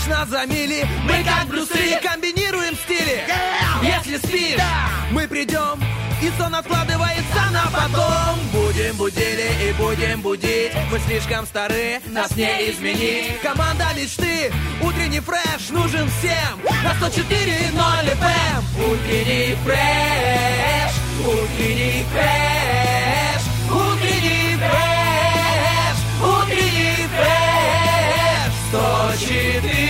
[0.00, 3.22] Видишь нас за мили, мы как Брюсы Комбинируем стили,
[3.82, 4.60] если спишь
[5.10, 5.82] Мы придем
[6.22, 8.38] и сон откладывается на потом.
[8.52, 10.72] Будем будили и будем будить.
[10.90, 13.40] Мы слишком стары, нас не изменить.
[13.42, 16.60] Команда мечты, утренний фреш нужен всем.
[16.82, 20.92] На 104.0 FM Утренний фреш,
[21.26, 27.50] утренний фреш Утренний фреш, утренний фреш.
[28.70, 29.89] 104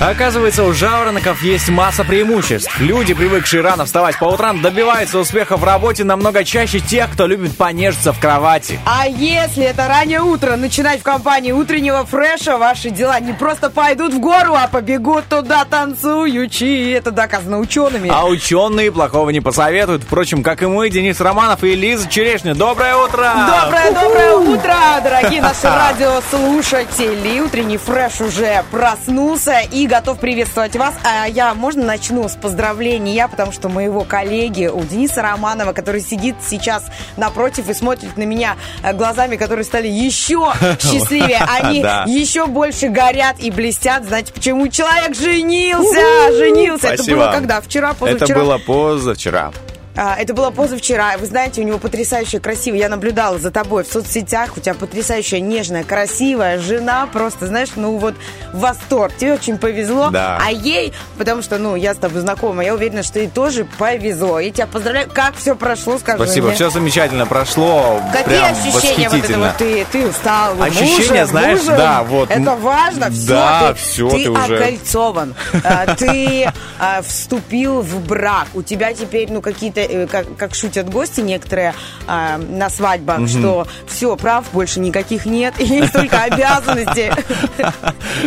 [0.00, 2.80] Оказывается, у жаворонков есть масса преимуществ.
[2.80, 7.56] Люди, привыкшие рано вставать по утрам, добиваются успеха в работе намного чаще тех, кто любит
[7.56, 8.80] понежиться в кровати.
[8.84, 14.14] А если это раннее утро, начинать в компании утреннего фреша, ваши дела не просто пойдут
[14.14, 16.92] в гору, а побегут туда танцуючи.
[16.92, 18.10] Это доказано учеными.
[18.12, 20.02] А ученые плохого не посоветуют.
[20.02, 22.56] Впрочем, как и мы, Денис Романов и Лиза Черешня.
[22.56, 23.32] Доброе утро!
[23.62, 27.40] Доброе-доброе утро, дорогие наши радиослушатели.
[27.40, 30.94] Утренний фреш уже проснулся и готов приветствовать вас.
[31.04, 36.36] А я, можно, начну с поздравления, потому что моего коллеги, у Дениса Романова, который сидит
[36.46, 36.84] сейчас
[37.16, 41.38] напротив и смотрит на меня э, глазами, которые стали еще счастливее.
[41.38, 44.04] Они еще больше горят и блестят.
[44.04, 46.32] Знаете, почему человек женился?
[46.32, 46.88] Женился.
[46.88, 47.60] Это было когда?
[47.60, 48.38] Вчера, Это позавчера?
[48.40, 49.52] было позавчера.
[49.96, 51.16] А, Это было позавчера.
[51.18, 52.78] Вы знаете, у него потрясающая, красивая.
[52.80, 54.56] Я наблюдала за тобой в соцсетях.
[54.56, 57.08] У тебя потрясающая, нежная, красивая жена.
[57.12, 58.14] Просто, знаешь, ну вот
[58.52, 59.12] восторг.
[59.16, 60.10] Тебе очень повезло.
[60.10, 60.38] Да.
[60.44, 64.40] А ей, потому что, ну, я с тобой знакома, я уверена, что ей тоже повезло.
[64.40, 65.08] И тебя поздравляю.
[65.12, 66.56] Как все прошло, скажи Спасибо, мне.
[66.56, 68.00] все замечательно прошло.
[68.12, 69.46] Какие Прям ощущения вот это восхитительно.
[69.46, 70.60] вот ты, ты устал?
[70.62, 71.76] Ощущения, мужем, знаешь, мужем?
[71.76, 72.30] да, вот.
[72.30, 73.26] Это важно, все.
[73.28, 75.34] Да, ты, всё, ты, ты уже- окольцован.
[75.62, 78.48] А, Ты а, вступил в брак.
[78.54, 81.74] У тебя теперь, ну, какие-то, э, как, как шутят гости некоторые
[82.06, 87.12] а, на свадьбах, что все, прав больше никаких нет, и есть только обязанности.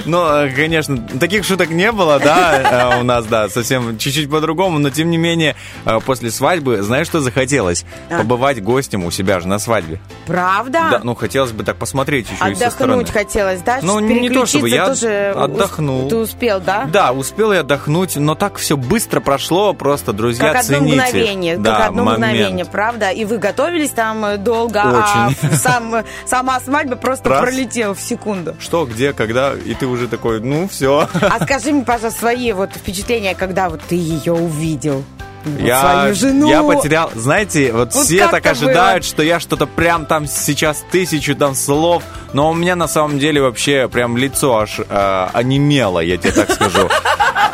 [0.06, 4.80] Ну, э, конечно, таких шуток не было, да, э, у нас, да, совсем чуть-чуть по-другому,
[4.80, 5.56] но тем не менее,
[6.06, 7.86] после свадьбы, знаешь, что захотелось?
[8.10, 8.20] А.
[8.20, 10.00] Побывать гостем у себя же на свадьбе.
[10.26, 10.88] Правда?
[10.92, 13.02] Да, ну, хотелось бы так посмотреть еще и со стороны.
[13.02, 13.80] Отдохнуть хотелось, да?
[13.82, 16.10] Ну, не то чтобы, я отдохнул.
[16.10, 16.86] Ты успел, да?
[16.92, 21.47] Да, успел я отдохнуть, но так все быстро прошло, просто, друзья, цените.
[21.56, 22.20] Мгновение, да, как одно момент.
[22.20, 23.10] мгновение, правда?
[23.12, 25.52] И вы готовились там э, долго, Очень.
[25.52, 27.42] а сам, сама свадьба просто Раз.
[27.42, 28.56] пролетела в секунду.
[28.60, 31.08] Что, где, когда, и ты уже такой, ну, все.
[31.22, 35.04] А скажи мне, пожалуйста, свои вот впечатления, когда вот ты ее увидел.
[35.60, 36.50] Я, свою жену.
[36.50, 39.10] я потерял, знаете, вот, Вот все так ожидают, было?
[39.10, 42.04] что я что-то прям там сейчас тысячу там слов,
[42.34, 46.52] но у меня на самом деле вообще прям лицо аж э, онемело, я тебе так
[46.52, 46.90] скажу.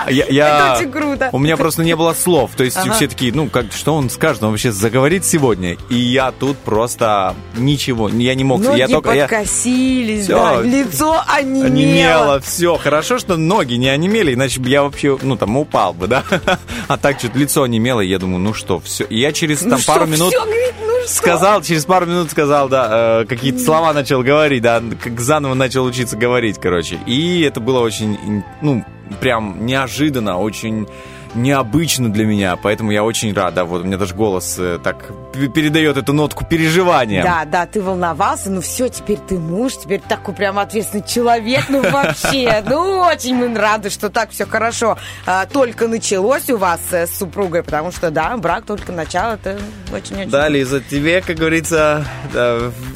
[0.09, 1.29] Я, я- Это очень круто.
[1.31, 2.91] У меня просто не было слов, то есть Ага.
[2.93, 7.35] все такие, ну, как, что он скажет, он вообще заговорит сегодня, и я тут просто
[7.55, 9.13] ничего, я не мог, Ноги я только...
[9.13, 10.35] я- подкосились, Всё.
[10.35, 11.65] да, лицо онемело.
[11.67, 12.75] Онемело, все.
[12.77, 16.23] Хорошо, что ноги не онемели, иначе бы я вообще, ну, там, упал бы, да?
[16.89, 19.03] А так что-то лицо онемело, и я думаю, ну что, все.
[19.05, 21.13] И я через Ну там что, пару минут всё, говорит, ну что?
[21.13, 25.85] сказал, через пару минут сказал, да, э, какие-то слова начал говорить, да, как заново начал
[25.85, 26.97] учиться говорить, короче.
[27.05, 28.83] И это было очень, ну,
[29.19, 30.87] прям неожиданно, очень
[31.35, 35.11] необычно для меня, поэтому я очень рад, да, вот у меня даже голос э, так
[35.53, 37.23] передает эту нотку переживания.
[37.23, 41.81] Да, да, ты волновался, ну все, теперь ты муж, теперь такой прям ответственный человек, ну
[41.81, 47.07] вообще, ну очень мы рады, что так все хорошо а, только началось у вас э,
[47.07, 49.57] с супругой, потому что, да, брак только начало, это
[49.93, 50.29] очень-очень...
[50.29, 52.05] Да, Лиза, тебе, как говорится,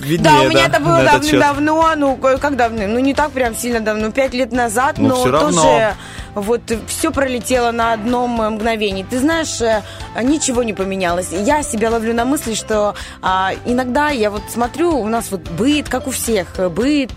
[0.03, 1.39] виднее, Да, у меня это было на этот счет.
[1.39, 5.07] давно, ну, ка- как давно, ну, не так прям сильно давно, пять лет назад, Ну,
[5.25, 5.95] но тоже
[6.41, 9.03] вот все пролетело на одном э, мгновении.
[9.03, 9.81] Ты знаешь, э,
[10.21, 11.31] ничего не поменялось.
[11.31, 15.89] Я себя ловлю на мысли, что а, иногда я вот смотрю, у нас вот быт,
[15.89, 17.11] как у всех, э, быт,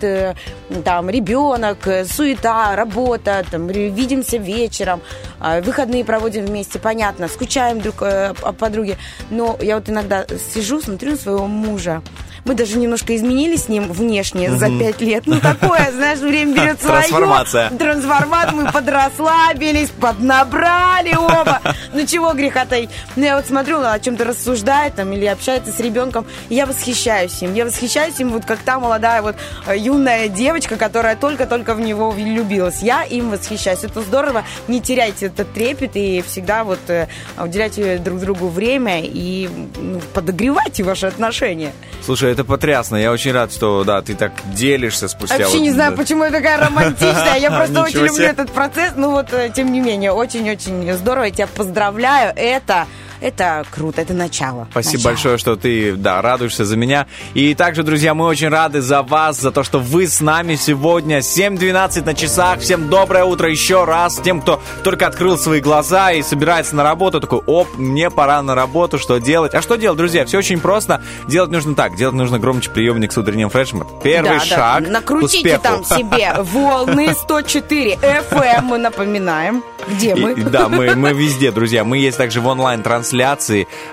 [0.84, 5.02] там, ребенок, суета, работа, там, видимся вечером,
[5.38, 8.96] а, выходные проводим вместе, понятно, скучаем друг по подруге,
[9.30, 10.24] но я вот иногда
[10.54, 12.02] сижу, смотрю на своего мужа,
[12.44, 15.24] мы даже немножко изменились с ним внешне за пять лет.
[15.26, 17.00] Ну, такое, знаешь, время берет свое.
[17.00, 17.70] Трансформация.
[17.70, 18.52] Трансформация.
[18.52, 21.60] Мы подрасслабились, поднабрали оба.
[21.92, 22.90] Ну, чего греха таить.
[23.16, 27.42] Ну, я вот смотрю, он о чем-то рассуждает там или общается с ребенком, я восхищаюсь
[27.42, 27.54] им.
[27.54, 29.36] Я восхищаюсь им вот как та молодая вот
[29.66, 32.82] э, юная девочка, которая только-только в него влюбилась.
[32.82, 33.84] Я им восхищаюсь.
[33.84, 34.44] Это здорово.
[34.68, 37.08] Не теряйте этот трепет и всегда вот э,
[37.38, 41.72] уделяйте друг другу время и ну, подогревайте ваши отношения.
[42.02, 42.96] Слушай, это потрясно.
[42.96, 45.38] Я очень рад, что да, ты так делишься спустя.
[45.38, 45.96] Вообще вот, не знаю, да.
[45.96, 47.36] почему я такая романтичная.
[47.38, 48.92] Я просто очень люблю этот процесс.
[48.96, 51.24] Ну вот, э, тем не менее, очень-очень здорово.
[51.24, 52.32] Я тебя поздравляю.
[52.36, 52.86] Это
[53.20, 54.66] это круто, это начало.
[54.70, 55.10] Спасибо начало.
[55.12, 57.06] большое, что ты, да, радуешься за меня.
[57.34, 61.18] И также, друзья, мы очень рады за вас, за то, что вы с нами сегодня.
[61.18, 62.60] 7.12 на часах.
[62.60, 64.16] Всем доброе утро еще раз.
[64.22, 68.54] Тем, кто только открыл свои глаза и собирается на работу, такой, оп, мне пора на
[68.54, 69.54] работу, что делать?
[69.54, 70.24] А что делать, друзья?
[70.24, 71.02] Все очень просто.
[71.28, 71.96] Делать нужно так.
[71.96, 73.86] Делать нужно громче приемник с утренним фрешем.
[74.02, 74.44] Первый Да, да.
[74.44, 75.62] шаг Накрутите к успеху.
[75.62, 77.94] там себе волны 104
[78.30, 79.62] FM, мы напоминаем.
[79.90, 80.32] Где мы?
[80.32, 81.84] И- да, мы, мы везде, друзья.
[81.84, 83.09] Мы есть также в онлайн-трансляции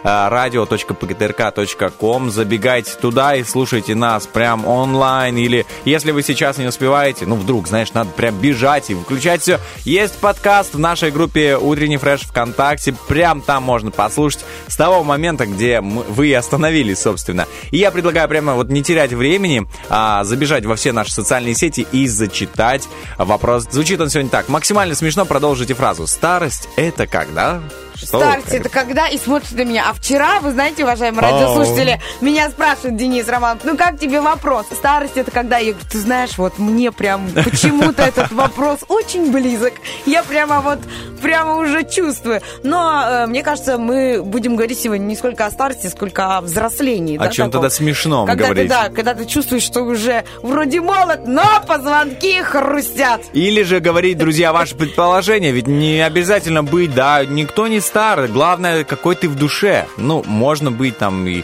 [0.04, 2.30] а, radio.pgtrk.com.
[2.30, 5.38] Забегайте туда и слушайте нас прям онлайн.
[5.38, 9.60] Или если вы сейчас не успеваете, ну, вдруг, знаешь, надо прям бежать и включать все.
[9.84, 12.94] Есть подкаст в нашей группе «Утренний фреш» ВКонтакте.
[13.08, 17.48] Прям там можно послушать с того момента, где вы остановились, собственно.
[17.72, 21.88] И я предлагаю прямо вот не терять времени, а забежать во все наши социальные сети
[21.92, 22.88] и зачитать
[23.18, 23.68] вопрос.
[23.70, 24.50] Звучит он сегодня так.
[24.50, 26.08] Максимально смешно продолжите фразу.
[26.08, 27.62] Старость— это когда?
[28.02, 29.86] Старость это когда и смотрит на меня.
[29.90, 34.68] А вчера, вы знаете, уважаемые радиослушатели, меня спрашивает Денис Романов, ну как тебе вопрос?
[34.72, 35.58] Старость это когда?
[35.58, 39.74] Я говорю, ты знаешь, вот мне прям почему-то этот вопрос очень близок.
[40.06, 40.80] Я прямо вот,
[41.22, 42.42] прямо уже чувствую.
[42.64, 47.18] Но э, мне кажется, мы будем говорить сегодня не сколько о старости, сколько о взрослении.
[47.18, 47.64] О да, чем таком.
[47.64, 48.64] тогда смешном когда говорить.
[48.64, 53.22] Ты, да, когда ты чувствуешь, что уже вроде молод, но позвонки хрустят.
[53.34, 58.84] Или же говорить, друзья, ваши предположения, ведь не обязательно быть, да, никто не стар, главное,
[58.84, 59.88] какой ты в душе.
[59.98, 61.44] Ну, можно быть там и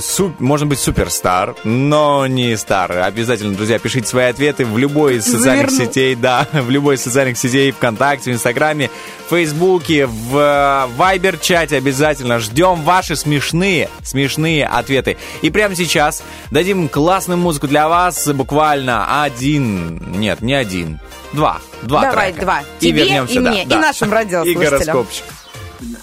[0.00, 2.98] су- можно быть суперстар, но не стар.
[2.98, 5.92] Обязательно, друзья, пишите свои ответы в любой из социальных Заверну.
[5.92, 8.90] сетей, да, в любой из социальных сетей, ВКонтакте, в Инстаграме,
[9.26, 12.38] в Фейсбуке, в э, Вайбер-чате обязательно.
[12.38, 15.18] Ждем ваши смешные, смешные ответы.
[15.42, 21.00] И прямо сейчас дадим классную музыку для вас, буквально один, нет, не один,
[21.34, 22.44] два, два Давай, трека.
[22.46, 22.60] два.
[22.80, 23.78] И Тебе, вернемся, и да, мне, и да.
[23.78, 24.70] нашим И радиослушателям.
[24.70, 25.24] гороскопчик.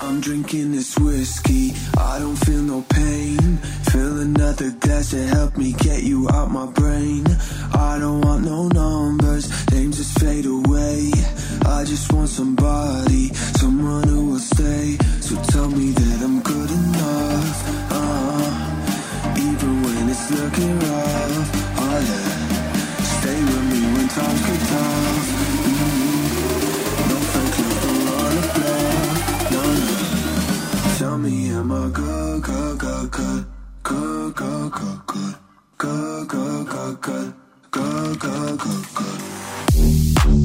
[0.01, 3.57] I'm drinking this whiskey, I don't feel no pain.
[3.89, 7.25] Fill another glass to help me get you out my brain.
[7.73, 11.11] I don't want no numbers, names just fade away.
[11.65, 14.97] I just want somebody, someone who will stay.
[15.21, 17.63] So tell me that I'm good enough.
[17.89, 21.49] Uh, even when it's looking rough.
[21.81, 25.42] Oh yeah, stay with me when times get tough.
[31.63, 33.45] Am I good, good, good, good,
[33.83, 35.38] good, good, good, good,
[35.77, 37.33] good, good, good, good,
[37.71, 40.42] good, good, good, good.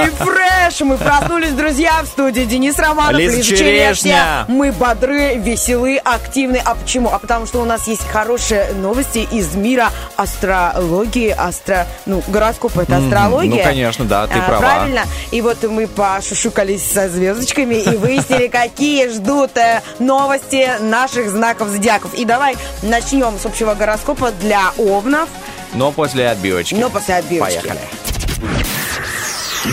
[0.00, 0.80] Утренний фреш!
[0.80, 4.44] Мы проснулись, друзья, в студии Денис Романов, Лиза Лиза Черешня.
[4.48, 6.60] Мы бодры, веселы, активны.
[6.64, 7.10] А почему?
[7.12, 11.86] А потому что у нас есть хорошие новости из мира астрологии, астро...
[12.06, 13.50] ну, гороскопа это астрология.
[13.50, 14.60] ну, конечно, да, ты А, права.
[14.60, 15.02] Правильно.
[15.30, 22.14] И вот мы пошушукались со звездочками и выяснили, какие ждут э, новости наших знаков зодиаков.
[22.14, 25.28] И давай начнем с общего гороскопа для овнов,
[25.74, 26.74] Но после отбивочки.
[26.74, 27.58] но после отбивочки.
[27.60, 27.80] Поехали.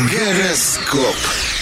[0.06, 1.57] Гороскоп.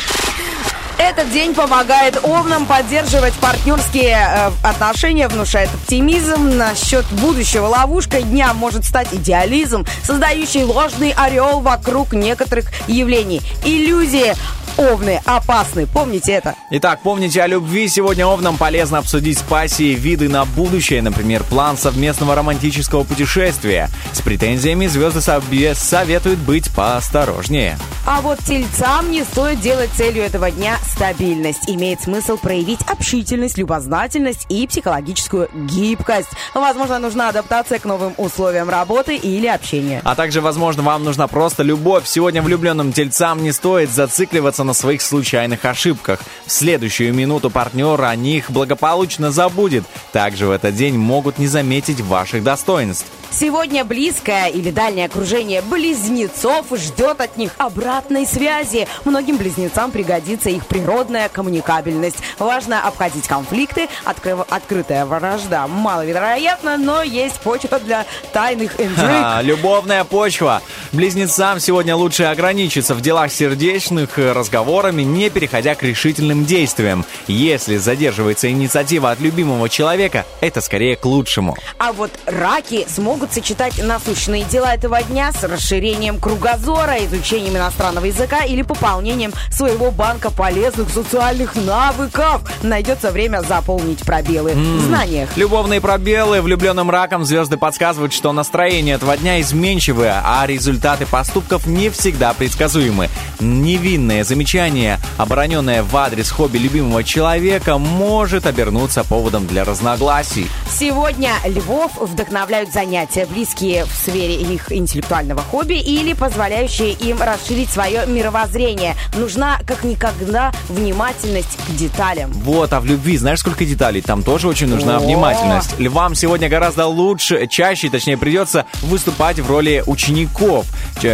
[0.97, 6.57] Этот день помогает овнам поддерживать партнерские э, отношения, внушает оптимизм.
[6.57, 13.41] Насчет будущего ловушкой дня может стать идеализм, создающий ложный орел вокруг некоторых явлений.
[13.65, 14.35] Иллюзии
[14.77, 16.55] Овны опасны, помните это.
[16.69, 17.87] Итак, помните о любви.
[17.87, 23.89] Сегодня овнам полезно обсудить с пассией виды на будущее, например, план совместного романтического путешествия.
[24.11, 27.77] С претензиями звезды советуют быть поосторожнее.
[28.05, 31.69] А вот тельцам не стоит делать целью этого дня стабильность.
[31.69, 36.29] Имеет смысл проявить общительность, любознательность и психологическую гибкость.
[36.53, 40.01] Возможно, нужна адаптация к новым условиям работы или общения.
[40.03, 42.07] А также, возможно, вам нужна просто любовь.
[42.07, 46.19] Сегодня влюбленным тельцам не стоит зацикливаться на своих случайных ошибках.
[46.45, 49.83] В следующую минуту партнер о них благополучно забудет.
[50.11, 53.07] Также в этот день могут не заметить ваших достоинств.
[53.37, 58.87] Сегодня близкое или дальнее окружение близнецов ждет от них обратной связи.
[59.03, 62.15] Многим близнецам пригодится их природная коммуникабельность.
[62.39, 64.39] Важно обходить конфликты, открыв...
[64.49, 68.95] открытая вражда маловероятно, но есть почва для тайных интриг.
[69.01, 70.61] А, любовная почва.
[70.93, 77.03] Близнецам сегодня лучше ограничиться в делах сердечных разговорами, не переходя к решительным действиям.
[77.27, 81.57] Если задерживается инициатива от любимого человека, это скорее к лучшему.
[81.77, 88.05] А вот раки смогут могут сочетать насущные дела этого дня с расширением кругозора, изучением иностранного
[88.05, 92.41] языка или пополнением своего банка полезных социальных навыков.
[92.61, 94.77] Найдется время заполнить пробелы mm.
[94.77, 95.37] в знаниях.
[95.37, 101.89] Любовные пробелы влюбленным раком звезды подсказывают, что настроение этого дня изменчивое, а результаты поступков не
[101.89, 103.09] всегда предсказуемы.
[103.39, 110.47] Невинное замечание, обороненное в адрес хобби любимого человека, может обернуться поводом для разногласий.
[110.69, 117.69] Сегодня львов вдохновляют занятия занятия, близкие в сфере их интеллектуального хобби или позволяющие им расширить
[117.69, 118.95] свое мировоззрение.
[119.15, 122.31] Нужна как никогда внимательность к деталям.
[122.31, 124.01] Вот, а в любви знаешь, сколько деталей?
[124.01, 124.99] Там тоже очень нужна О!
[124.99, 125.79] внимательность.
[125.79, 130.65] Львам сегодня гораздо лучше, чаще, точнее, придется выступать в роли учеников,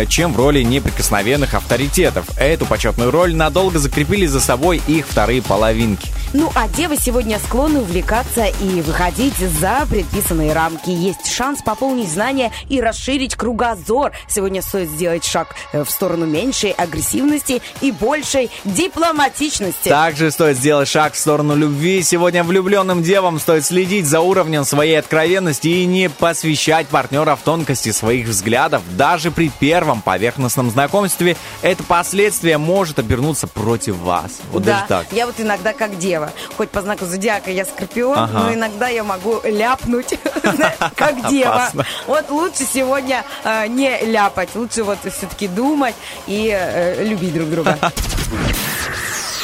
[0.08, 2.26] чем в роли неприкосновенных авторитетов.
[2.38, 6.10] Эту почетную роль надолго закрепили за собой их вторые половинки.
[6.34, 10.90] Ну, а девы сегодня склонны увлекаться и выходить за предписанные рамки.
[10.90, 14.12] Есть шанс пополнить знания и расширить кругозор.
[14.28, 19.90] Сегодня стоит сделать шаг э, в сторону меньшей агрессивности и большей дипломатичности.
[19.90, 22.04] Также стоит сделать шаг в сторону любви.
[22.04, 27.92] Сегодня влюбленным девам стоит следить за уровнем своей откровенности и не посвящать партнера в тонкости
[27.92, 28.84] своих взглядов.
[28.96, 34.40] Даже при первом поверхностном знакомстве это последствие может обернуться против вас.
[34.52, 35.08] Вот да, даже так.
[35.12, 36.32] Я вот иногда как дева дева.
[36.58, 38.40] Хоть по знаку зодиака я скорпион, ага.
[38.40, 40.20] но иногда я могу ляпнуть,
[40.96, 41.70] как дева.
[42.08, 45.96] Вот лучше сегодня э, не ляпать, лучше вот все-таки думать
[46.28, 47.78] и э, любить друг друга.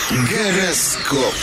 [0.09, 1.33] Гороскоп.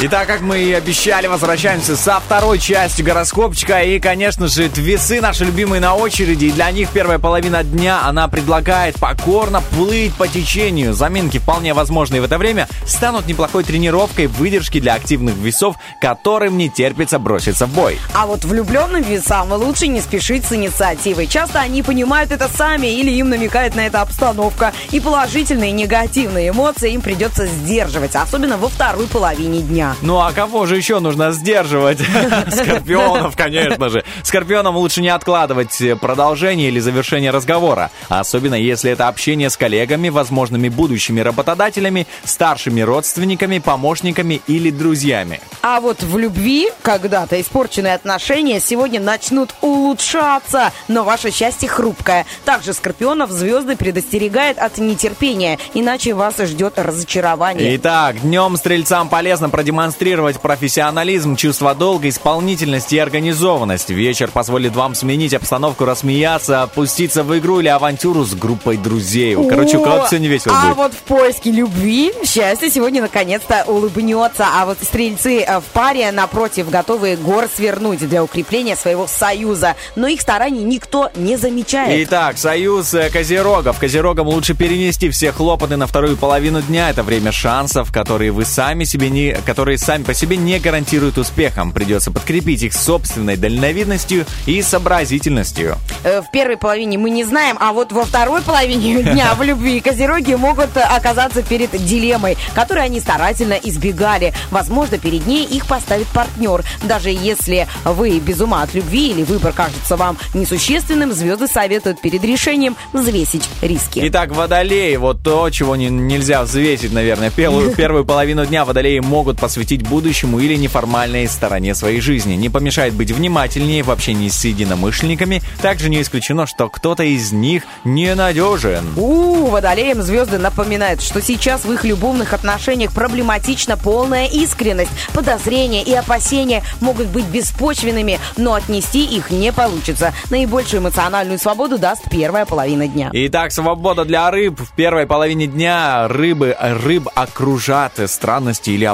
[0.00, 3.80] Итак, как мы и обещали, возвращаемся со второй частью гороскопчика.
[3.80, 6.44] И, конечно же, весы наши любимые на очереди.
[6.44, 10.94] И для них первая половина дня она предлагает покорно плыть по течению.
[10.94, 16.70] Заминки, вполне возможные в это время, станут неплохой тренировкой выдержки для активных весов, которым не
[16.70, 17.98] терпится броситься в бой.
[18.14, 21.26] А вот влюбленным весам лучше не спешить с инициативой.
[21.26, 24.72] Часто они понимают это сами или им намекает на это обстановка.
[24.92, 29.87] И положительные и негативные эмоции им придется сдерживать, особенно во второй половине дня.
[30.02, 31.98] Ну а кого же еще нужно сдерживать?
[32.50, 34.04] Скорпионов, конечно же.
[34.22, 40.68] Скорпионам лучше не откладывать продолжение или завершение разговора, особенно если это общение с коллегами, возможными
[40.68, 45.40] будущими работодателями, старшими родственниками, помощниками или друзьями.
[45.62, 52.26] А вот в любви когда-то испорченные отношения сегодня начнут улучшаться, но ваше счастье хрупкое.
[52.44, 57.76] Также Скорпионов звезды предостерегает от нетерпения, иначе вас ждет разочарование.
[57.76, 63.90] Итак, днем стрельцам полезно продемонстрировать продемонстрировать профессионализм, чувство долга, исполнительность и организованность.
[63.90, 69.36] Вечер позволит вам сменить обстановку, рассмеяться, опуститься в игру или авантюру с группой друзей.
[69.48, 70.72] Короче, как все не весело а будет.
[70.72, 74.46] А вот в поиске любви счастье сегодня наконец-то улыбнется.
[74.52, 79.76] А вот стрельцы э, в паре, напротив, готовы гор свернуть для укрепления своего союза.
[79.94, 82.08] Но их стараний никто не замечает.
[82.08, 83.78] Итак, союз э, Козерогов.
[83.78, 86.90] Козерогам лучше перенести все хлопоты на вторую половину дня.
[86.90, 89.36] Это время шансов, которые вы сами себе не...
[89.46, 91.72] которые которые сами по себе не гарантируют успехом.
[91.72, 95.76] Придется подкрепить их собственной дальновидностью и сообразительностью.
[96.04, 99.80] Э, в первой половине мы не знаем, а вот во второй половине дня в любви
[99.80, 104.32] козероги могут оказаться перед дилеммой, которую они старательно избегали.
[104.50, 106.64] Возможно, перед ней их поставит партнер.
[106.84, 112.24] Даже если вы без ума от любви или выбор кажется вам несущественным, звезды советуют перед
[112.24, 114.00] решением взвесить риски.
[114.04, 117.28] Итак, водолеи, вот то, чего не, нельзя взвесить, наверное.
[117.30, 122.34] Первую, первую половину дня водолеи могут посвятить будущему или неформальной стороне своей жизни.
[122.34, 125.42] Не помешает быть внимательнее в общении с единомышленниками.
[125.62, 128.94] Также не исключено, что кто-то из них ненадежен.
[128.96, 134.90] У, водолеям звезды напоминают, что сейчас в их любовных отношениях проблематична полная искренность.
[135.12, 140.12] Подозрения и опасения могут быть беспочвенными, но отнести их не получится.
[140.30, 143.10] Наибольшую эмоциональную свободу даст первая половина дня.
[143.12, 144.60] Итак, свобода для рыб.
[144.60, 148.84] В первой половине дня рыбы, рыб окружат странности или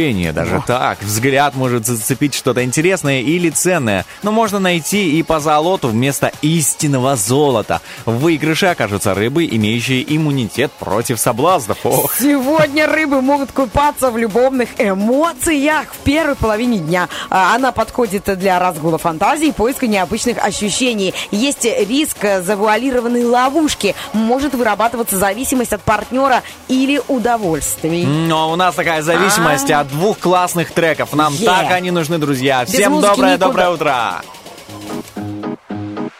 [0.00, 0.32] обольщение.
[0.32, 0.62] Даже О.
[0.66, 1.02] так.
[1.02, 4.04] Взгляд может зацепить что-то интересное или ценное.
[4.22, 7.80] Но можно найти и по золоту вместо истинного золота.
[8.04, 11.78] В выигрыше окажутся рыбы, имеющие иммунитет против соблазнов.
[11.84, 12.14] Ох.
[12.18, 17.08] Сегодня рыбы могут купаться в любовных эмоциях в первой половине дня.
[17.28, 21.14] А, она подходит для разгула фантазии и поиска необычных ощущений.
[21.30, 23.94] Есть риск завуалированной ловушки.
[24.12, 28.04] Может вырабатываться зависимость от партнера или удовольствий.
[28.04, 31.12] Но у нас такая зависимость а от двух классных треков.
[31.12, 31.44] Нам yeah.
[31.44, 32.64] так они нужны, друзья.
[32.64, 34.22] Всем доброе, доброе утро.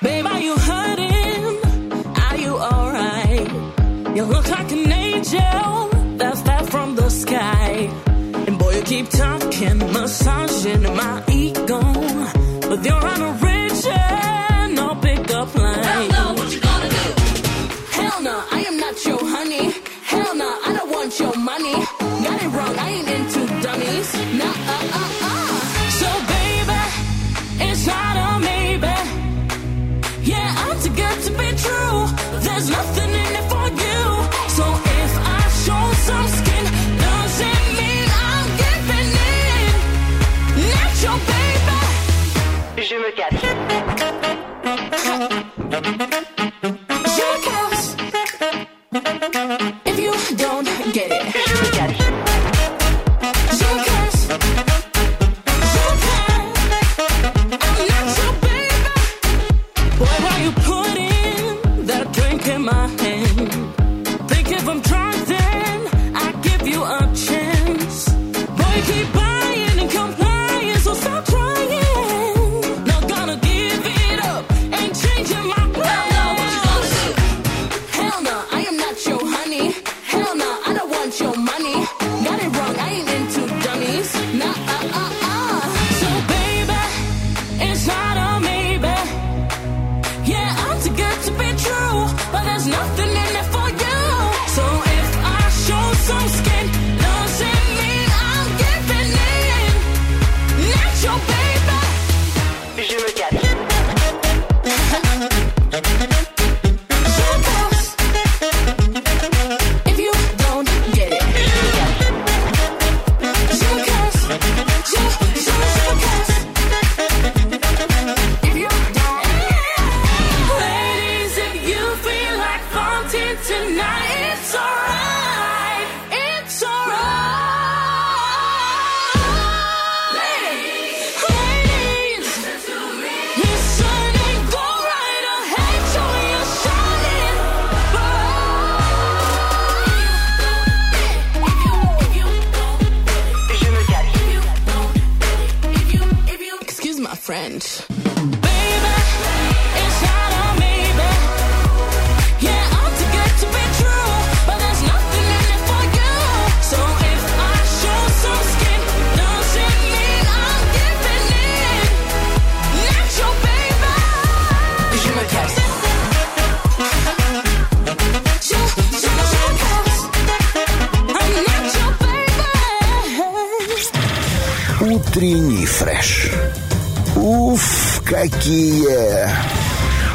[0.03, 1.59] Babe, are you hurting?
[2.17, 3.49] Are you alright?
[4.15, 7.89] You look like an angel that's fell from the sky.
[8.47, 11.81] And boy, you keep talking, massaging my ego.
[12.69, 13.33] But you're on a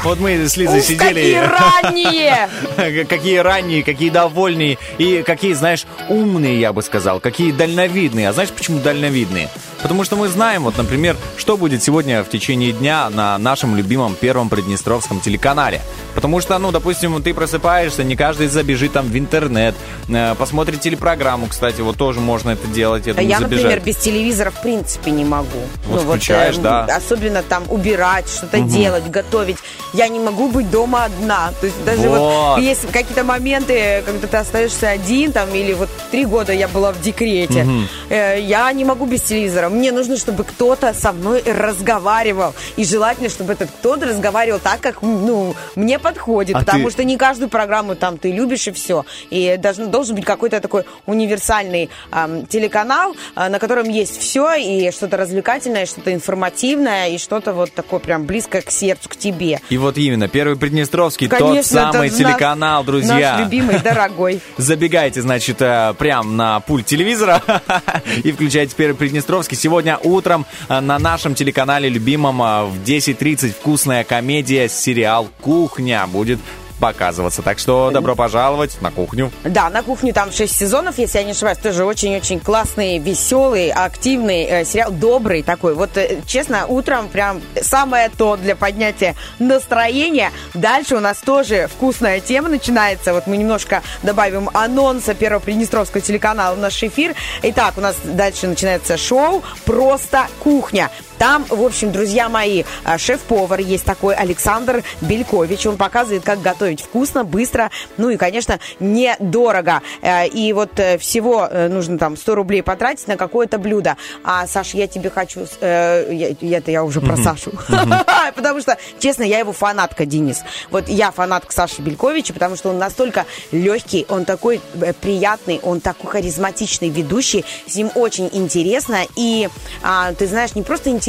[0.03, 1.35] Вот мы с Лизой Уф, сидели.
[1.35, 2.49] Какие
[2.79, 3.05] ранние!
[3.05, 8.27] какие ранние, какие довольные и какие, знаешь, умные, я бы сказал, какие дальновидные.
[8.29, 9.49] А знаешь, почему дальновидные?
[9.85, 14.15] Потому что мы знаем, вот, например, что будет сегодня в течение дня на нашем любимом
[14.15, 15.79] первом приднестровском телеканале.
[16.15, 19.75] Потому что, ну, допустим, ты просыпаешься, не каждый забежит там в интернет,
[20.09, 23.03] э, посмотрит телепрограмму, кстати, вот тоже можно это делать.
[23.03, 23.63] Думаю, я забежать.
[23.63, 25.61] например, без телевизора в принципе не могу.
[25.87, 26.85] Вот ну, включаешь, вот, э, да.
[26.85, 28.67] Особенно там убирать, что-то угу.
[28.67, 29.57] делать, готовить.
[29.93, 31.51] Я не могу быть дома одна.
[31.59, 35.89] То есть даже вот, вот есть какие-то моменты, когда ты остаешься один, там, или вот
[36.09, 37.81] три года я была в декрете, угу.
[38.09, 42.53] э, я не могу без телевизора мне нужно, чтобы кто-то со мной разговаривал.
[42.77, 46.55] И желательно, чтобы этот кто-то разговаривал так, как ну, мне подходит.
[46.55, 49.05] А потому ты- что не каждую программу там ты любишь и все.
[49.29, 54.91] И должен, должен быть какой-то такой универсальный ам, телеканал, а, на котором есть все, и
[54.91, 59.59] что-то развлекательное, что-то информативное, и что-то вот такое прям близкое к сердцу, к тебе.
[59.69, 63.33] И вот именно, Первый Приднестровский, тот Конечно, это самый наш- телеканал, друзья.
[63.37, 64.41] Наш любимый, дорогой.
[64.57, 67.41] Забегайте, значит, э, прям на пульт телевизора
[68.23, 69.57] и включайте Первый Приднестровский.
[69.65, 76.37] Сегодня утром э, на нашем телеканале любимом э, в 10.30 вкусная комедия, сериал «Кухня» будет
[76.79, 77.41] показываться.
[77.41, 79.31] Так что добро пожаловать на кухню.
[79.43, 84.43] Да, на кухне там 6 сезонов, если я не ошибаюсь, тоже очень-очень классный, веселый, активный
[84.43, 85.73] э, сериал, добрый такой.
[85.73, 90.31] Вот, э, честно, утром прям самое то для поднятия настроения.
[90.53, 93.13] Дальше у нас тоже вкусная тема начинается.
[93.13, 97.15] Вот мы немножко добавим анонса первого Приднестровского телеканала в наш эфир.
[97.43, 100.89] Итак, у нас дальше начинается шоу «Просто кухня».
[101.17, 105.65] Там, в общем, друзья мои, а, шеф-повар есть такой Александр Белькович.
[105.65, 109.81] Он показывает, как готовить вкусно, быстро, ну и, конечно, недорого.
[110.01, 113.95] Э, И вот э, всего э, нужно там 100 рублей потратить на какое-то блюдо.
[114.23, 115.45] А, Саша, я тебе хочу...
[115.61, 117.51] э, я- Это я уже про Сашу.
[118.35, 120.41] Потому что, честно, я его фанатка, Денис.
[120.71, 125.79] Вот я фанатка Саши Бельковича, потому что он настолько легкий, он такой э, приятный, он
[125.79, 127.45] такой харизматичный ведущий.
[127.67, 128.99] С ним очень интересно.
[129.15, 129.47] И,
[129.81, 131.04] а, ты знаешь, не просто интересно,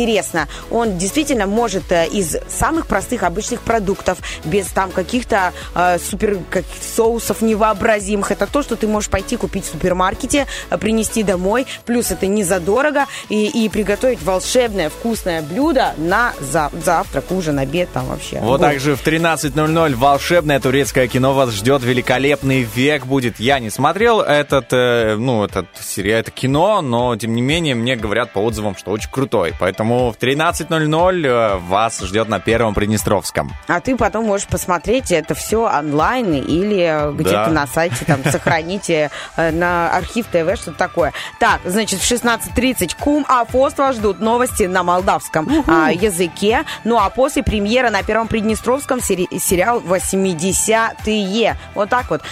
[0.71, 6.83] он действительно может э, из самых простых обычных продуктов, без там каких-то э, супер каких
[6.83, 8.31] соусов невообразимых.
[8.31, 11.67] Это то, что ты можешь пойти купить в супермаркете, э, принести домой.
[11.85, 13.07] Плюс это не задорого.
[13.29, 18.41] И, и приготовить волшебное вкусное блюдо на за- завтрак, ужин, обед там вообще.
[18.41, 21.83] Вот так же в 13.00 волшебное турецкое кино вас ждет.
[21.83, 23.41] Великолепный век будет.
[23.41, 27.97] Я не смотрел этот, э, ну, этот сериал, это кино, но, тем не менее, мне
[27.97, 29.55] говорят по отзывам, что очень крутой.
[29.59, 33.53] Поэтому в 13.00 э, вас ждет на Первом Приднестровском.
[33.69, 37.51] А ты потом можешь посмотреть это все онлайн или э, где-то Да.
[37.51, 41.13] на сайте там сохраните э, на архив ТВ, что-то такое.
[41.41, 46.65] Так, значит, в 16.30 Кум Афост вас ждут новости на молдавском а, языке.
[46.85, 51.57] Ну а после премьера на Первом Приднестровском сери- сериал 80-е.
[51.75, 52.23] Вот так вот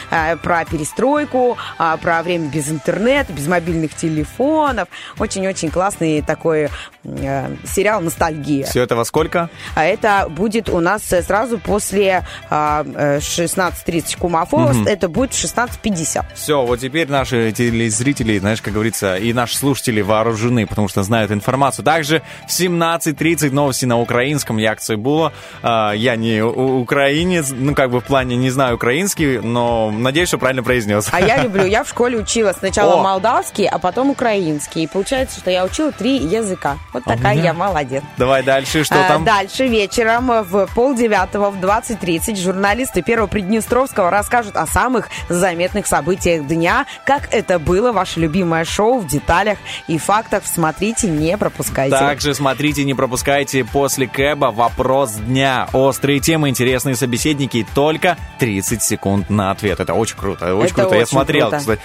[0.43, 4.89] про перестройку, а, про время без интернета, без мобильных телефонов.
[5.19, 6.69] Очень-очень классный такой
[7.05, 8.67] э, сериал «Ностальгия».
[8.67, 9.51] Все это во сколько?
[9.75, 14.87] А это будет у нас э, сразу после а, э, 16.30 Кумафост.
[14.87, 16.25] Это будет в 16.50.
[16.35, 21.31] Все, вот теперь наши телезрители, знаешь, как говорится, и наши слушатели вооружены, потому что знают
[21.31, 21.85] информацию.
[21.85, 24.59] Также в 17.30 новости на украинском.
[24.59, 25.33] Я Цибула.
[25.63, 30.39] А, Я не украинец, ну, как бы в плане не знаю украинский, но надеюсь, что
[30.39, 31.09] правильно произнес.
[31.13, 33.03] А я люблю, я в школе учила сначала О!
[33.03, 34.85] молдавский, а потом украинский.
[34.85, 36.79] И получается, что я учила три языка.
[36.93, 37.34] Вот такая?
[37.43, 38.03] Я молодец.
[38.17, 39.25] Давай дальше, что А, там?
[39.25, 46.87] Дальше вечером в полдевятого в 20.30 журналисты Первого Приднестровского расскажут о самых заметных событиях дня,
[47.05, 50.43] как это было ваше любимое шоу в деталях и фактах.
[50.47, 51.97] Смотрите, не пропускайте.
[51.97, 55.69] Также смотрите, не пропускайте после Кэба вопрос дня.
[55.73, 59.81] Острые темы, интересные собеседники и только 30 секунд на ответ.
[59.81, 60.95] Это очень круто, очень Это круто.
[60.95, 61.59] Я очень смотрел, круто.
[61.59, 61.81] кстати.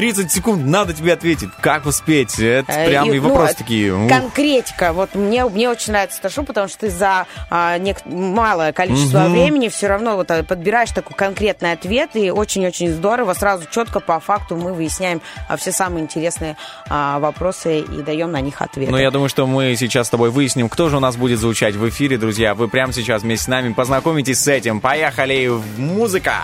[0.00, 1.50] 30 секунд, надо тебе ответить.
[1.60, 2.38] Как успеть?
[2.38, 3.94] Это Э, прям и, ну, вопросы э, такие.
[3.94, 4.08] ух.
[4.08, 4.94] Конкретика.
[4.94, 9.28] Вот мне, мне очень нравится это шоу, потому что ты за а, нек- малое количество
[9.28, 13.34] времени все равно вот а, подбираешь такой конкретный ответ, и очень-очень здорово.
[13.34, 16.56] Сразу четко по факту мы выясняем а, все самые интересные
[16.88, 18.90] а, вопросы и даем на них ответы.
[18.90, 21.74] Ну, я думаю, что мы сейчас с тобой выясним, кто же у нас будет звучать
[21.74, 22.54] в эфире, друзья.
[22.54, 24.80] Вы прямо сейчас вместе с нами познакомитесь с этим.
[24.80, 26.36] Поехали в музыка!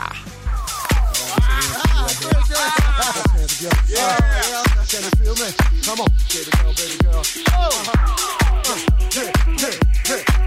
[3.58, 3.72] Yeah.
[4.86, 5.48] Can you feel me?
[5.82, 7.22] Come on, baby girl, baby girl.
[7.52, 7.70] Oh,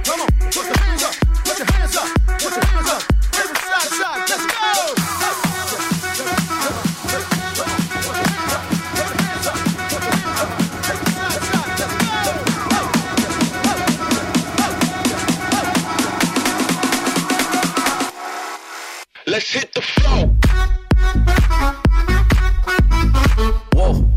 [0.03, 3.01] come on, put your hands up, put your hands up, put your hands up.
[4.29, 4.93] Let's go.
[19.25, 20.38] Let's hit the floor.
[23.79, 24.08] Whoa.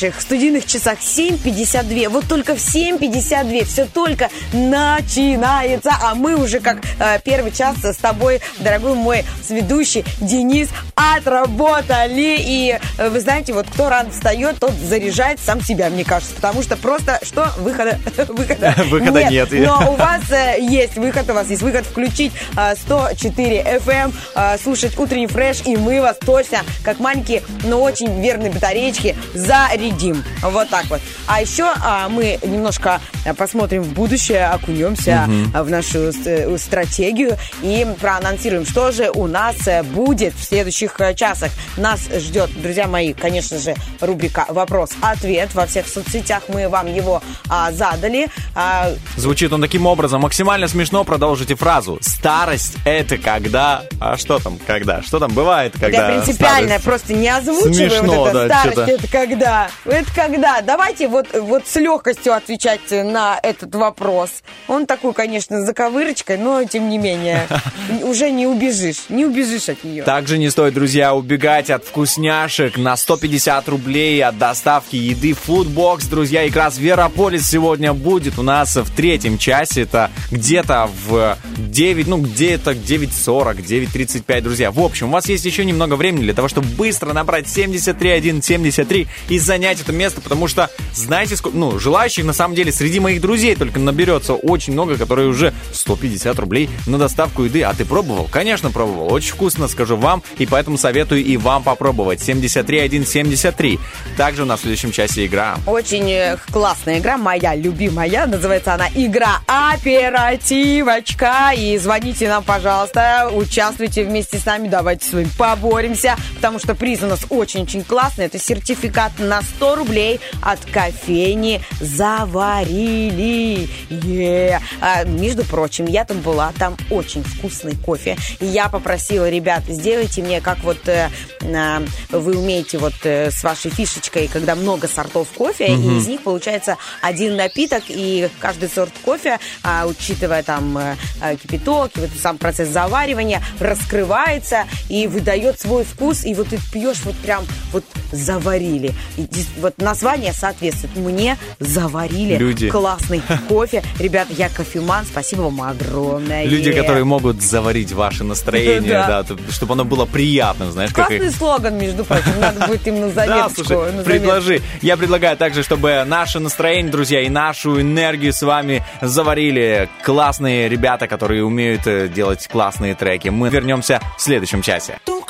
[0.00, 2.08] Наших студийных часах 7.52.
[2.08, 5.90] Вот только в 7.52 все только начинается.
[6.02, 10.68] А мы уже как э, первый час с тобой, дорогой мой сведущий Денис,
[11.16, 12.36] отработали.
[12.38, 16.34] И э, вы знаете, вот кто рано встает, тот заряжает сам себя, мне кажется.
[16.34, 17.52] Потому что просто, что?
[17.58, 19.48] Выхода, выхода, Выхода нет.
[19.52, 24.58] Но у вас э, есть выход, у вас есть выход включить э, 104 FM, э,
[24.58, 30.24] слушать утренний фреш, и мы вас точно, как маленькие, но очень верные батареечки, зарядим.
[30.42, 31.00] Вот так вот.
[31.26, 31.72] А еще
[32.08, 38.92] мы немножко э, посмотрим в будущее, окунемся а, в нашу э, стратегию и проанонсируем, что
[38.92, 41.50] же у нас э, будет в следующих э, часах.
[41.76, 45.54] Нас ждет, друзья мои, конечно же, рубрика «Вопрос-ответ».
[45.54, 48.28] Во всех соцсетях мы вам его а, задали.
[48.54, 50.22] А, Звучит он таким образом.
[50.22, 51.98] Максимально смешно продолжите фразу.
[52.00, 53.82] Старость это когда...
[54.00, 55.02] А что там когда?
[55.02, 56.10] Что там бывает, когда...
[56.10, 56.84] Я принципиальная, старость?
[56.84, 58.48] просто не озвучиваю Смешно, вот это.
[58.48, 59.68] да, Старость это когда?
[59.84, 60.60] Это когда?
[60.62, 64.30] Давайте вот, вот с легкостью отвечать на этот вопрос.
[64.68, 67.46] Он такой, конечно, заковырочкой, но тем не менее.
[68.02, 69.04] Уже не убежишь.
[69.08, 70.02] Не убежишь от нее.
[70.02, 76.08] Также не стоит, друзья, убегать от вкусняшек на 150 рублей от доставки еды Foodbox.
[76.08, 79.82] Друзья, и как раз Верополис сегодня будет у нас в третьем часе.
[79.82, 84.70] Это где-то в 9, ну где-то 9.40, 9.35, друзья.
[84.70, 89.38] В общем, у вас есть еще немного времени для того, чтобы быстро набрать 73173 и
[89.38, 93.54] занять это место, потому что, знаете, сколько, ну, желающих на самом деле среди моих друзей
[93.54, 97.64] только наберется очень много, которые уже 150 рублей на доставку еды.
[97.64, 98.30] А ты пробовал?
[98.32, 99.12] Конечно, пробовал.
[99.12, 102.20] Очень вкусно, скажу вам, и поэтому советую и вам попробовать.
[102.20, 103.78] 73173.
[104.16, 105.56] Также у нас в следующем часе игра.
[105.66, 108.26] Очень э, классная игра, моя любимая.
[108.26, 111.52] Называется она «Игра Оперативочка».
[111.56, 117.02] И звоните нам, пожалуйста, участвуйте вместе с нами, давайте с вами поборемся, потому что приз
[117.02, 118.26] у нас очень-очень классный.
[118.26, 123.68] Это сертификат на 100 рублей от кофейни «Заварили».
[123.90, 124.60] Е.
[124.80, 128.16] А, между прочим, я там была, там очень вкусный кофе.
[128.40, 131.08] И я попросила, ребят, сделайте мне, как вот э,
[131.42, 136.22] а, вы умеете вот э, с вашей фишечкой, когда много сортов кофе, и из них
[136.22, 142.10] получается один напиток, и каждый сорт кофе, а, учитывая там э, э, кипяток, и вот
[142.20, 147.84] сам процесс заваривания, раскрывается и выдает свой вкус, и вот ты пьешь вот прям вот
[148.12, 148.94] заварили.
[149.16, 149.26] И
[149.60, 150.96] вот название соответствует.
[150.96, 152.68] Мне заварили Люди.
[152.70, 153.82] классный кофе.
[153.98, 156.44] Ребят, я кофеман, спасибо вам огромное.
[156.44, 159.24] Люди, которые могут заварить ваше настроение, Да.
[159.50, 160.04] чтобы оно было
[160.50, 163.54] приятным, знаешь, как Классный слоган, между прочим, надо будет им на Да, заметочку.
[163.64, 164.10] слушай, на заметочку.
[164.10, 164.62] предложи.
[164.82, 171.06] Я предлагаю также, чтобы наше настроение, друзья, и нашу энергию с вами заварили классные ребята,
[171.06, 173.28] которые умеют э, делать классные треки.
[173.28, 174.98] Мы вернемся в следующем часе.
[175.06, 175.26] Don't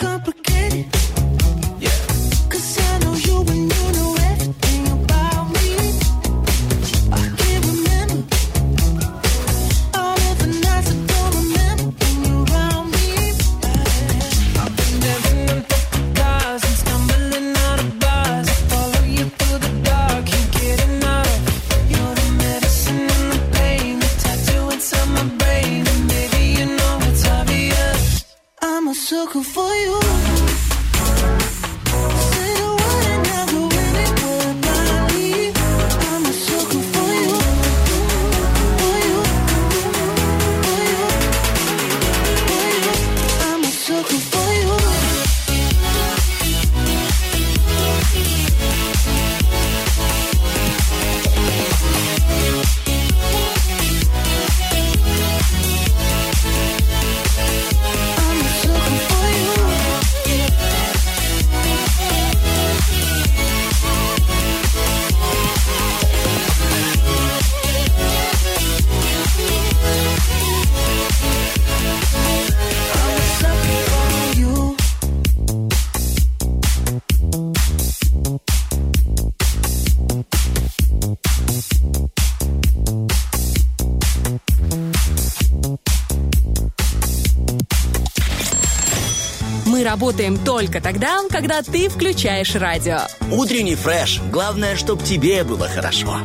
[90.00, 93.00] работаем только тогда, когда ты включаешь радио.
[93.30, 94.18] Утренний фреш.
[94.32, 96.20] Главное, чтобы тебе было хорошо.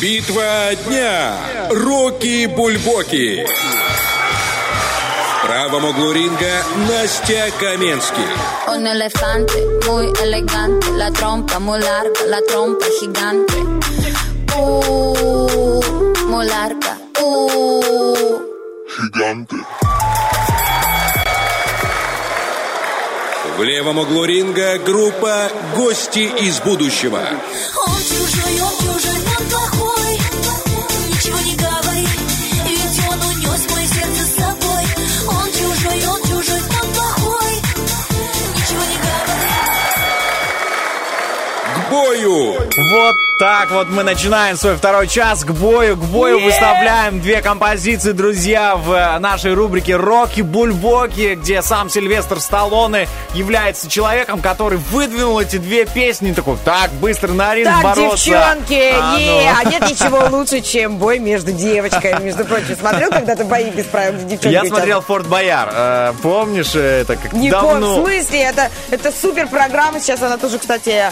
[0.00, 1.36] Битва дня.
[1.70, 3.44] Рокки Бульбоки.
[5.42, 8.28] правом углу ринга Настя Каменский.
[8.68, 14.37] Un elefante muy elegante, la trompa muy larga, la trompa gigante.
[14.60, 15.80] Uh,
[16.26, 16.98] muy larga.
[17.20, 18.40] Uh.
[18.88, 19.56] Gigante.
[23.56, 27.20] В левом углу ринга группа «Гости из будущего».
[27.86, 30.18] Он чужой, он чужой, он плохой.
[31.08, 32.08] Ничего не говори,
[32.66, 34.84] ведь он унес мое сердце с собой.
[35.28, 37.54] Он чужой, он чужой, он плохой.
[38.56, 39.50] Ничего не говори.
[41.74, 42.38] К бою!
[42.92, 45.96] Вот так вот мы начинаем свой второй час к бою.
[45.96, 52.40] К бою выставляем две композиции, друзья, в э, нашей рубрике «Рокки Бульбоки», где сам Сильвестр
[52.40, 56.32] Сталлоне является человеком, который выдвинул эти две песни.
[56.32, 58.24] Такой, так, быстро на ринг Так, бороться.
[58.24, 59.18] девчонки, А, ну.
[59.18, 62.24] е, а нет ничего лучше, чем бой между девочками.
[62.24, 64.52] Между прочим, смотрел когда-то бои без правил с девчонками?
[64.52, 65.68] Я смотрел «Форт Бояр».
[65.72, 67.14] Э, помнишь э, это?
[67.14, 68.00] Как Ни в коем давно?
[68.02, 70.00] смысле, это, это супер программа.
[70.00, 71.04] Сейчас она тоже, кстати,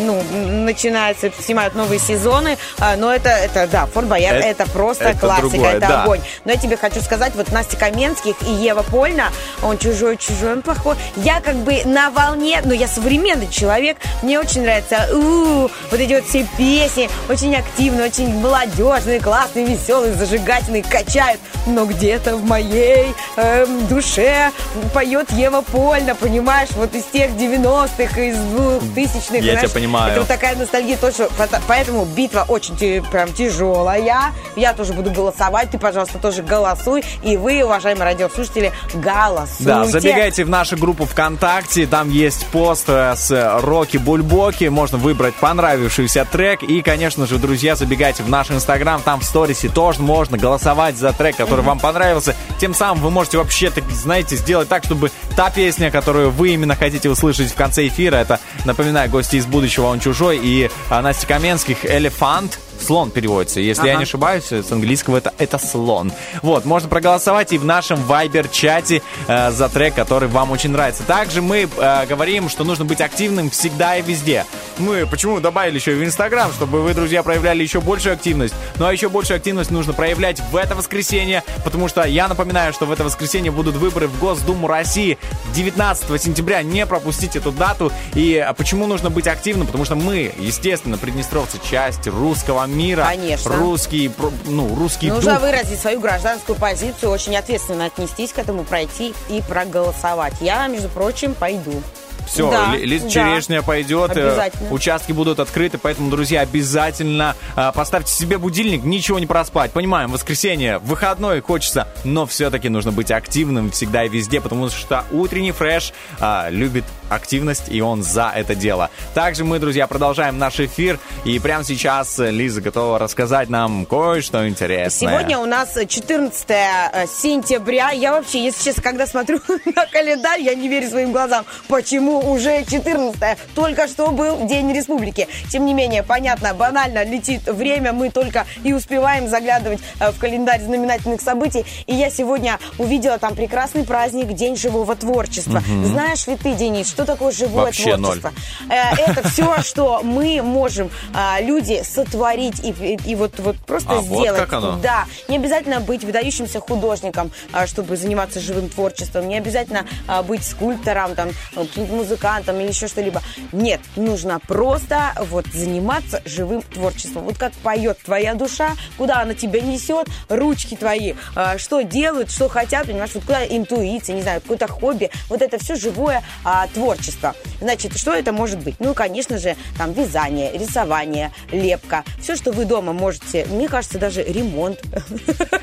[0.00, 0.20] ну,
[0.64, 2.58] начинается, снимают новые сезоны.
[2.78, 6.02] А, но это, это да, Форт Боярд, Это- это, просто это классика, другое, это да.
[6.02, 6.20] огонь.
[6.44, 9.30] Но я тебе хочу сказать, вот Настя Каменских и Ева Польна,
[9.62, 10.96] он чужой, чужой, он плохой.
[11.16, 16.14] Я как бы на волне, но я современный человек, мне очень нравятся у вот эти
[16.14, 21.40] вот все песни, очень активные, очень молодежные, классные, веселые, зажигательные, качают.
[21.66, 24.50] Но где-то в моей эм, душе
[24.92, 29.36] поет Ева Польна, понимаешь, вот из тех 90-х, из 2000-х.
[29.36, 30.10] Я тебя знаешь, понимаю.
[30.12, 31.24] Это вот такая ностальгия точно.
[31.24, 31.33] Пото-
[31.66, 32.74] Поэтому битва очень
[33.10, 34.32] прям тяжелая.
[34.56, 35.70] Я тоже буду голосовать.
[35.70, 37.04] Ты, пожалуйста, тоже голосуй.
[37.22, 39.64] И вы, уважаемые радиослушатели, голосуйте.
[39.64, 45.34] Да, забегайте в нашу группу ВКонтакте, там есть пост э, с Роки Бульбоки, можно выбрать
[45.34, 46.62] понравившийся трек.
[46.62, 51.12] И, конечно же, друзья, забегайте в наш Инстаграм, там в сторисе тоже можно голосовать за
[51.12, 52.36] трек, который вам понравился.
[52.60, 56.76] Тем самым вы можете вообще, так, знаете, сделать так, чтобы та песня, которую вы именно
[56.76, 61.23] хотите услышать в конце эфира, это, напоминаю, гости из будущего, он чужой, и а, Настя
[61.24, 63.60] Каменских «Элефант», Слон переводится.
[63.60, 63.98] Если я Ага.
[63.98, 66.12] не ошибаюсь, с английского это, это слон.
[66.42, 71.02] Вот, можно проголосовать и в нашем Viber-чате э, за трек, который вам очень нравится.
[71.04, 74.44] Также мы э, говорим, что нужно быть активным всегда и везде.
[74.78, 78.54] Мы почему добавили еще и в Инстаграм, чтобы вы, друзья, проявляли еще большую активность.
[78.78, 82.86] Ну а еще большую активность нужно проявлять в это воскресенье, потому что я напоминаю, что
[82.86, 85.16] в это воскресенье будут выборы в Госдуму России
[85.54, 86.62] 19 сентября.
[86.62, 87.92] Не пропустите эту дату.
[88.14, 89.66] И а, почему нужно быть активным?
[89.66, 93.04] Потому что мы, естественно, приднестровцы, часть русского мира.
[93.04, 93.56] Конечно.
[93.56, 94.10] Русский,
[94.46, 95.42] ну, русский Нужно дух.
[95.42, 100.34] выразить свою гражданскую позицию, очень ответственно отнестись к этому, пройти и проголосовать.
[100.40, 101.82] Я, между прочим, пойду.
[102.26, 103.10] Все, Да, лист да.
[103.10, 109.26] черешня пойдет, э, участки будут открыты, поэтому, друзья, обязательно э, поставьте себе будильник, ничего не
[109.26, 109.72] проспать.
[109.72, 115.52] Понимаем, воскресенье, выходной хочется, но все-таки нужно быть активным всегда и везде, потому что утренний
[115.52, 118.90] фреш а, любит активность, и он за это дело.
[119.14, 125.10] Также мы, друзья, продолжаем наш эфир, и прямо сейчас Лиза готова рассказать нам кое-что интересное.
[125.10, 127.90] Сегодня у нас 14 э, сентября.
[127.90, 131.44] Я вообще, если честно, когда смотрю на календарь, я не верю своим глазам.
[131.68, 135.28] Почему уже 14 Только что был День Республики.
[135.50, 137.92] Тем не менее, понятно, банально летит время.
[137.92, 141.64] Мы только и успеваем заглядывать э, в календарь знаменательных событий.
[141.86, 145.62] И я сегодня увидела там прекрасный праздник День живого творчества.
[145.84, 148.32] Знаешь ли ты, Денис, что такое живое Вообще творчество?
[148.70, 152.70] Э, Это все, что мы можем, а, люди, сотворить и,
[153.06, 154.40] и- вот, вот просто А, вот сделать.
[154.40, 154.78] как оно?
[154.82, 159.28] Да, не обязательно быть выдающимся художником, а, чтобы заниматься живым творчеством.
[159.28, 163.22] Не обязательно а, быть скульптором, там, ну, каким-то музыкантом или еще что-либо.
[163.52, 167.24] Нет, нужно просто вот заниматься живым творчеством.
[167.24, 172.48] Вот как поет твоя душа, куда она тебя несет, ручки твои, а, что делают, что
[172.48, 175.10] хотят, понимаешь, вот куда интуиция, не знаю, какое-то хобби.
[175.28, 177.34] Вот это все живое а, творчество.
[177.60, 178.76] Значит, что это может быть?
[178.78, 182.04] Ну, конечно же, там вязание, рисование, лепка.
[182.20, 183.46] Все, что вы дома можете.
[183.46, 184.80] Мне кажется, даже ремонт.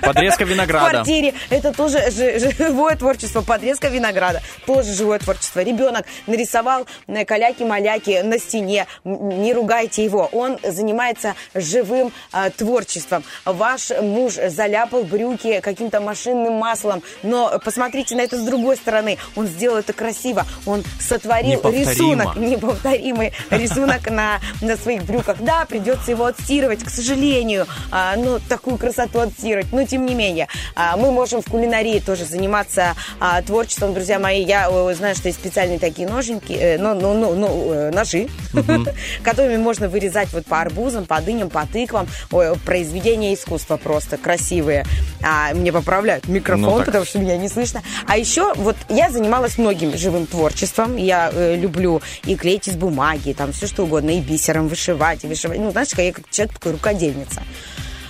[0.02, 0.90] Подрезка В винограда.
[0.90, 1.34] квартире.
[1.50, 3.42] Это тоже жи- живое творчество.
[3.42, 4.42] Подрезка винограда.
[4.66, 5.60] Тоже живое творчество.
[5.62, 8.88] Ребенок нарисовал э, каляки-маляки на стене.
[9.04, 10.30] Не ругайте его.
[10.32, 13.24] Он занимается живым э, творчеством.
[13.46, 17.04] Ваш муж заляпал брюки каким-то машинным маслом.
[17.24, 19.18] Но посмотрите на это с другой стороны.
[19.36, 20.46] Он сделал это красиво.
[20.66, 22.36] Он сотворил рисунок.
[22.36, 25.38] Неповторимый рисунок на, на своих брюках.
[25.42, 27.68] Да, придется его отстирывать, к сожалению.
[27.92, 29.72] А, ну, такую красоту отстирывать.
[29.72, 34.44] Но, тем не менее, а, мы можем в кулинарии тоже заниматься а, творчеством, друзья мои.
[34.44, 38.28] Я знаю, что есть специальные такие ноженьки, э, ну, ну, ну, ну, э, ножи,
[39.24, 42.08] которыми можно вырезать вот по арбузам, по дыням, по тыквам.
[42.32, 44.86] Ой, произведения искусства просто красивые.
[45.24, 46.86] А мне поправляют микрофон, Ну, так.
[46.88, 47.82] потому что меня не слышно.
[48.08, 50.96] А еще вот я занималась многим живым творчеством.
[50.96, 55.28] Я э, люблю и клеить из бумаги, там все что угодно, и бисером вышивать, и
[55.28, 55.60] вышивать.
[55.60, 57.42] Ну, знаешь, я как человек такой рукодельница.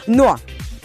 [0.08, 0.38] Но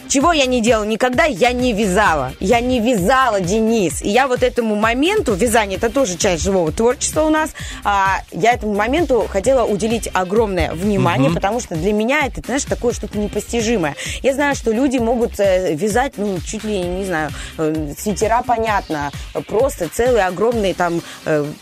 [0.09, 2.33] чего я не делала никогда, я не вязала.
[2.41, 4.03] Я не вязала, Денис.
[4.03, 7.51] И я вот этому моменту, вязание это тоже часть живого творчества у нас,
[7.85, 12.93] а, я этому моменту хотела уделить огромное внимание, потому что для меня это, знаешь, такое
[12.93, 13.95] что-то непостижимое.
[14.23, 19.11] Я знаю, что люди могут э, вязать, ну, чуть ли, не знаю, э, свитера, понятно,
[19.47, 21.01] просто целые огромные там,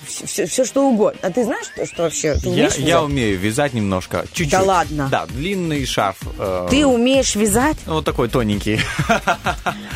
[0.07, 1.19] все, что угодно.
[1.23, 2.35] А ты знаешь, что, что вообще?
[2.35, 3.03] Ты Я, умеешь я вязать?
[3.05, 4.51] умею вязать немножко, чуть-чуть.
[4.51, 5.09] Да ладно?
[5.11, 6.17] Да, длинный шарф.
[6.39, 7.77] э, Ты умеешь вязать?
[7.87, 8.81] ну, Вот такой тоненький.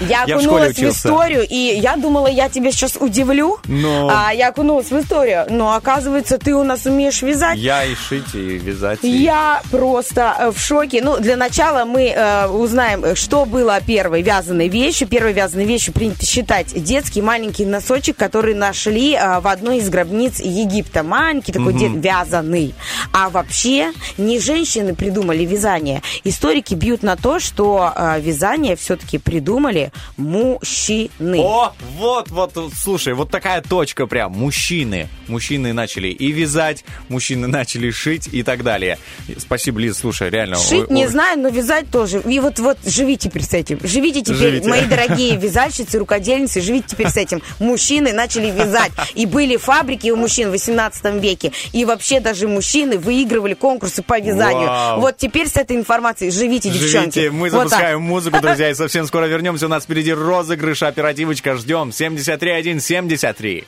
[0.01, 3.59] Я Я в школе окунулась в, историю, и я думала, я тебя сейчас удивлю.
[3.65, 5.45] Но- А я окунулась в историю.
[5.51, 7.59] Но оказывается, ты у нас умеешь вязать.
[7.59, 9.01] Я и шить, и вязать.
[9.03, 11.01] и- Я просто э, в шоке.
[11.03, 15.09] Ну, для начала мы э, узнаем, что было первой вязаной вещью.
[15.09, 20.39] Первой вязаной вещью принято считать детский маленький носочек, который нашли э, в одной из гробниц
[20.39, 21.03] Египта.
[21.03, 22.73] Маленький такой дед вязаный.
[23.13, 26.03] А вообще не женщины придумали вязание.
[26.23, 31.41] Историки бьют на то, что э, вязание все-таки придумали мужчины.
[31.41, 34.33] О, вот, вот, вот, слушай, вот такая точка прям.
[34.33, 35.09] Мужчины.
[35.29, 38.99] Мужчины начали и вязать, мужчины начали шить и так далее.
[39.39, 40.57] Спасибо, Лиз, слушай, реально.
[40.57, 42.21] Шить не знаю, но вязать тоже.
[42.21, 43.79] И вот, вот живите теперь с этим.
[43.83, 44.69] Живите теперь, Живите.
[44.69, 47.43] мои дорогие вязальщицы, рукодельницы, живите теперь с этим.
[47.59, 48.93] Мужчины начали вязать.
[49.15, 51.53] И были фабрики у мужчин в 18 веке.
[51.73, 54.67] И вообще даже мужчины выигрывали конкурсы по вязанию.
[54.67, 55.01] Вау.
[55.01, 57.21] Вот теперь с этой информацией живите, девчонки.
[57.21, 59.67] Живите, мы Вот запускаем музыку, друзья, и совсем скоро вернемся.
[59.67, 61.93] У нас впереди розыгрыш, оперативочка, ждем.
[61.93, 63.65] 73173.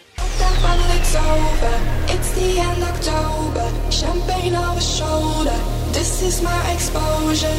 [0.92, 1.74] It's over.
[2.08, 3.64] It's the end October.
[3.90, 5.54] Champagne over shoulder.
[5.92, 7.58] This is my exposure.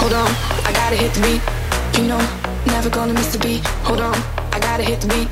[0.00, 0.30] Hold on,
[0.64, 1.42] I gotta hit the beat.
[1.98, 2.22] You know,
[2.66, 3.62] never gonna miss the beat.
[3.84, 4.16] Hold on,
[4.54, 5.28] I gotta hit the beat.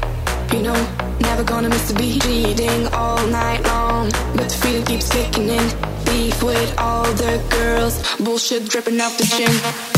[0.53, 0.79] You know,
[1.21, 2.23] never gonna miss the beat.
[2.27, 5.67] Reading all night long, but the feeling keeps kicking in.
[6.05, 9.98] Beef with all the girls, bullshit dripping off the chin.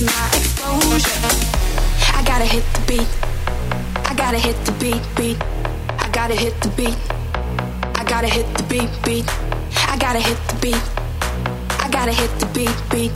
[0.00, 0.12] Is my.
[2.16, 3.08] I gotta hit the beat.
[4.08, 5.36] I gotta hit the beat, beat.
[5.98, 6.96] I gotta hit the beat.
[7.96, 9.28] I gotta hit the beat, beat.
[9.88, 10.82] I gotta hit the beat.
[11.84, 13.12] I gotta hit the beat, beat.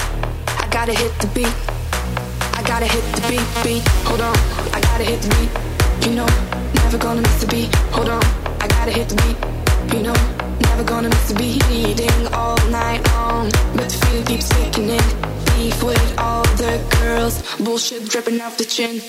[0.61, 1.55] I gotta hit the beat.
[2.53, 3.89] I gotta hit the beat, beat.
[4.05, 4.37] Hold on,
[4.77, 5.53] I gotta hit the beat.
[6.07, 6.29] You know,
[6.83, 7.75] never gonna miss the beat.
[7.97, 8.23] Hold on,
[8.61, 9.39] I gotta hit the beat.
[9.97, 10.17] You know,
[10.69, 11.65] never gonna miss the beat.
[11.69, 15.44] Reading all night long, but the feeling keeps kicking in.
[15.57, 19.01] Beef with all the girls, bullshit dripping off the chin.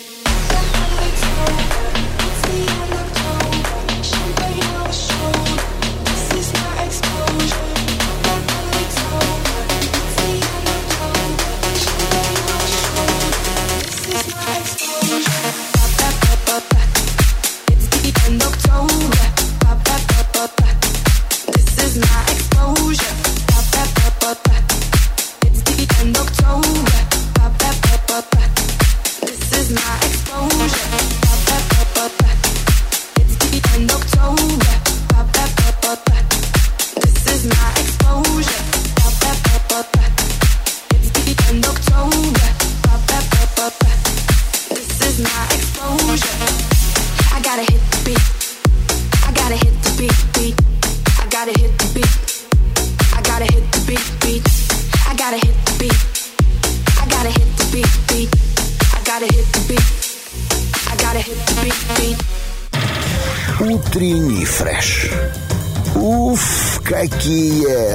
[67.06, 67.95] Уф, какие!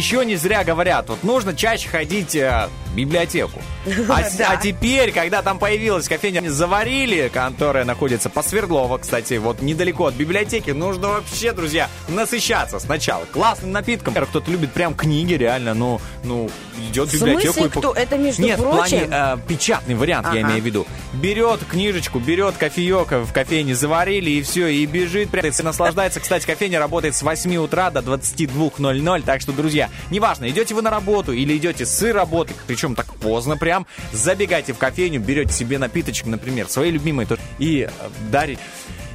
[0.00, 3.60] Еще не зря говорят, вот нужно чаще ходить э, библиотеку.
[4.08, 10.06] А, а теперь, когда там появилась кофейня «Заварили», которая находится по Свердлова, кстати, вот недалеко
[10.06, 14.14] от библиотеки, нужно вообще, друзья, насыщаться сначала классным напитком.
[14.14, 16.48] Кто-то любит прям книги, реально, ну, ну
[16.88, 17.78] идет в В библиотеку смысле, и...
[17.78, 17.92] кто?
[17.92, 20.40] Это, между Нет, в прочим- плане э, печатный вариант, я Ага.
[20.40, 20.86] имею в виду.
[21.12, 26.20] Берет книжечку, берет кофеек в кофейне «Заварили» и все, и бежит, и наслаждается.
[26.20, 30.90] Кстати, кофейня работает с 8 утра до 22.00, так что, друзья, неважно, идете вы на
[30.90, 36.26] работу или идете с работы, причем так поздно прям, забегайте в кофейню, берете себе напиточек,
[36.26, 37.26] например, свои любимые,
[37.58, 38.60] и э, дарите,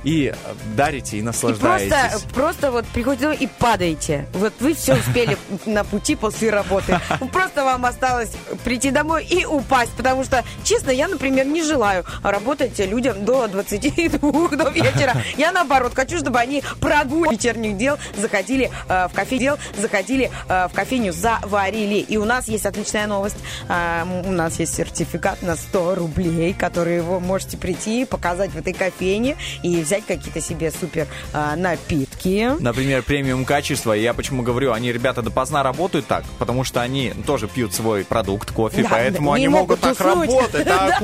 [0.06, 1.90] и э, дарите, и И наслаждаетесь.
[1.90, 4.28] просто, просто вот приходите и падаете.
[4.34, 7.00] Вот вы все успели на пути после работы.
[7.34, 8.32] Просто вам осталось
[8.64, 9.92] прийти домой и упасть.
[9.98, 15.16] Потому что, честно, я, например, не желаю работать людям до 22 до вечера.
[15.38, 20.68] Я, наоборот, хочу, чтобы они прогулки вечерних дел заходили э, в кофе дел, заходили э,
[20.72, 21.96] в кофейню, заварили.
[21.96, 23.38] И у нас есть отличная новость.
[23.68, 28.58] Э, м, у нас есть сертификат на 100 рублей, который вы можете прийти, показать в
[28.58, 32.52] этой кофейне и взять какие-то себе супер э, напитки.
[32.60, 33.94] Например, премиум качество.
[33.94, 38.52] Я почему говорю, они, ребята, допоздна работают так, потому что они тоже пьют свой продукт,
[38.52, 40.30] кофе, Да, поэтому они могут, так уснуть.
[40.30, 40.66] работать.
[40.66, 41.02] так,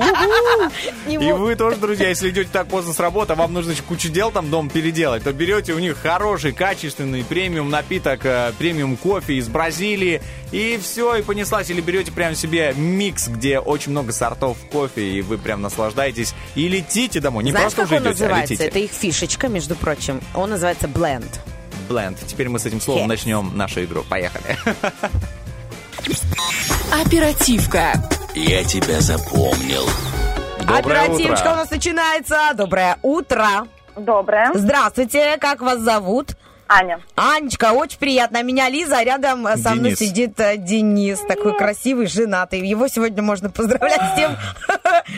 [1.07, 1.39] И могут.
[1.39, 4.31] вы тоже, друзья, если идете так поздно с работы, а вам нужно еще кучу дел
[4.31, 9.47] там дом переделать, то берете у них хороший, качественный премиум напиток, э, премиум кофе из
[9.47, 10.21] Бразилии,
[10.51, 11.69] и все, и понеслась.
[11.69, 16.67] Или берете прям себе микс, где очень много сортов кофе, и вы прям наслаждаетесь, и
[16.67, 17.43] летите домой.
[17.43, 18.63] Не Знаешь, просто уже идете, а летите.
[18.65, 20.21] Это их фишечка, между прочим.
[20.35, 21.39] Он называется Blend.
[21.89, 22.17] Бленд.
[22.25, 23.07] Теперь мы с этим словом Yes.
[23.07, 24.03] начнем нашу игру.
[24.09, 24.57] Поехали.
[27.03, 27.93] Оперативка.
[28.35, 29.83] Я тебя запомнил.
[30.59, 31.53] Доброе Оперативочка утро.
[31.53, 32.37] у нас начинается.
[32.55, 33.67] Доброе утро.
[33.95, 34.51] Доброе.
[34.53, 36.35] Здравствуйте, как вас зовут?
[36.71, 37.01] Аня.
[37.15, 38.41] Анечка, очень приятно.
[38.43, 39.99] Меня Лиза, а рядом э, со мной Денис.
[39.99, 42.65] сидит э, Денис, такой красивый, женатый.
[42.65, 44.37] Его сегодня можно поздравлять с тем,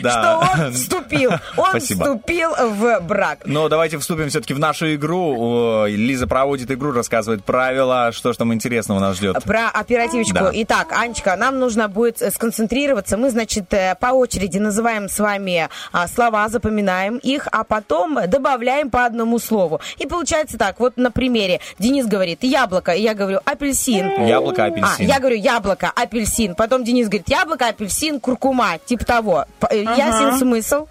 [0.00, 1.30] что он вступил.
[1.56, 3.42] Он вступил в брак.
[3.44, 5.86] Но давайте вступим все-таки в нашу игру.
[5.86, 9.40] Лиза проводит игру, рассказывает правила, что ж там интересного нас ждет.
[9.44, 10.46] Про оперативочку.
[10.52, 13.16] Итак, Анечка, нам нужно будет э, сконцентрироваться.
[13.16, 18.90] Мы, значит, э, по очереди называем с вами а, слова, запоминаем их, а потом добавляем
[18.90, 19.80] по одному слову.
[19.98, 21.12] И получается так, вот на
[21.44, 21.60] примере.
[21.78, 24.26] Денис говорит яблоко, и я говорю апельсин.
[24.26, 25.06] Яблоко, А, апельсин.
[25.06, 26.54] я говорю яблоко, апельсин.
[26.54, 28.78] Потом Денис говорит яблоко, апельсин, куркума.
[28.84, 29.44] Типа того.
[29.60, 30.86] П- э, Ясен смысл?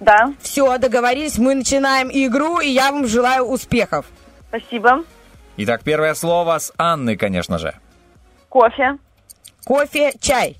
[0.00, 1.36] Да, Все, договорились.
[1.38, 4.06] Мы начинаем игру, и я вам желаю успехов.
[4.48, 5.04] спасибо.
[5.58, 7.74] Итак, первое слово с Анны, конечно же.
[8.48, 8.96] Кофе.
[9.64, 10.56] Кофе, чай.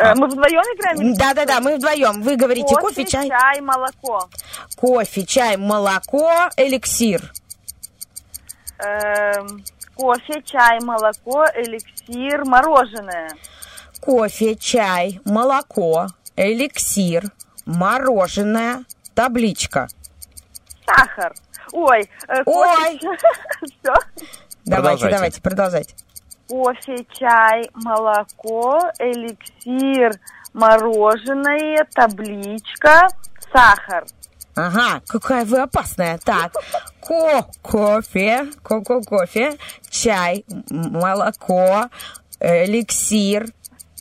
[0.00, 1.14] Э, мы вдвоем играем?
[1.14, 2.22] Да-да-да, мы вдвоем.
[2.22, 3.28] Вы говорите кофе, чай.
[3.28, 4.28] чай, молоко.
[4.76, 7.32] Кофе, чай, молоко, эликсир.
[8.78, 9.62] Эм,
[9.94, 13.30] кофе, чай, молоко, эликсир, мороженое.
[14.00, 17.24] Кофе, чай, молоко, эликсир,
[17.66, 18.84] мороженое,
[19.14, 19.88] табличка.
[20.86, 21.34] Сахар.
[21.72, 22.98] Ой, э, Ой.
[22.98, 23.18] кофе,
[23.66, 23.94] все.
[24.64, 25.94] Давайте, давайте, продолжайте.
[26.50, 30.18] Кофе, чай, молоко, эликсир,
[30.52, 33.06] мороженое, табличка,
[33.52, 34.04] сахар.
[34.56, 36.18] Ага, какая вы опасная.
[36.18, 36.52] Так,
[37.06, 39.56] ко кофе, ко-ко кофе,
[39.90, 41.88] чай, молоко,
[42.40, 43.46] эликсир,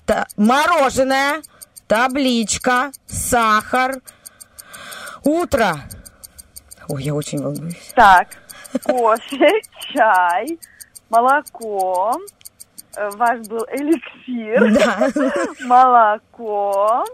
[0.07, 1.43] та- мороженое,
[1.87, 4.01] табличка, сахар,
[5.23, 5.75] утро.
[6.87, 7.91] Ой, я очень волнуюсь.
[7.95, 8.29] Так,
[8.83, 9.51] кофе,
[9.93, 10.57] чай,
[11.11, 12.15] молоко.
[12.99, 14.73] Э, Ваш был эликсир.
[14.73, 15.09] Да.
[15.65, 17.05] Молоко.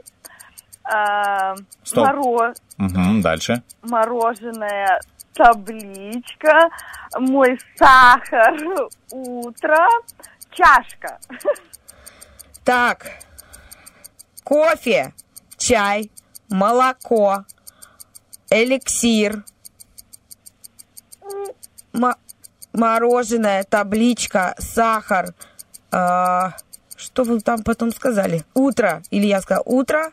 [0.83, 2.07] а, Стоп.
[2.07, 3.61] моро- Угу, дальше.
[3.83, 4.99] мороженое,
[5.33, 6.69] табличка.
[7.19, 8.55] Мой сахар.
[9.11, 9.87] Утро.
[10.51, 11.19] Чашка.
[12.63, 13.05] Так,
[14.43, 15.13] кофе,
[15.57, 16.09] чай,
[16.49, 17.45] молоко,
[18.49, 19.43] эликсир,
[21.93, 22.15] мо-
[22.73, 25.33] мороженое, табличка, сахар.
[25.97, 26.51] А,
[26.97, 28.43] что вы там потом сказали?
[28.53, 29.01] Утро.
[29.11, 30.11] Или я сказала утро.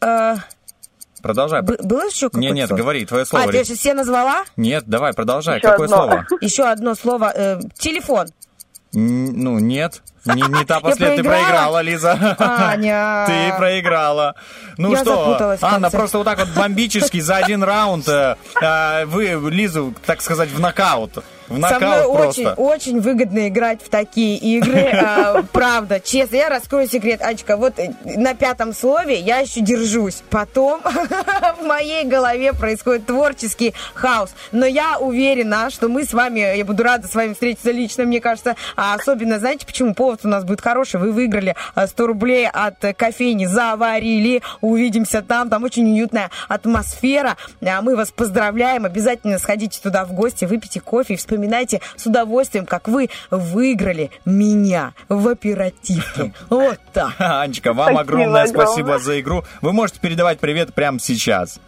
[0.00, 0.36] А,
[1.22, 1.62] Продолжай.
[1.62, 2.80] б- было еще какое-то Не, нет, слово?
[2.80, 3.44] говори, твое слово.
[3.46, 4.44] А, ты же все назвала?
[4.58, 5.58] Нет, давай, продолжай.
[5.58, 5.96] Еще Какое одно.
[5.96, 6.26] слово?
[6.42, 7.32] Еще одно слово.
[7.34, 8.26] э, телефон.
[8.94, 10.02] Н- Ну, нет.
[10.26, 11.22] Не, не та последняя.
[11.22, 11.80] Ты проиграла?
[11.80, 12.36] Лиза.
[12.38, 13.24] Аня.
[13.26, 14.34] Ты проиграла.
[14.76, 18.36] Ну Я что, запуталась в Анна, просто вот так вот бомбически за один раунд э,
[18.60, 21.24] э, вы Лизу, так сказать, в нокаут.
[21.48, 24.80] В Со мной очень, очень выгодно играть в такие игры.
[24.92, 26.36] а, Правда, честно.
[26.36, 27.56] Я раскрою секрет, Ачка.
[27.56, 30.22] Вот э, на пятом слове я еще держусь.
[30.30, 30.80] Потом
[31.60, 34.30] в моей голове происходит творческий хаос.
[34.52, 38.20] Но я уверена, что мы с вами, я буду рада с вами встретиться лично, мне
[38.20, 38.56] кажется.
[38.76, 40.98] А особенно, знаете, почему повод у нас будет хороший?
[40.98, 44.42] Вы выиграли а, 100 рублей от э, кофейни «Заварили».
[44.60, 45.50] Увидимся там.
[45.50, 47.36] Там очень уютная атмосфера.
[47.64, 48.84] А Мы вас поздравляем.
[48.84, 54.92] Обязательно сходите туда в гости, выпейте кофе и вспоминайте с удовольствием, как вы выиграли меня
[55.08, 56.32] в оперативке.
[56.50, 57.14] Вот так.
[57.18, 58.66] Анечка, вам Спасибо огромное огромное.
[58.66, 59.42] спасибо за игру.
[59.60, 61.58] Вы можете передавать привет прямо сейчас.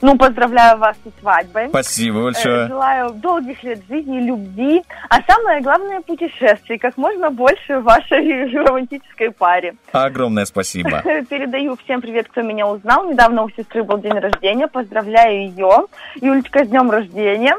[0.00, 1.68] Ну, поздравляю вас со свадьбой.
[1.70, 2.68] Спасибо Э, большое.
[2.68, 9.30] Желаю долгих лет жизни, любви, а самое главное путешествий, как можно больше в вашей романтической
[9.32, 9.74] паре.
[9.92, 11.00] Огромное спасибо.
[11.30, 13.08] Передаю всем привет, кто меня узнал.
[13.10, 14.68] Недавно у сестры был день рождения.
[14.68, 15.86] Поздравляю ее.
[16.16, 17.56] Юлечка, с днем рождения.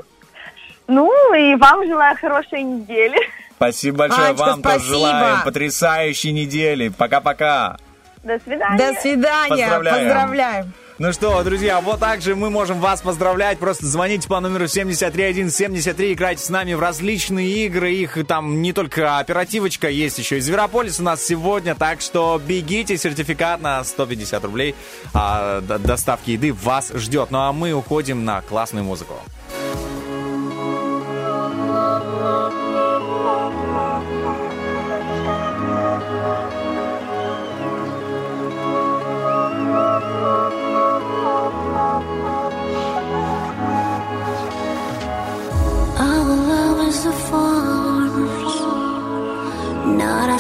[0.90, 3.18] Ну, и вам желаю хорошей недели.
[3.56, 4.30] Спасибо большое.
[4.30, 4.98] Анечка, Вам тоже спасибо.
[4.98, 6.90] желаем потрясающей недели.
[6.90, 7.78] Пока-пока.
[8.24, 8.78] До свидания.
[8.78, 9.68] До свидания.
[9.68, 10.08] Поздравляем.
[10.08, 10.74] Поздравляем.
[10.98, 13.60] Ну что, друзья, вот так же мы можем вас поздравлять.
[13.60, 17.94] Просто звоните по номеру 73173, играйте с нами в различные игры.
[17.94, 21.76] Их там не только оперативочка, есть еще и Зверополис у нас сегодня.
[21.76, 24.76] Так что бегите, сертификат на 150 рублей
[25.14, 27.32] а, доставки еды вас ждет.
[27.32, 29.14] Ну а мы уходим на классную музыку.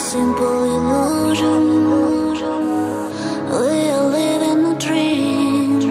[0.10, 1.64] Simple illusion.
[3.52, 5.82] We are living a dream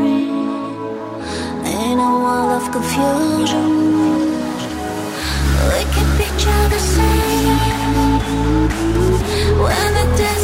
[1.64, 3.77] in a world of confusion.
[8.68, 10.37] When the desert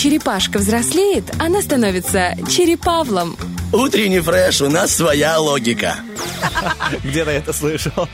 [0.00, 3.36] черепашка взрослеет, она становится черепавлом.
[3.70, 5.96] Утренний фреш, у нас своя логика.
[7.04, 8.08] Где-то это слышал.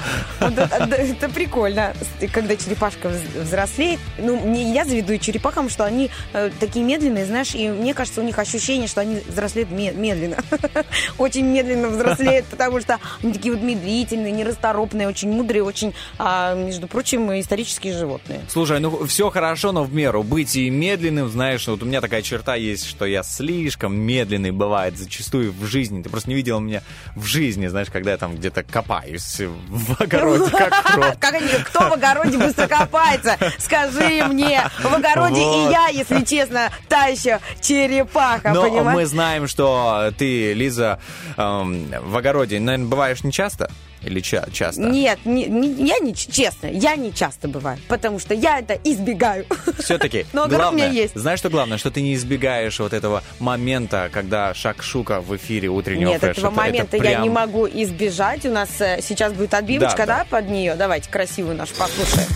[0.51, 1.95] Это, прикольно,
[2.33, 4.01] когда черепашка вз- взрослеет.
[4.19, 8.25] Ну, мне, я завидую черепахам, что они э, такие медленные, знаешь, и мне кажется, у
[8.25, 10.37] них ощущение, что они взрослеют ме- медленно.
[11.19, 16.87] Очень медленно взрослеют, потому что они такие вот медлительные, нерасторопные, очень мудрые, очень, а, между
[16.89, 18.41] прочим, исторические животные.
[18.49, 20.23] Слушай, ну все хорошо, но в меру.
[20.23, 24.97] Быть и медленным, знаешь, вот у меня такая черта есть, что я слишком медленный бывает
[24.99, 26.03] зачастую в жизни.
[26.03, 26.83] Ты просто не видел меня
[27.15, 31.17] в жизни, знаешь, когда я там где-то копаюсь в огороде, как крот.
[31.19, 33.37] Как они, кто в огороде быстро копается?
[33.59, 35.69] Скажи мне, в огороде Вот.
[35.69, 38.97] и я, если честно, та еще черепаха, Но понимаешь?
[38.97, 41.01] мы знаем, что ты, Лиза,
[41.37, 43.71] эм, в огороде, наверное, бываешь не часто?
[44.07, 44.83] Или ча- часто?
[44.83, 49.45] Нет, не- не- я не честно, я не часто бываю, потому что я это избегаю.
[49.81, 51.15] Все-таки, Но огород у главное, меня есть.
[51.19, 51.77] знаешь, что главное?
[51.77, 56.41] Что ты не избегаешь вот этого момента, когда шакшука в эфире утреннего Нет, фреша.
[56.41, 58.47] этого Это- это момента я прям- не могу избежать.
[58.47, 60.75] У нас э, сейчас будет отбивочка, Да, да, под нее.
[60.77, 62.29] Давайте красивую нашу послушаем.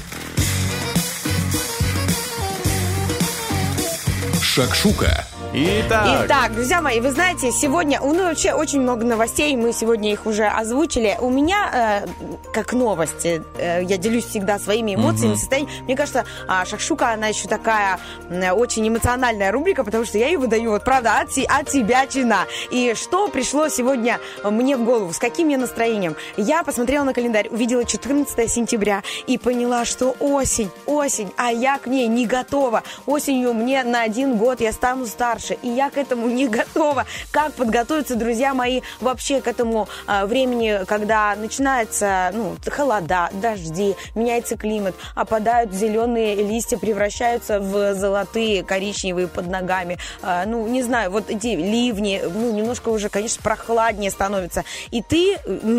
[4.43, 5.25] Шакшука.
[5.53, 10.25] Итак, Итак, друзья мои, вы знаете, сегодня, ну, вообще очень много новостей, мы сегодня их
[10.25, 11.17] уже озвучили.
[11.21, 12.09] У меня, э,
[12.53, 15.37] как новости, э, я делюсь всегда своими эмоциями, Мгм.
[15.41, 15.85] состоянием.
[15.87, 17.99] Мне кажется, а, Шакшука, она еще такая
[18.31, 22.45] м, очень эмоциональная рубрика, потому что я ее выдаю, вот правда, от, от себя чина.
[22.71, 26.15] И что пришло сегодня мне в голову, с каким я настроением?
[26.37, 31.89] Я посмотрела на календарь, увидела 14 сентября и поняла, что осень, осень, а я к
[31.89, 32.85] ней не готова.
[33.07, 37.07] Осенью мне на один год я стану старше, и я к этому не готова.
[37.30, 44.57] Как подготовиться, друзья мои, вообще к этому а, времени, когда начинается ну, холода, дожди, меняется
[44.57, 49.99] климат, опадают зеленые листья, превращаются в золотые, коричневые под ногами.
[50.22, 54.64] А, ну, не знаю, вот эти ливни, ну, немножко уже, конечно, прохладнее становится.
[54.91, 55.38] И ты,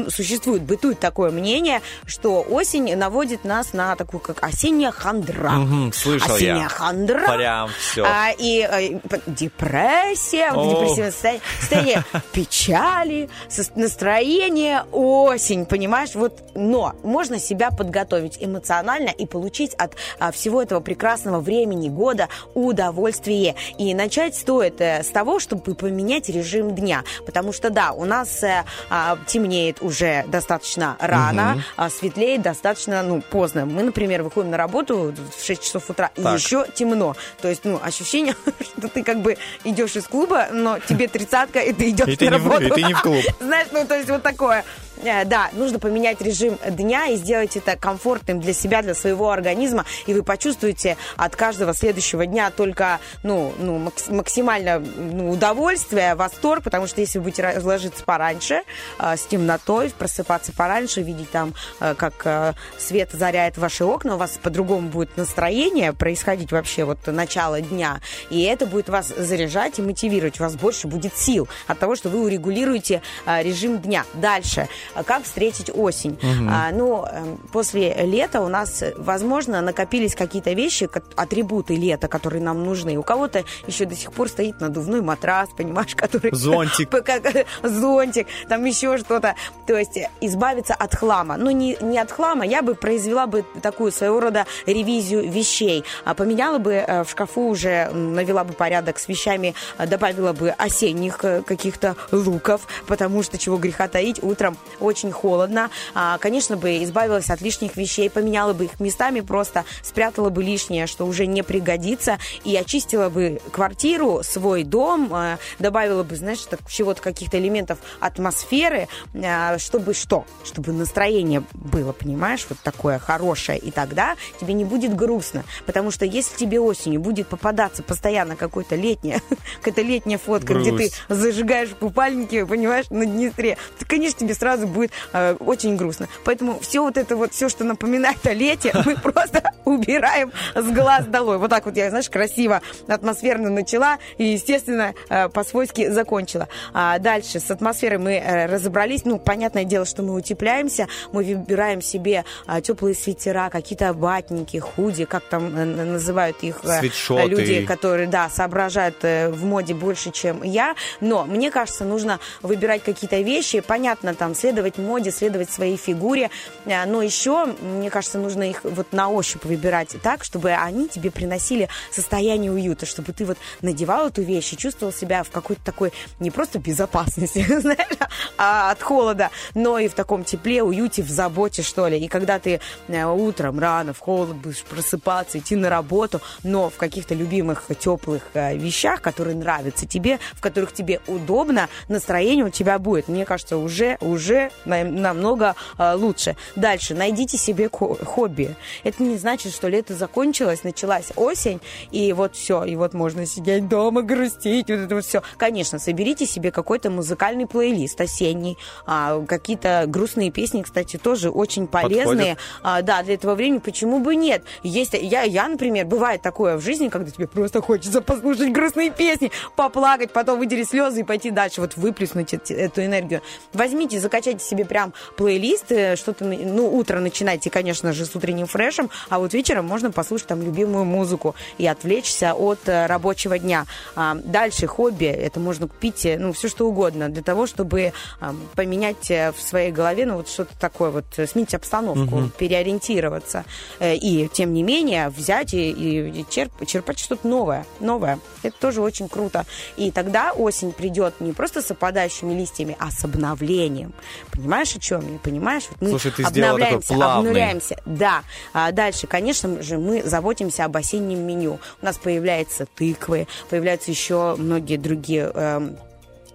[0.10, 5.52] существует, бытует такое мнение, что осень наводит нас на такую, как осенняя хандра.
[5.52, 6.54] Мгм, слышал я.
[6.54, 7.36] Осенняя хандра.
[7.36, 8.06] Прям всё.
[8.06, 9.22] А, и э, п-
[9.58, 13.30] депрессия, вот депрессивное состояние, состояние печали,
[13.76, 16.16] настроение, осень, понимаешь?
[16.16, 22.30] Вот, но можно себя подготовить эмоционально и получить от а, всего этого прекрасного времени года
[22.54, 23.56] удовольствие.
[23.78, 28.44] И начать стоит э, с того, чтобы поменять режим дня, потому что да, у нас
[28.44, 31.64] э, а, темнеет уже достаточно рано, Мгм.
[31.78, 33.66] а светлеет достаточно ну, поздно.
[33.66, 36.40] Мы, например, выходим на работу в 6 часов утра, и Так.
[36.40, 37.16] еще темно.
[37.42, 41.74] То есть, ну, ощущение, что ты как бы идешь из клуба, но тебе тридцатка, и
[41.74, 42.66] ты идешь И ты на не в- работу.
[42.66, 43.24] и ты не в клуб.
[43.40, 44.64] Знаешь, ну, то есть вот такое.
[45.04, 49.86] Э, Да, нужно поменять режим дня и сделать это комфортным для себя, для своего организма,
[50.08, 56.64] и вы почувствуете от каждого следующего дня только, ну, ну макс- максимально ну, удовольствие, восторг,
[56.64, 58.64] потому что если вы будете ложиться пораньше,
[59.00, 64.40] э, с темнотой, просыпаться пораньше, видеть там, э, как свет заряет ваши окна, у вас
[64.42, 68.00] по-другому будет настроение происходить вообще вот начало дня,
[68.30, 72.10] и это будет вас заряжать и мотивировать, у вас больше будет сил от того, что
[72.10, 74.06] вы урегулируете режим дня.
[74.14, 74.68] Дальше,
[75.06, 76.18] как встретить осень?
[76.22, 76.50] Мгм.
[76.50, 82.42] А, ну, э, после лета у нас, э, возможно, накопились какие-то вещи, атрибуты лета, которые
[82.42, 82.98] нам нужны.
[82.98, 86.32] У кого-то еще до сих пор стоит надувной матрас, понимаешь, который...
[86.36, 86.90] Зонтик.
[87.06, 89.36] Как- Зонтик, там еще что-то.
[89.68, 91.38] То есть э, избавиться от хлама.
[91.38, 95.84] Но не, не от хлама, я бы произвела бы такую своего рода ревизию вещей.
[96.06, 100.50] А Поменяла бы э, в шкафу уже, навела бы порядок с вещами, э, добавила бы
[100.50, 105.70] осенних э, каких-то луков, потому что, чего греха таить, утром очень холодно.
[105.94, 110.88] А, Конечно бы избавилась от лишних вещей, поменяла бы их местами, просто спрятала бы лишнее,
[110.88, 116.60] что уже не пригодится, и очистила бы квартиру, свой дом, э, добавила бы, знаешь, так,
[116.70, 120.26] чего-то, каких-то элементов атмосферы, э, чтобы что?
[120.44, 126.06] Чтобы настроение было, понимаешь, вот такое хорошее, и тогда тебе не будет грустно, потому что
[126.06, 129.22] если тебе осенью будет попадаться постоянно какой-то летняя,
[129.62, 131.02] какая-то летняя фотка, где ты Грусть.
[131.10, 136.08] зажигаешь в купальнике, понимаешь, на Днестре, то, конечно, тебе сразу будет э, очень грустно.
[136.24, 141.06] Поэтому все вот это вот, все, что напоминает о лете, мы просто убираем с глаз
[141.06, 141.38] долой.
[141.38, 146.48] Вот так вот я, знаешь, красиво, атмосферно начала и, естественно, э, по-свойски закончила.
[146.74, 149.06] А дальше с атмосферой мы э, разобрались.
[149.06, 155.06] Ну, понятное дело, что мы утепляемся, мы выбираем себе э, теплые свитера, какие-то ватники, худи,
[155.06, 157.28] как там э, называют их э, Свитшоты.
[157.28, 160.76] люди, которые, да, соображают э, в моде больше, чем я.
[161.00, 166.30] Но мне кажется, нужно выбирать какие-то вещи, понятно, там, следовать следовать моде, следовать своей фигуре.
[166.66, 171.10] А, Но еще, мне кажется, нужно их вот на ощупь выбирать так, чтобы они тебе
[171.10, 175.92] приносили состояние уюта, чтобы ты вот надевал эту вещь и чувствовал себя в какой-то такой
[176.20, 177.98] не просто безопасности, знаешь,
[178.38, 181.98] а от холода, но и в таком тепле, уюте, в заботе, что ли.
[181.98, 186.76] И когда ты э, утром рано в холод будешь просыпаться, идти на работу, но в
[186.76, 192.78] каких-то любимых теплых э, вещах, которые нравятся тебе, в которых тебе удобно, настроение у тебя
[192.78, 193.08] будет.
[193.08, 196.36] Мне кажется, уже, уже на- намного э, лучше.
[196.56, 198.56] Дальше, найдите себе хобби.
[198.84, 203.68] Это не значит, что лето закончилось, началась осень, и вот все, и вот можно сидеть
[203.68, 205.22] дома, грустить, вот это вот все.
[205.38, 212.38] Конечно, соберите себе какой-то музыкальный плейлист осенний, а, какие-то грустные песни, кстати, тоже очень полезные.
[212.64, 214.44] А, да, для этого времени почему бы нет?
[214.64, 219.32] Есть, я, я, например, бывает такое в жизни, когда тебе просто хочется послушать грустные песни,
[219.56, 223.22] поплакать, потом выделить слезы и пойти дальше, вот выплеснуть эту энергию.
[223.54, 228.90] Возьмите, закачайте себе прям плейлист, э, что-то, ну, утро начинайте, конечно же, с утренним фрешем,
[229.10, 233.66] а вот вечером можно послушать там любимую музыку и отвлечься от э, рабочего дня.
[233.96, 238.36] А, дальше хобби, это можно купить, э, ну, все что угодно, для того, чтобы а,
[238.56, 242.32] поменять в своей голове, ну, вот что-то такое, вот, сменить обстановку, Мгм.
[242.38, 243.46] переориентироваться.
[243.82, 248.20] И, тем не менее, взять и, и черп- черпать что-то новое, новое.
[248.44, 249.46] Это тоже очень круто.
[249.78, 253.94] И тогда осень придет не просто с опадающими листьями, а с обновлением.
[254.32, 255.20] Понимаешь, о чем я?
[255.20, 255.64] Понимаешь?
[255.70, 257.30] Вот мы Слушай, ты такой обновляемся, плавный.
[257.30, 257.82] обнуляемся.
[257.86, 258.24] Да.
[258.54, 261.60] А дальше, конечно же, мы заботимся об осеннем меню.
[261.82, 265.78] У нас появляются тыквы, появляются еще многие другие эм,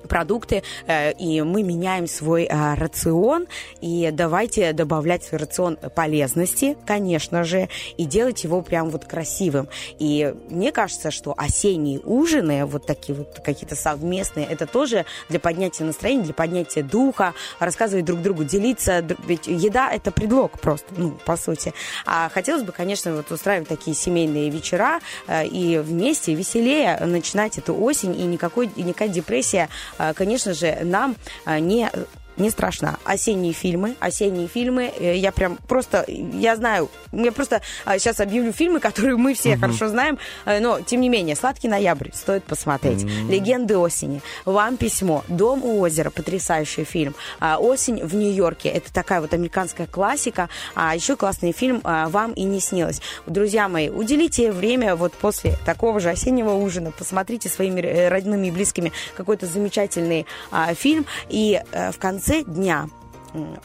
[0.07, 3.46] продукты, э, и мы меняем свой э, рацион,
[3.80, 9.68] и давайте добавлять в рацион полезности, конечно же, и делать его прям вот красивым.
[9.98, 15.84] И мне кажется, что осенние ужины, вот такие вот какие-то совместные, это тоже для поднятия
[15.84, 21.36] настроения, для поднятия духа, рассказывать друг другу, делиться, ведь еда это предлог просто, ну, по
[21.36, 21.72] сути.
[22.04, 27.74] А хотелось бы, конечно, вот устраивать такие семейные вечера э, и вместе веселее начинать эту
[27.74, 29.68] осень, и никакой, никакая депрессия,
[30.14, 31.90] конечно же, нам э, не
[32.37, 32.99] не страшно.
[33.05, 37.62] Осенние фильмы, осенние фильмы, э, я прям просто, я знаю, я просто
[37.99, 39.61] сейчас объявлю фильмы, которые мы все Мгм.
[39.61, 43.05] хорошо знаем, э, но, тем не менее, «Сладкий ноябрь» стоит посмотреть.
[43.05, 43.30] М.
[43.30, 47.14] «Легенды осени», «Вам письмо», «Дом у озера», потрясающий фильм.
[47.41, 52.32] А, «Осень в Нью-Йорке», это такая вот американская классика, а еще классный фильм а, «Вам
[52.32, 53.01] и не снилось».
[53.26, 58.51] Друзья мои, уделите время вот после такого же осеннего ужина, посмотрите своими э, родными и
[58.51, 62.82] близкими какой-то замечательный а, фильм, и в конце дня.
[62.82, 62.90] м,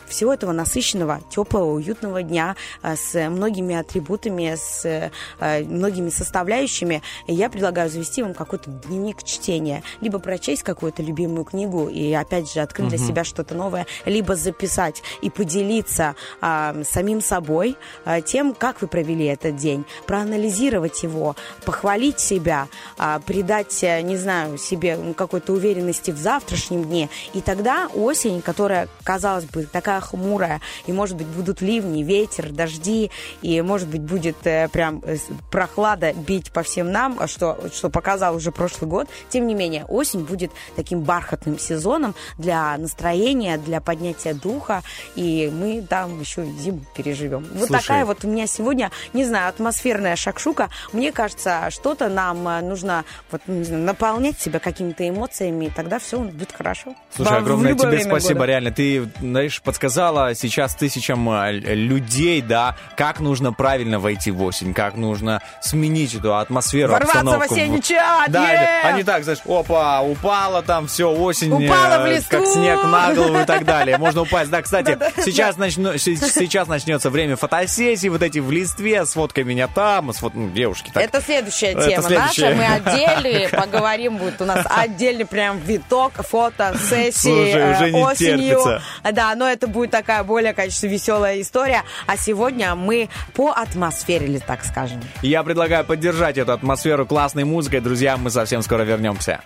[0.07, 7.49] всего этого насыщенного, теплого, уютного дня а, с многими атрибутами, с э, многими составляющими, я
[7.49, 9.83] предлагаю завести вам какой-то дневник чтения.
[10.01, 13.07] Либо прочесть какую-то любимую книгу и, опять же, открыть для Мгм.
[13.07, 19.25] себя что-то новое, либо записать и поделиться а, самим собой а, тем, как вы провели
[19.25, 22.67] этот день, проанализировать его, похвалить себя,
[22.97, 27.09] а, придать, э, не знаю, себе какой-то уверенности в завтрашнем дне.
[27.33, 33.11] И тогда осень, которая, казалось бы, такая хмурая, и, может быть, будут ливни, ветер, дожди,
[33.41, 35.17] и, может быть, будет э, прям э,
[35.51, 39.07] прохлада бить по всем нам, а что, что показал уже прошлый год.
[39.29, 44.83] Тем не менее, осень будет таким бархатным сезоном для настроения, для поднятия духа,
[45.15, 47.45] и мы там еще зиму переживем.
[47.53, 47.81] Вот Слушай.
[47.81, 50.69] такая вот у меня сегодня, не знаю, атмосферная шакшука.
[50.93, 55.99] Мне кажется, что-то нам э, нужно вот, не знаю, наполнять себя какими-то эмоциями, и тогда
[55.99, 56.95] все будет хорошо.
[57.15, 58.45] Слушай, Во- в огромное тебе спасибо, года.
[58.47, 58.71] реально.
[58.71, 64.95] Ты, знаешь, подсказала сейчас тысячам э, людей, да, как нужно правильно войти в осень, как
[64.95, 67.53] нужно сменить эту атмосферу, Ворваться в обстановку.
[67.55, 68.47] осенний чат, Да,
[68.83, 72.37] а не так, знаешь, опа, упала там, все, осень, Упала в э, листву.
[72.39, 73.97] как снег на голову и так далее.
[73.97, 74.49] Можно упасть.
[74.51, 79.67] Да, кстати, сейчас, начну- с- сейчас начнется время фотосессий, вот эти в листве, сфоткай меня
[79.67, 80.33] там, сфот...
[80.35, 80.91] ну, девушки.
[80.93, 81.03] Так.
[81.03, 82.49] Это следующая Это тема следующая.
[82.53, 82.55] наша.
[82.55, 84.17] Мы отдельно поговорим.
[84.17, 88.37] Будет у нас отдельный прям виток, фото, сессии Слушай, э, уже не осенью.
[88.49, 88.81] терпится.
[89.11, 91.83] Да, но это будет такая более, конечно, веселая история.
[92.07, 94.99] А сегодня мы по атмосфере, или так скажем.
[95.21, 97.79] Я предлагаю поддержать эту атмосферу классной музыкой.
[97.81, 99.41] Друзья, мы совсем скоро вернемся.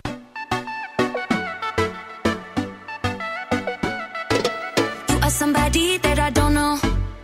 [5.08, 6.78] You are somebody that I don't know.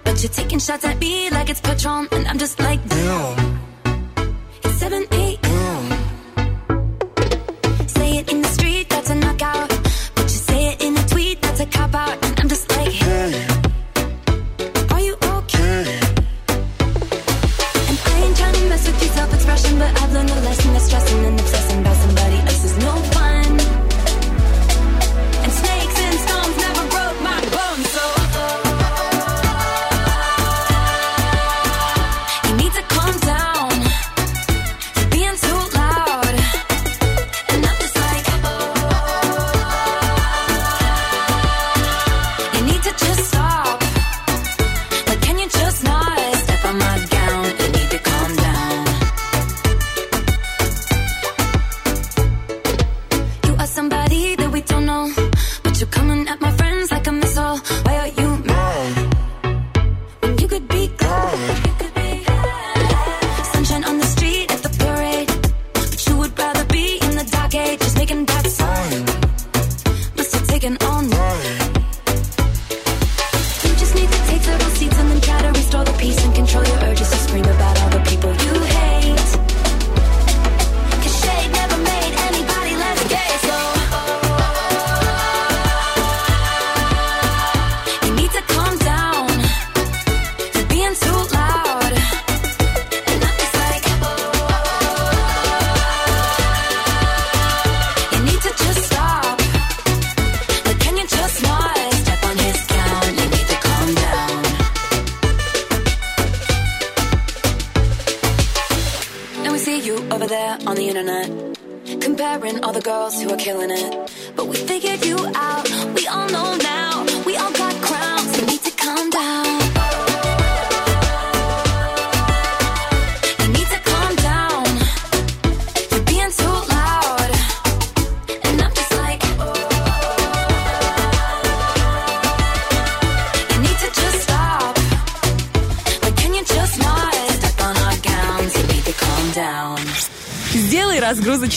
[0.05, 2.09] But you're taking shots at me like it's Patron.
[2.13, 3.52] And I'm just like, damn.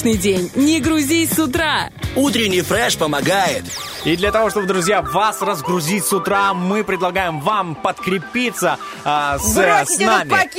[0.06, 0.52] Разгрузочный день.
[0.56, 1.90] Не грузись с утра.
[2.16, 3.64] Утренний фреш помогает.
[4.06, 9.56] И для того, чтобы, друзья, вас разгрузить с утра, мы предлагаем вам подкрепиться а, с,
[9.56, 10.28] Бросить с нами.
[10.28, 10.55] этот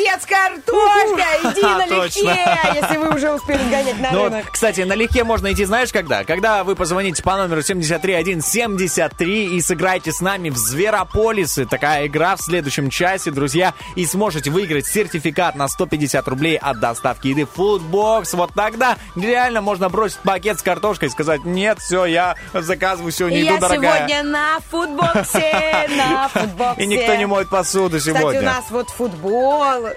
[0.81, 2.39] картошкой, иди налегке, Точно.
[2.75, 4.47] если вы уже успели сгонять на Ну рынок.
[4.51, 6.25] кстати, налегке можно идти, знаешь, когда?
[6.25, 11.67] Когда вы позвоните по номеру 73173 и сыграете с нами в Зверополисы.
[11.67, 13.75] Такая игра в следующем часе, друзья.
[13.95, 18.37] И сможете выиграть сертификат на 150 рублей от доставки еды Foodbox.
[18.37, 23.39] Вот тогда реально можно бросить пакет с картошкой и сказать, нет, все, я заказываю сегодня
[23.39, 23.97] еду, я дорогая.
[24.09, 26.83] сегодня на футбоксе, на футбоксе.
[26.83, 28.41] И никто не моет посуду Кстати, сегодня.
[28.41, 29.89] у нас вот футбол,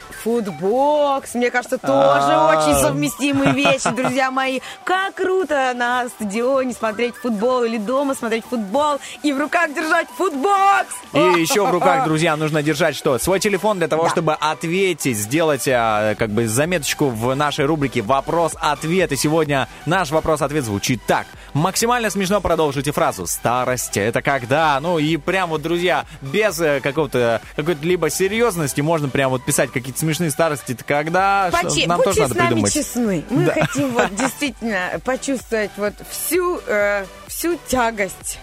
[0.69, 2.55] футбокс, мне кажется, тоже А.
[2.57, 4.59] очень совместимые вещи, друзья мои.
[4.83, 10.93] Как круто на стадионе смотреть футбол или дома смотреть футбол и в руках держать футбокс.
[11.13, 13.17] И еще в руках, друзья, нужно держать что?
[13.19, 14.09] Свой телефон для того, Да.
[14.09, 19.11] чтобы ответить, сделать а, как бы заметочку в нашей рубрике «Вопрос-ответ».
[19.11, 21.25] И сегодня наш вопрос-ответ звучит так.
[21.53, 27.41] Максимально смешно продолжите фразу «Старость– это когда?» Ну и прям вот, друзья, без э, какого-то,
[27.55, 30.58] какой-то либо серьезности можно прям вот писать какие-то смешные старости.
[30.67, 31.49] Это когда?
[31.51, 32.73] Почи- Нам будьте тоже надо с нами придумать.
[32.73, 33.23] честны.
[33.29, 33.53] Мы Да.
[33.53, 38.39] хотим вот действительно почувствовать вот всю, э, всю тягость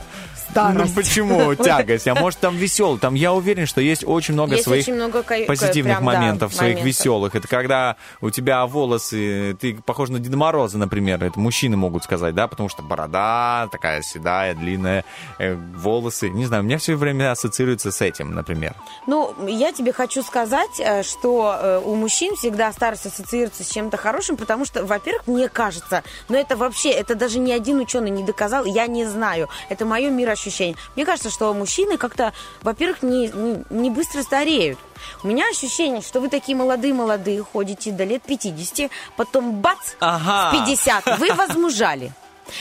[0.56, 0.94] Ну старости.
[0.94, 2.08] почему тягость?
[2.08, 2.98] А может там веселый?
[2.98, 6.54] Там я уверен, что есть очень много Есть своих очень много позитивных прям, да, моментов,
[6.54, 6.86] своих моментов.
[6.86, 7.34] веселых.
[7.34, 11.22] Это когда у тебя волосы, ты похож на Деда Мороза, например.
[11.22, 15.04] Это мужчины могут сказать, да, потому что борода такая седая, длинная,
[15.38, 16.30] э, волосы.
[16.30, 18.74] Не знаю, у меня все время ассоциируется с этим, например.
[19.06, 23.96] Ну, я тебе хочу сказать, э, что э, у мужчин всегда старость ассоциируется с чем-то
[23.96, 28.22] хорошим, потому что, во-первых, мне кажется, но это вообще, это даже ни один ученый не
[28.22, 30.45] доказал, я не знаю, это мое мироощущение.
[30.94, 32.32] Мне кажется, что мужчины как-то,
[32.62, 34.78] во-первых, не, не, не быстро стареют.
[35.22, 40.50] У меня ощущение, что вы такие молодые-молодые, ходите до лет 50, потом бац, Ага.
[40.50, 42.12] в 50, вы возмужали.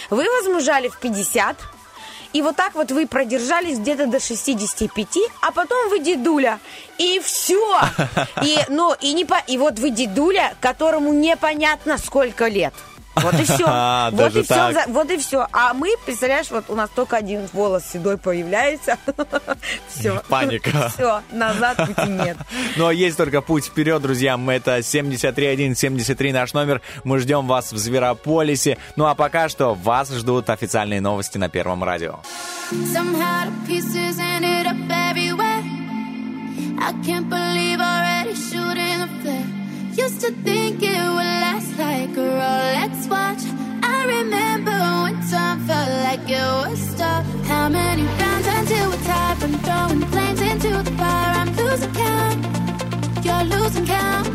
[0.10, 1.58] Вы возмужали в 50,
[2.34, 5.08] и вот так вот вы продержались где-то до 65,
[5.42, 6.60] а потом вы дедуля.
[6.98, 7.80] И все.
[8.44, 9.38] И, ну, и, не по...
[9.48, 12.74] и вот вы дедуля, которому непонятно сколько лет.
[13.16, 13.66] Вот и все.
[13.78, 15.48] А, вот, и все вот и все.
[15.52, 18.98] А мы, представляешь, вот у нас только один волос седой появляется.
[19.90, 20.22] Все.
[20.30, 20.90] Паника.
[20.94, 22.38] Все, назад пути нет.
[22.78, 24.38] Но есть только путь вперед, друзья.
[24.38, 26.82] Мы Это 73173 наш номер.
[27.04, 28.78] Мы ждем вас в Зверополисе.
[28.96, 32.20] Ну а пока что вас ждут официальные новости на Первом радио.
[39.96, 40.85] Used to think
[42.42, 43.44] Rolex watch.
[43.82, 47.24] I remember when time felt like it would stop.
[47.52, 51.34] How many rounds until we're tired from throwing flames into the fire?
[51.40, 52.40] I'm losing count.
[53.26, 54.28] You're losing count.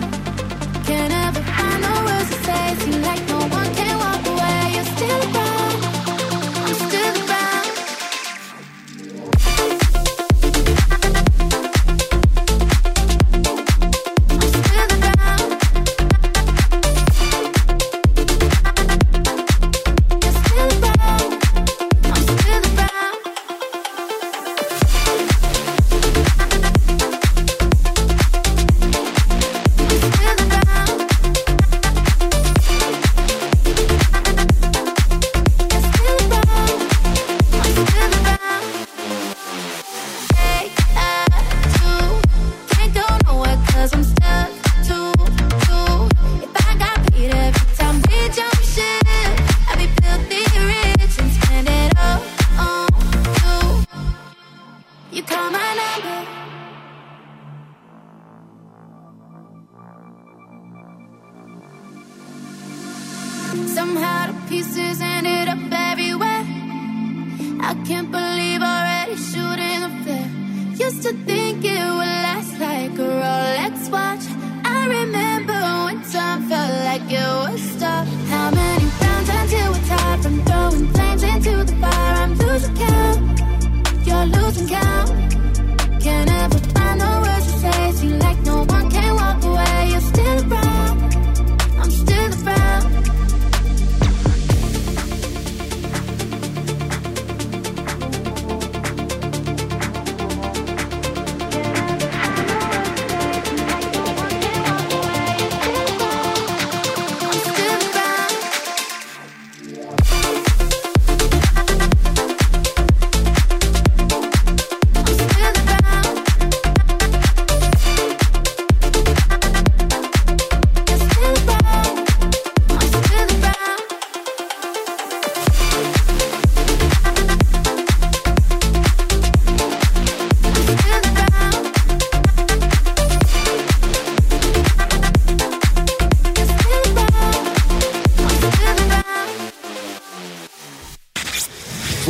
[0.87, 2.65] Can't ever find the words to say.
[2.83, 4.61] Seem like no one can walk away.
[4.75, 5.50] You're still around.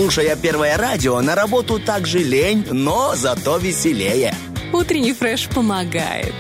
[0.01, 4.35] Слушая первое радио, на работу также лень, но зато веселее.
[4.73, 6.33] Утренний фреш помогает.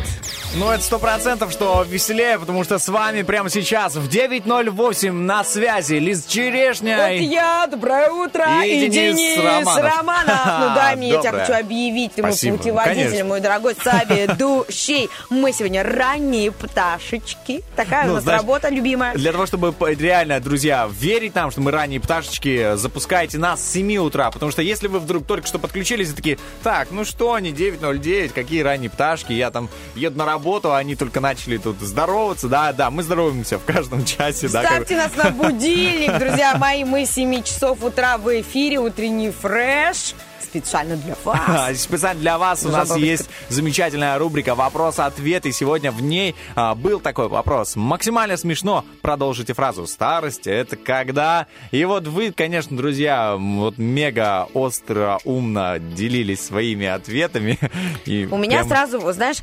[0.57, 5.45] Ну, это сто процентов, что веселее, потому что с вами прямо сейчас в 9.08 на
[5.45, 6.97] связи Лиз Черешня.
[6.99, 9.97] Вот я, доброе утро, И и, Денис Денис, Романов.
[9.97, 10.41] Романов.
[10.61, 15.09] Ну да, мне я тебя хочу объявить, ты мой путеводитель, мой дорогой соведущий.
[15.31, 17.63] Мы сегодня ранние пташечки.
[17.77, 19.15] Такая Ну, у нас знаешь, работа любимая.
[19.15, 23.71] Для того, чтобы п- реально, друзья, верить нам, что мы ранние пташечки, запускайте нас с
[23.73, 24.33] 7 утра.
[24.33, 28.31] Потому что если вы вдруг только что подключились и такие, так, ну что они, 9.09,
[28.31, 32.49] какие ранние пташки, я там еду на работу, а они только начали тут здороваться.
[32.49, 34.49] Да, да, мы здороваемся в каждом часе.
[34.49, 34.62] да.
[34.64, 36.84] Ставьте нас на будильник, друзья мои.
[36.84, 38.78] Мы с 7 часов утра в эфире.
[38.78, 40.14] Утренний фреш.
[40.51, 41.39] Специально для вас.
[41.47, 45.47] А, Специально для вас у нас есть замечательная рубрика «Вопрос-ответ».
[45.47, 47.77] И сегодня в ней а, был такой вопрос.
[47.77, 48.85] Максимально смешно.
[49.01, 49.87] Продолжите фразу.
[49.87, 51.47] Старость— это когда...
[51.71, 57.57] И вот вы, конечно, друзья, вот мега остро, умно делились своими ответами.
[58.05, 59.39] И У меня прям- сразу, знаешь,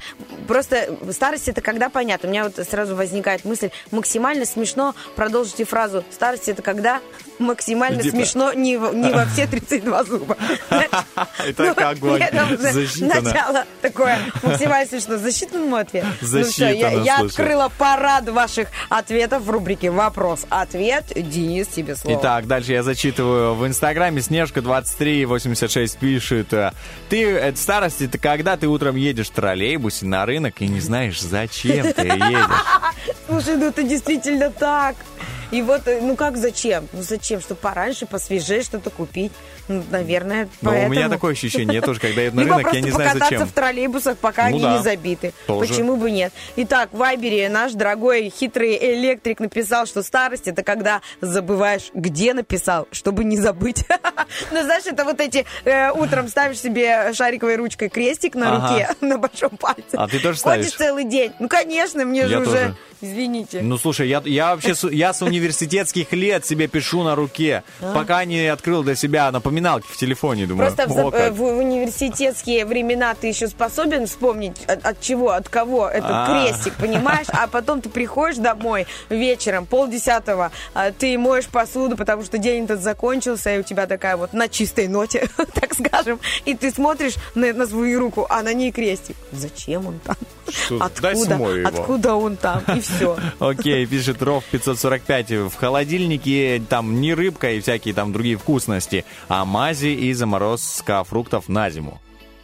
[0.46, 2.28] просто старость это когда понятно.
[2.28, 7.00] У меня вот сразу возникает мысль, максимально смешно, продолжите фразу, старость это когда
[7.40, 8.18] максимально Типа.
[8.18, 10.38] смешно не, не во все 32 зуба.
[11.46, 13.22] Это как уже засчитано.
[13.22, 15.18] Начало такое максимально смешно.
[15.18, 16.06] Засчитан мой ответ?
[16.22, 21.06] Ну все, я, открыла парад ваших ответов в рубрике «Вопрос-ответ».
[21.16, 22.20] Денис, тебе слово.
[22.20, 23.56] Итак, дальше я зачитываю.
[23.56, 26.54] В Инстаграме Снежка2386 пишет.
[26.54, 26.72] э,
[27.10, 31.22] Ты, это старость, это когда ты утром едешь в троллейбусе на рынок и не знаешь,
[31.22, 32.46] зачем ты едешь.
[33.28, 34.96] Слушай, ну это действительно так.
[35.52, 36.88] И вот, э, ну как зачем?
[36.94, 37.40] Ну зачем?
[37.40, 39.32] Чтобы пораньше, посвежее что-то купить.
[39.68, 40.88] Ну, наверное, Но поэтому.
[40.88, 43.48] у меня такое ощущение, я тоже, когда еду на рынок, я не знаю, покататься зачем.
[43.48, 44.78] в троллейбусах, пока Ну они да.
[44.78, 45.34] не забиты.
[45.46, 45.68] Тоже.
[45.68, 46.32] Почему бы нет?
[46.56, 52.88] Итак, в Вайбере наш дорогой хитрый электрик написал, что старость это когда забываешь, где написал,
[52.92, 53.84] чтобы не забыть.
[54.52, 58.74] Ну, знаешь, это вот эти э, утром ставишь себе шариковой ручкой крестик на Ага.
[58.74, 59.94] руке, на большом пальце.
[59.94, 60.74] А ты тоже Ходишь ставишь?
[60.74, 61.32] целый день.
[61.40, 63.62] Ну, конечно, мне Я же уже, извините.
[63.62, 67.94] Ну, слушай, я, я вообще я с университетских лет себе пишу на руке, А?
[67.94, 70.74] пока не открыл для себя напоминалки в телефоне, думаю.
[70.74, 75.88] Просто в, о, в университетские времена ты еще способен вспомнить от, от чего, от кого
[75.88, 76.28] этот А.
[76.28, 77.28] крестик, понимаешь?
[77.30, 82.82] А потом ты приходишь домой вечером, полдесятого, а, ты моешь посуду, потому что день этот
[82.82, 87.54] закончился, и у тебя такая вот на чистой ноте, так скажем, и ты смотришь на,
[87.54, 89.16] на свою руку, а на ней крестик.
[89.32, 90.16] Зачем он там?
[90.50, 90.78] Что?
[90.82, 91.68] Откуда?
[91.68, 92.64] Откуда он там?
[92.76, 93.18] И все.
[93.40, 95.32] Окей, пишет Ров 545.
[95.32, 101.50] В холодильнике там не рыбка и всякие там другие вкусности, а мази и заморозка фруктов
[101.50, 102.00] на зиму.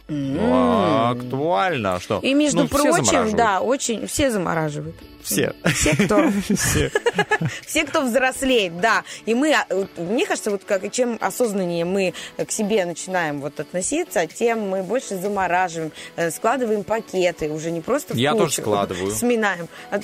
[0.06, 2.18] Ну, актуально, что?
[2.20, 4.94] И между Ну, прочим, да, очень все замораживают.
[5.22, 5.54] Все.
[5.74, 6.90] Все, кто Все.
[7.66, 9.02] Все, кто взрослеет, да.
[9.24, 9.64] И мы, а,
[9.96, 15.16] мне кажется, вот как, чем осознаннее мы к себе начинаем вот относиться, тем мы больше
[15.16, 19.10] замораживаем, э, складываем пакеты, уже не просто в Я кучу, тоже складываю.
[19.14, 19.68] Сминаем.
[19.90, 20.00] А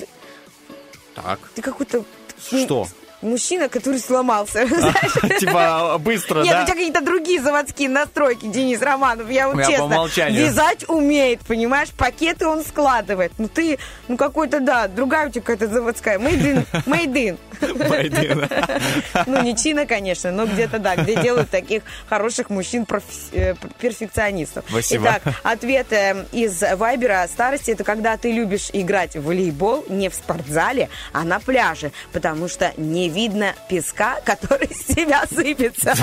[1.13, 1.39] Так.
[1.53, 2.03] ты какой-то...
[2.43, 2.87] Что?
[3.21, 4.67] Мужчина, который сломался.
[4.81, 5.13] знаешь.
[5.39, 6.63] Типа быстро, Нет, да?
[6.63, 9.29] у тебя какие-то другие заводские настройки, Денис Романов.
[9.29, 11.89] Я вот честно, вязать умеет, понимаешь?
[11.89, 13.33] Пакеты он складывает.
[13.37, 13.77] Ну ты,
[14.07, 16.17] ну какой-то, да, другая у тебя какая-то заводская.
[16.19, 17.37] Мейдин, мейдин.
[19.27, 24.65] Ну, не Чина, конечно, но где-то, да, где делают таких хороших мужчин-перфекционистов.
[24.67, 25.19] Спасибо.
[25.21, 27.27] Итак, ответ э, из Вайбера.
[27.31, 32.47] Старости– это когда ты любишь играть в волейбол не в спортзале, а на пляже, потому
[32.47, 35.93] что не видно песка, который с тебя сыпется.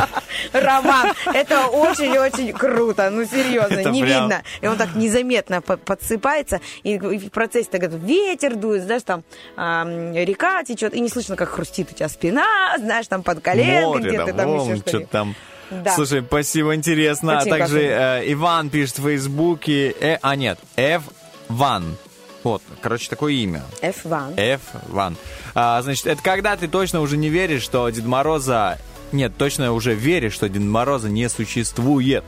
[0.53, 4.43] Роман, это очень-очень круто, ну, серьезно, Это не прям- видно.
[4.61, 9.25] И он так незаметно по- подсыпается, и в процессе так ветер дует, знаешь, там
[9.57, 14.03] ам, река течет, и не слышно, как хрустит у тебя спина, знаешь, там под коленкой
[14.03, 15.35] где-то да, там еще что-то там.
[15.71, 15.93] Да.
[15.95, 17.39] Слушай, спасибо, интересно.
[17.41, 21.03] Очень а также э, Иван пишет в Фейсбуке, э, а нет, F
[21.49, 21.97] Ван.
[22.45, 23.63] Вот, короче, такое имя.
[23.83, 24.37] F1.
[24.37, 25.17] F1.
[25.55, 28.79] А, значит, это когда ты точно уже не веришь, что Дед Мороза...
[29.11, 32.25] Нет, точно уже веришь, что Дед Мороза не существует.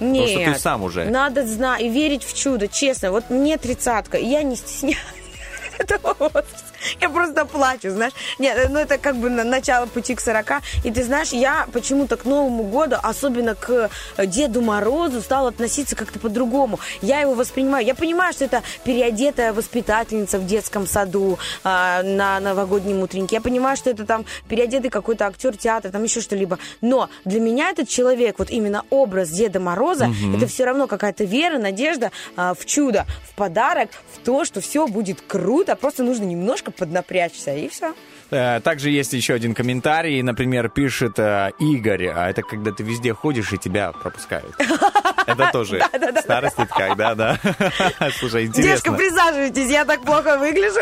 [0.00, 1.06] Нет, что ты сам уже.
[1.06, 3.10] надо знать и верить в чудо, честно.
[3.10, 4.98] Вот мне тридцатка, я не стесняюсь
[5.78, 6.67] этого возраста.
[7.00, 8.12] Я просто плачу, знаешь.
[8.38, 10.62] Нет, ну это как бы на- начало пути к 40.
[10.84, 15.96] И ты знаешь, я почему-то к Новому году, особенно к э, Деду Морозу, стала относиться
[15.96, 16.78] как-то по-другому.
[17.02, 17.84] Я его воспринимаю.
[17.84, 23.36] Я понимаю, что это переодетая воспитательница в детском саду а, на новогоднем утреннике.
[23.36, 26.58] Я понимаю, что это там переодетый какой-то актер театра, там еще что-либо.
[26.80, 30.36] Но для меня этот человек, вот именно образ Деда Мороза, Мгм.
[30.36, 34.86] это все равно какая-то вера, надежда а, в чудо, в подарок, в то, что все
[34.86, 35.76] будет круто.
[35.76, 37.94] Просто нужно немножко немножко поднапрячься, и все.
[38.30, 43.12] Э, Также есть еще один комментарий, например, пишет э, Игорь, а это когда ты везде
[43.12, 44.54] ходишь и тебя пропускают.
[45.28, 45.80] Это тоже
[46.20, 47.38] старость, это когда, да.
[48.18, 48.92] Слушай, интересно.
[48.94, 50.80] присаживайтесь, я так плохо выгляжу.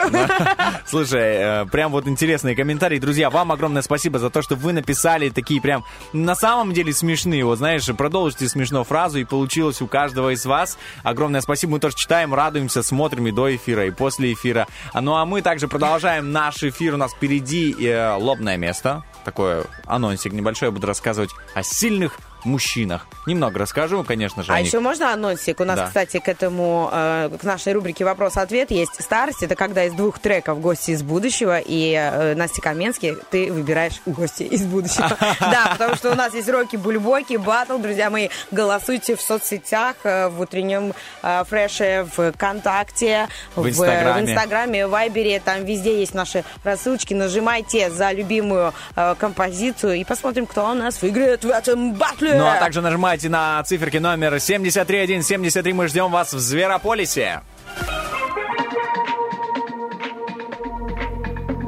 [0.86, 2.98] Слушай, э, прям вот интересные комментарии.
[2.98, 7.44] Друзья, вам огромное спасибо за то, что вы написали такие прям на самом деле смешные.
[7.44, 10.78] Вот знаешь, продолжите смешно фразу, и получилось у каждого из вас.
[11.02, 11.72] Огромное спасибо.
[11.72, 14.66] Мы тоже читаем, радуемся, смотрим и до эфира, и после эфира.
[14.92, 16.94] А, Ну а мы также продолжаем наш эфир.
[16.94, 19.02] У нас впереди э, лобное место.
[19.24, 20.68] Такое анонсик небольшой.
[20.68, 23.06] Я буду рассказывать о сильных мужчинах.
[23.26, 24.52] Немного расскажу, конечно же.
[24.52, 24.68] А них.
[24.68, 25.60] еще можно анонсик?
[25.60, 25.86] У нас, Да.
[25.86, 29.42] кстати, к этому, э, к нашей рубрике «Вопрос-ответ» есть старость.
[29.42, 34.44] Это когда из двух треков «Гости из будущего» и э, Настя Каменский ты выбираешь «Гости
[34.44, 35.10] из будущего».
[35.40, 37.78] Да, потому что у нас есть Рокки Бульбоки, батл.
[37.78, 44.86] Друзья мои, голосуйте в соцсетях, э, в утреннем фреше, в ВКонтакте, В Инстаграме.
[44.86, 45.40] в Вайбере.
[45.40, 47.14] Там везде есть наши рассылочки.
[47.14, 48.72] Нажимайте за любимую
[49.18, 52.35] композицию и посмотрим, кто у нас выиграет в этом батле.
[52.36, 55.72] Ну а также нажимайте на циферки номер 73173.
[55.72, 57.42] Мы ждем вас в Зверополисе.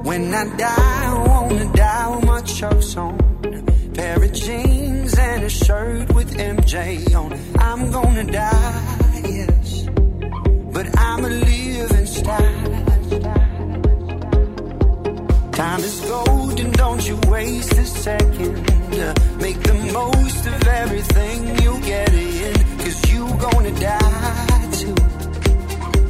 [0.05, 3.19] When I die, I wanna die with my chucks on.
[3.95, 7.33] Pair of jeans and a shirt with MJ on.
[7.59, 9.87] I'm gonna die, yes.
[10.73, 13.48] But I'm a living style.
[15.59, 18.55] Time is golden, don't you waste a second.
[19.41, 22.55] Make the most of everything you get in.
[22.79, 24.95] Cause you gonna die too.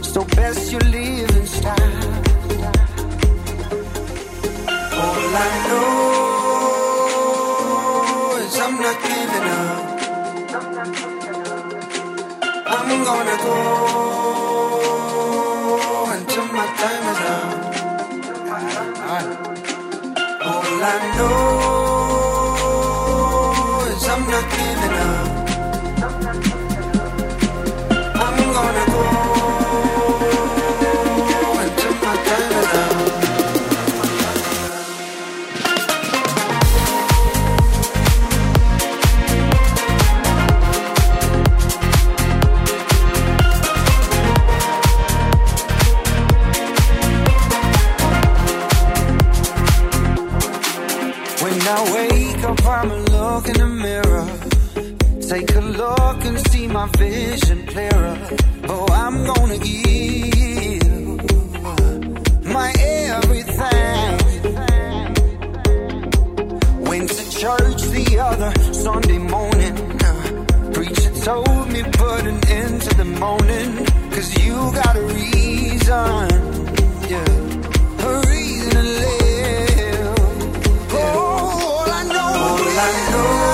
[0.03, 2.15] So best you live in style.
[5.01, 5.97] All I know
[8.45, 9.81] is I'm not giving up.
[12.77, 13.57] I'm gonna go
[16.13, 17.48] until my time is up.
[20.79, 21.27] All I know
[23.97, 25.18] is I'm not giving up.
[53.79, 54.27] Mirror.
[55.21, 58.19] Take a look and see my vision clearer.
[58.69, 61.23] Oh, I'm gonna give
[62.45, 64.19] my everything.
[66.91, 69.75] Went to church the other Sunday morning.
[70.73, 73.87] Preacher told me put an end to the moaning.
[74.11, 76.29] Cause you got a reason.
[77.13, 78.09] Yeah.
[78.09, 80.19] A reason to live.
[80.95, 83.48] All I know, all I know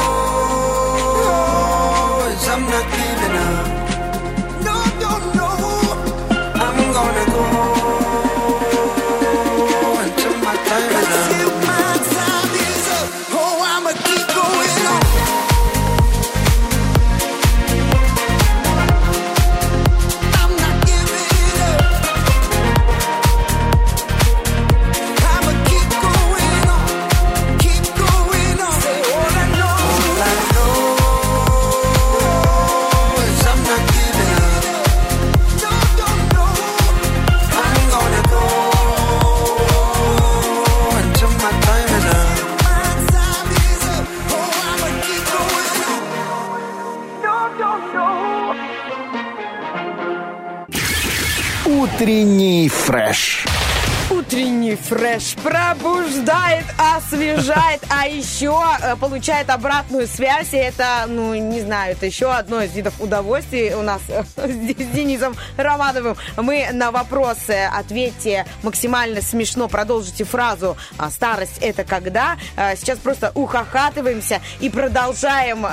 [52.94, 53.43] Утренний
[54.76, 55.14] фреш.
[55.14, 60.52] Утренний фреш пробуждает, освежает, а еще э, получает обратную связь.
[60.52, 64.94] И это, ну, не знаю, это еще одно из видов удовольствий у нас э, с
[64.94, 66.16] Денисом Романовым.
[66.36, 72.36] Мы на вопросы ответьте максимально смешно, продолжите фразу а, «Старость– это когда?».
[72.56, 75.66] Э, Сейчас просто ухахатываемся и продолжаем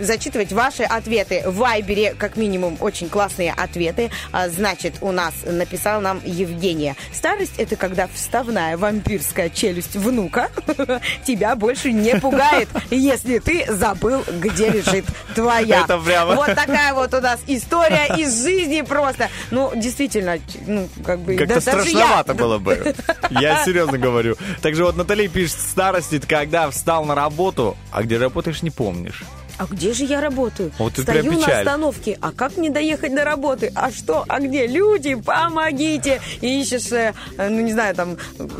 [0.00, 1.42] зачитывать ваши ответы.
[1.46, 4.10] В Вайбере, как минимум, очень классные ответы.
[4.32, 6.96] А, Значит, у нас написал нам Евгения.
[7.12, 10.50] Старость– это когда вставная вампирская челюсть внука
[11.26, 15.82] тебя больше не пугает, если ты забыл, где лежит твоя.
[15.84, 19.28] Это прямо- Вот такая вот у нас история из жизни просто.
[19.50, 21.36] Ну, действительно, ну, как бы...
[21.36, 22.94] Как-то да- даже я- страшновато было бы.
[23.30, 24.36] Я серьезно говорю.
[24.60, 29.22] Также вот Натали пишет, старость когда встал на работу, а где работаешь не помнишь.
[29.58, 30.72] А где же я работаю?
[30.78, 33.70] Вот Стою на остановке, а как мне доехать до работы?
[33.74, 34.24] А что?
[34.28, 34.66] А где?
[34.66, 36.20] Люди, помогите!
[36.40, 38.16] И ищешь, э, ну не знаю, там,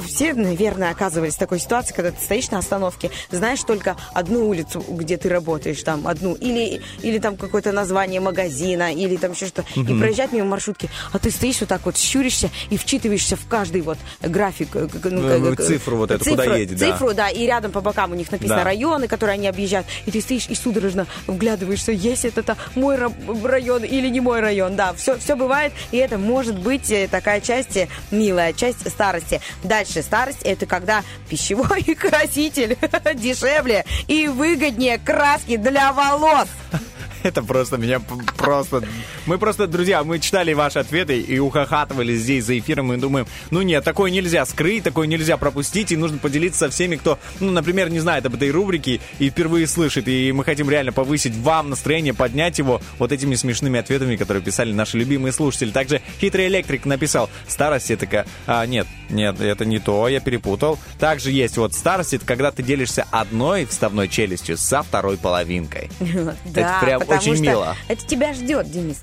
[0.07, 4.85] все, наверное, оказывались в такой ситуации, когда ты стоишь на остановке, знаешь только одну улицу,
[4.89, 9.65] где ты работаешь, там, одну, или, или там какое-то название магазина, или там еще что-то,
[9.75, 10.01] и Мгм.
[10.01, 13.99] проезжать мимо маршрутки, а ты стоишь вот так вот, щуришься и вчитываешься в каждый вот
[14.21, 14.69] график.
[14.75, 16.93] э, ну, Ну, как- цифру вот эту, куда цифру- едет, да.
[16.93, 18.65] Цифру, да, и рядом по бокам у них написано Да.
[18.65, 20.82] районы, которые они объезжают, и ты стоишь и судорожно
[21.27, 25.73] вглядываешься, есть это та- мой ра- район или не мой район, да, все, все бывает,
[25.91, 29.41] и это может быть э, такая часть, э, милая часть старости.
[29.63, 32.77] Дальше, старость это когда пищевой краситель
[33.15, 36.49] дешевле и выгоднее краски для волос.
[37.23, 38.83] Это просто меня просто...
[39.27, 43.63] Мы просто, друзья, мы читали ваши ответы и ухахатывали здесь за эфиром и думаем, ну
[43.63, 47.89] нет, такое нельзя скрыть, такое нельзя пропустить, и нужно поделиться со всеми, кто, ну, например,
[47.89, 52.15] не знает об этой рубрике и впервые слышит, и мы хотим реально повысить вам настроение,
[52.15, 55.71] поднять его вот этими смешными ответами, которые писали наши любимые слушатели.
[55.71, 58.27] Также Хитрый Электрик написал, старость это.
[58.47, 60.79] А, нет, нет, это не то, я перепутал.
[60.99, 65.91] Также есть вот старость, это когда ты делишься одной вставной челюстью со второй половинкой.
[66.45, 67.77] Да, прям потому очень мило.
[67.89, 69.03] Это тебя ждет, Денис.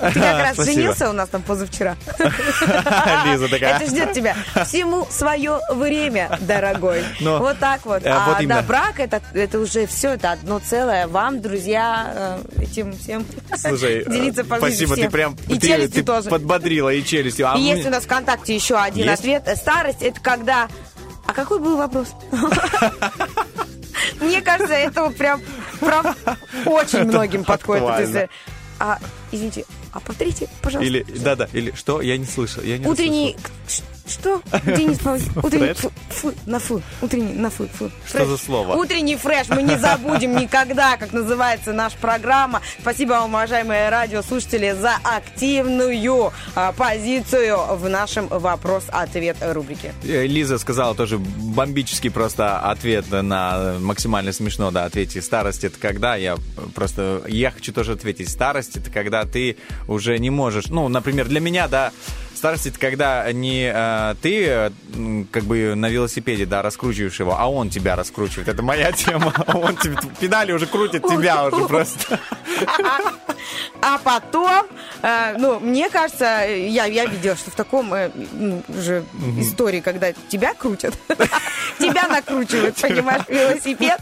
[0.00, 0.74] Ты как раз Спасибо.
[0.80, 1.96] женился у нас там позавчера.
[3.26, 3.76] Лиза такая.
[3.76, 4.34] Это ждет тебя.
[4.66, 7.04] Всему свое время, дорогой.
[7.20, 8.04] Но, вот так вот.
[8.04, 8.56] э, а вот именно.
[8.56, 11.06] да, брак это, это уже все, это одно целое.
[11.06, 13.24] Вам, друзья, э, этим всем
[13.56, 15.06] Слушай, делиться э, по спасибо, всем.
[15.06, 16.30] ты прям И ты- челюстью ты тоже.
[16.30, 17.50] подбодрила и челюстью.
[17.50, 19.20] А И мы- есть у нас ВКонтакте еще один Есть?
[19.20, 19.48] ответ.
[19.56, 20.68] Старость это когда...
[21.26, 22.08] А какой был вопрос?
[24.20, 25.40] Мне кажется, это вот прям,
[25.80, 26.14] прям
[26.66, 28.14] очень многим подходит.
[28.14, 28.28] Э,
[28.78, 28.98] А,
[29.30, 30.88] извините, а повторите, пожалуйста.
[30.88, 32.00] Или, да-да, или что?
[32.00, 32.62] Я не слышал.
[32.62, 33.36] Я не Утренний...
[34.10, 34.42] Что?
[34.66, 35.74] Денис Павлович, утренний...
[35.74, 36.82] Фу, фу, на фу.
[37.00, 37.90] Утренний, на фу, фу.
[38.06, 38.74] Что за слово?
[38.74, 39.48] Утренний фреш.
[39.48, 42.60] Мы не забудем никогда, как называется наша программа.
[42.80, 49.94] Спасибо вам, уважаемые радиослушатели, за активную а, позицию в нашем вопрос-ответ рубрике.
[50.02, 55.22] Э, Лиза сказала тоже бомбический просто ответ на максимально смешно, да, ответьте.
[55.22, 56.16] Старость это когда?
[56.16, 56.36] Я
[56.74, 58.28] просто, я хочу тоже ответить.
[58.28, 59.56] Старость это когда ты
[59.86, 61.92] уже не можешь, ну, например, для меня, да,
[62.40, 63.72] Старость это когда не э,
[64.22, 68.48] ты э, м, как бы на велосипеде, да, раскручиваешь его, а он тебя раскручивает.
[68.48, 69.32] Это моя тема.
[69.48, 72.18] Он тебе педали уже крутит тебя уже просто.
[73.82, 74.66] А потом,
[75.02, 78.10] э, ну, мне кажется, я, я видела, что в таком э,
[78.68, 79.04] уже
[79.38, 80.94] истории, когда тебя крутят,
[81.80, 83.98] тебя накручивают, понимаешь, велосипед.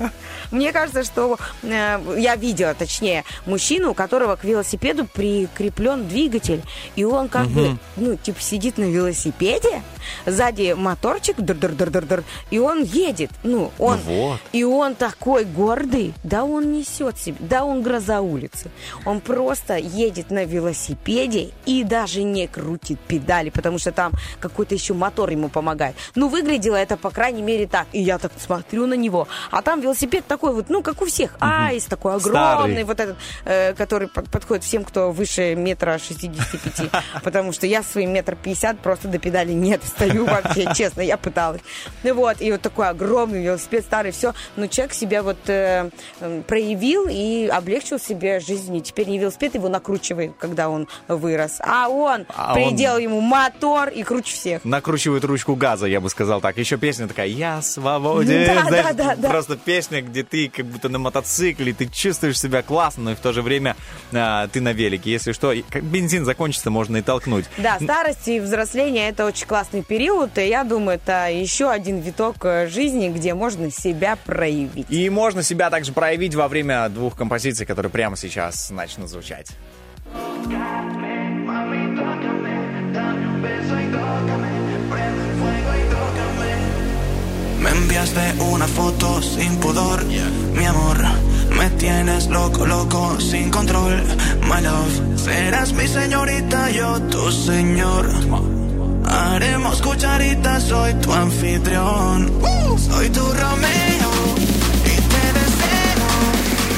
[0.50, 6.62] Мне кажется, что э, я видела, точнее, мужчину, у которого к велосипеду прикреплен двигатель,
[6.96, 7.80] и он как бы, Мгм.
[7.96, 9.82] ну, типа сидит на велосипеде,
[10.26, 14.40] сзади моторчик, др-др-др-др-др, и он едет, ну, он, Ну вот.
[14.52, 18.70] и он такой гордый, да он несет себе, да он гроза улицы.
[19.04, 24.94] Он просто едет на велосипеде и даже не крутит педали, потому что там какой-то еще
[24.94, 25.94] мотор ему помогает.
[26.14, 27.86] Ну, выглядело это, по крайней мере, так.
[27.92, 29.28] И я так смотрю на него.
[29.50, 31.36] А там велосипед такой вот, ну, как у всех.
[31.40, 32.84] Айс такой огромный, Старый.
[32.84, 36.90] вот этот, э, который под- подходит всем, кто выше метра 65.
[37.22, 41.60] Потому что я своим метр пятьдесят просто до педали не достаю вообще, честно, я пыталась.
[42.02, 44.34] Ну вот, и вот такой огромный велосипед, старый, все.
[44.56, 45.90] Но человек себя вот э,
[46.46, 48.74] проявил и облегчил себе жизнь.
[48.76, 53.20] И теперь не велосипед его накручивает, когда он вырос, а он А он- приделал ему
[53.20, 54.64] мотор и круче всех.
[54.64, 56.56] накручивает ручку газа, я бы сказал так.
[56.58, 58.46] Еще песня такая «Я свободен».
[58.46, 59.28] Да, Знаешь, да, да, да.
[59.28, 63.20] Просто песня, где ты как будто на мотоцикле, ты чувствуешь себя классно, но и в
[63.20, 63.76] то же время
[64.12, 65.10] а, ты на велике.
[65.10, 67.46] Если что, бензин закончится, можно и толкнуть.
[67.58, 69.46] Да, старость и взросление это очень
[69.78, 74.86] классный период, и я думаю, это еще один виток э, жизни, где можно себя проявить.
[74.90, 79.48] И можно себя также проявить во время двух композиций, которые прямо сейчас начнут звучать.
[87.60, 90.04] Me enviaste una foto sin pudor,
[90.54, 90.96] mi amor.
[91.50, 94.00] Me tienes loco, loco, sin control,
[94.48, 95.18] my love.
[95.18, 98.06] Serás mi señorita, yo tu señor.
[99.10, 102.30] Haremos cucharitas, soy tu anfitrión.
[102.78, 104.10] Soy tu Romeo
[104.84, 106.08] y te deseo.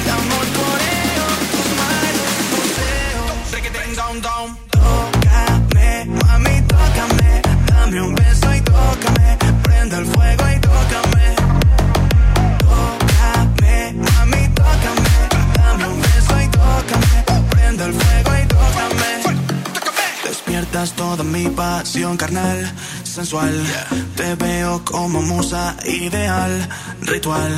[0.05, 3.21] Y amor por ello, tus manos museo.
[3.51, 4.57] Reggaeton down, down.
[4.71, 7.41] Tócame, mami, tócame.
[7.67, 9.37] Dame un beso y tócame.
[9.63, 10.40] Prende el fuego
[20.71, 22.71] Toda mi pasión carnal,
[23.03, 23.53] sensual.
[24.15, 26.69] Te veo como musa ideal,
[27.01, 27.51] ritual.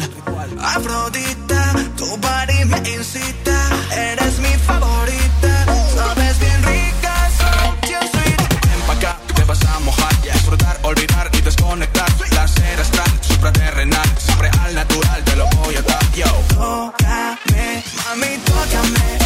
[0.59, 5.65] Afrodita, Tu body me incita, eres mi favorita.
[5.95, 8.37] Sabes bien rica, so sweet.
[8.37, 10.21] Ven pa' acá, te vas a mojar.
[10.21, 12.11] Disfrutar, olvidar y desconectar.
[12.29, 14.09] Placer astral, supraterrenal.
[14.17, 16.25] Siempre al natural, te lo voy a dar, yo.
[16.55, 19.22] Tócame, mami, tócame.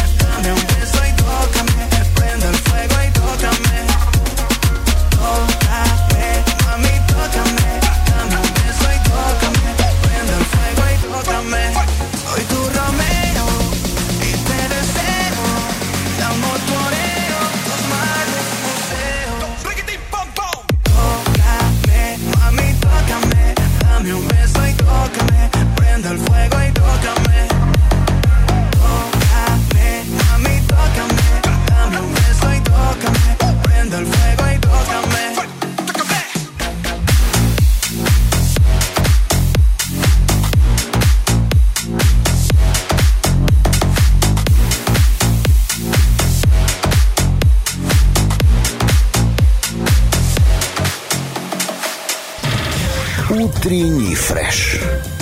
[54.30, 54.80] Утренний фреш.
[54.82, 55.17] Уф,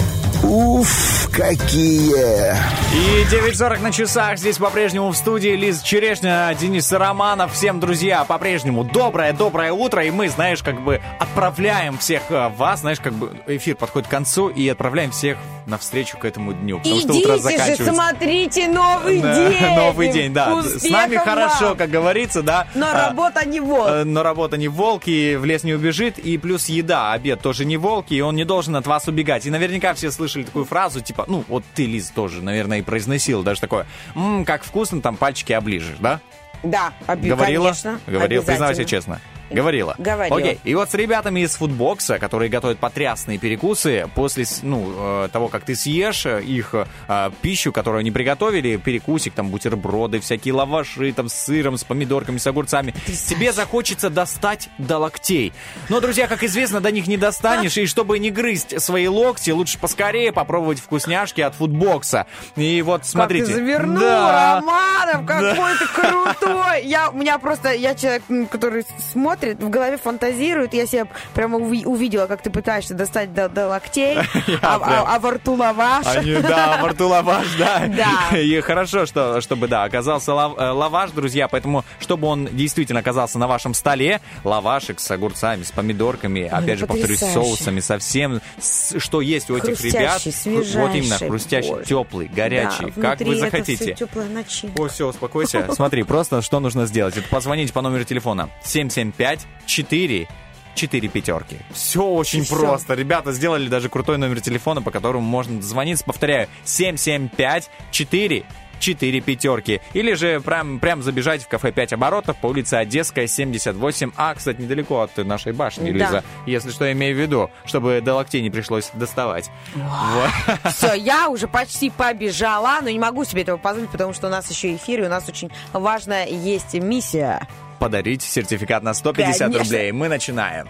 [1.37, 2.55] какие!
[2.95, 4.39] И 9.40 на часах.
[4.39, 7.53] Здесь по-прежнему в студии Лиз Черешня, Денис Романов.
[7.53, 10.05] Всем, друзья, по-прежнему доброе-доброе утро.
[10.05, 14.11] И мы, знаешь, как бы отправляем всех э, вас, знаешь, как бы эфир подходит к
[14.11, 15.37] концу и отправляем всех
[15.67, 16.79] навстречу к этому дню.
[16.79, 17.93] Потому что утро Идите же, заканчивается.
[17.95, 19.61] смотрите новый Да, день.
[19.77, 20.63] Новый день, да.
[20.63, 21.77] С Успехов нами хорошо, вам.
[21.77, 22.67] как говорится, да.
[22.75, 23.89] Но А, работа не волк.
[23.91, 27.65] Э, Но работа не волк, и в лес не убежит, и плюс еда, обед тоже
[27.65, 29.45] не волк, и он не должен от вас убегать.
[29.45, 33.43] И наверняка все слышали такую фразу, типа, ну, вот ты, Лиз, тоже, наверное, и произносил
[33.43, 36.21] даже такое, «М, как вкусно, там пальчики оближешь, да?
[36.63, 37.65] Да, оби- Говорила?
[37.67, 38.01] конечно.
[38.07, 38.87] Говорила, признавайся обязательно.
[38.89, 39.21] честно.
[39.51, 39.95] Говорила.
[39.99, 40.37] Говорила.
[40.37, 40.59] Окей.
[40.65, 44.93] И вот с ребятами из фудбокса, которые готовят потрясные перекусы, после ну,
[45.25, 50.21] э, того, как ты съешь э, их э, пищу, которую они приготовили, перекусик, там, бутерброды,
[50.21, 55.53] всякие лаваши, там, с сыром, с помидорками, с огурцами, тебе захочется достать до локтей.
[55.89, 59.79] Но, друзья, как известно, до них не достанешь, и чтобы не грызть свои локти, лучше
[59.79, 62.27] поскорее попробовать вкусняшки от фудбокса.
[62.57, 63.47] И вот, смотрите.
[63.47, 64.57] Как ты завернул, Да.
[64.57, 66.85] Романов, какой ты крутой.
[66.85, 70.75] Я, у меня просто, я человек, который смотрит, в голове фантазирует.
[70.75, 74.17] Я себя прямо уви- увидела, как ты пытаешься достать до, до локтей,
[74.63, 76.07] а, а- а во рту лаваш.
[76.07, 77.85] Они, да, во рту лаваш, да.
[77.89, 78.37] Да.
[78.39, 83.39] И хорошо, что, чтобы, да, оказался лав- э, лаваш, друзья, поэтому, чтобы он действительно оказался
[83.39, 87.49] на вашем столе, лавашек с огурцами, с помидорками, опять же, повторюсь, с потрясающе.
[87.57, 90.21] соусами, со всем, с- что есть у этих Хрустящий, ребят.
[90.23, 91.85] свежайший, Вот именно, хрустящий, боже.
[91.85, 93.95] теплый, горячий, Да, как вы это захотите.
[93.95, 94.83] теплая начинка.
[94.83, 95.67] О, все, успокойся.
[95.73, 97.17] Смотри, просто что нужно сделать?
[97.17, 99.26] Это позвонить по номеру телефона 775
[99.67, 100.29] 4
[100.75, 101.57] 4 пятерки.
[101.73, 102.57] Все очень Всё.
[102.57, 102.95] просто.
[102.95, 106.05] Ребята сделали даже крутой номер телефона, по которому можно звониться.
[106.05, 108.45] Повторяю, 775 4
[108.79, 109.81] 4 пятерки.
[109.95, 114.13] Или же прям, прям забежать в кафе 5 оборотов по улице Одесская, 78.
[114.17, 116.05] А, кстати, недалеко от нашей башни, Да.
[116.05, 116.25] Лиза.
[116.45, 119.51] Если что, имею в виду, чтобы до локтей не пришлось доставать.
[119.75, 120.73] Вот.
[120.75, 124.51] Все, я уже почти побежала, но не могу себе этого позволить, потому что у нас
[124.51, 127.49] еще эфир, и у нас очень важная есть миссия.
[127.79, 129.59] Подарить сертификат на 150 Конечно.
[129.63, 129.93] рублей.
[129.93, 130.69] Мы начинаем.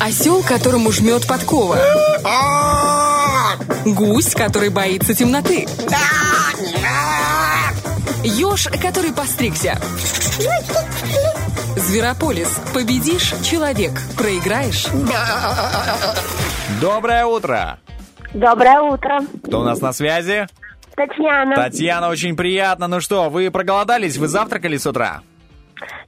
[0.00, 1.78] Осел, которому жмет подкова.
[3.84, 5.66] Гусь, который боится темноты.
[8.22, 9.78] Еж, который постригся.
[11.76, 12.58] Зверополис.
[12.74, 13.92] Победишь– человек.
[14.16, 14.86] Проиграешь–
[16.80, 17.78] Доброе утро!
[18.34, 19.20] Доброе утро.
[19.44, 20.46] Кто у нас на связи?
[20.94, 21.54] Татьяна.
[21.54, 22.86] Татьяна, очень приятно.
[22.88, 24.16] Ну что, вы проголодались?
[24.16, 25.22] Вы завтракали с утра?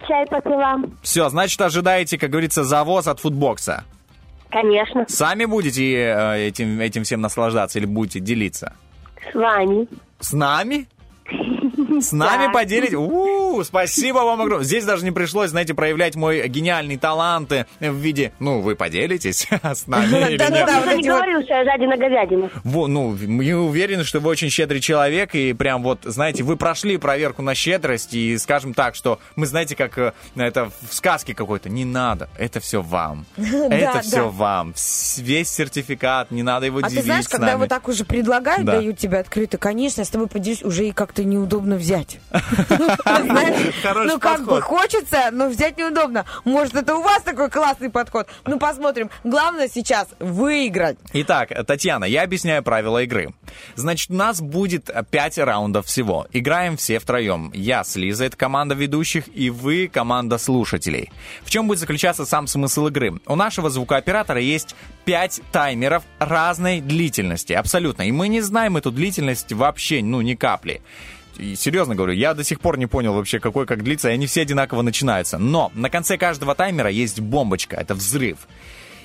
[0.07, 0.77] Чай попила.
[1.03, 3.85] Все, значит, ожидаете, как говорится, завоз от фудбокса.
[4.51, 5.05] Конечно.
[5.09, 8.75] Сами будете э, этим, этим всем наслаждаться или будете делиться?
[9.31, 9.87] С вами.
[10.21, 10.87] С нами?
[12.01, 12.95] С нами поделить?
[12.95, 14.65] У, спасибо вам огромное.
[14.65, 19.47] Здесь даже не пришлось, знаете, проявлять мой гениальный талант э, в виде, ну, вы поделитесь
[19.63, 20.37] с нами?
[20.37, 22.51] Я уже не говорил, что я жадина говядина.
[22.65, 27.43] Ну, мы уверены, что вы очень щедрый человек, и прям вот, знаете, вы прошли проверку
[27.43, 31.85] на щедрость, и скажем так, что мы, знаете, как э, это в сказке какой-то, не
[31.85, 33.27] надо, это все вам.
[33.37, 34.75] Это все вам.
[35.17, 38.73] Весь сертификат, не надо его А делить ты знаешь, когда вот так уже предлагают, Да.
[38.77, 42.19] дают тебе открыто, конечно, я с тобой поделюсь, уже и как-то неудобно взять.
[44.09, 46.25] Ну, как бы хочется, но взять неудобно.
[46.45, 48.29] Может, это у вас такой классный подход?
[48.47, 49.11] Ну, посмотрим.
[49.25, 50.99] Главное сейчас выиграть.
[51.13, 53.35] Итак, Татьяна, я объясняю правила игры.
[53.75, 56.27] Значит, у нас будет 5 раундов всего.
[56.33, 57.51] Играем все втроем.
[57.55, 61.11] Я с Лизой, это команда ведущих, и вы команда слушателей.
[61.43, 63.21] В чем будет заключаться сам смысл игры?
[63.27, 64.75] У нашего звукооператора есть
[65.05, 68.03] 5 таймеров разной длительности, абсолютно.
[68.03, 70.83] И мы не знаем эту длительность вообще, ну, ни капли.
[71.39, 74.27] И серьезно говорю, я до сих пор не понял вообще, какой как длится, и они
[74.27, 75.39] все одинаково начинаются.
[75.39, 78.39] Но на конце каждого таймера есть бомбочка, это взрыв.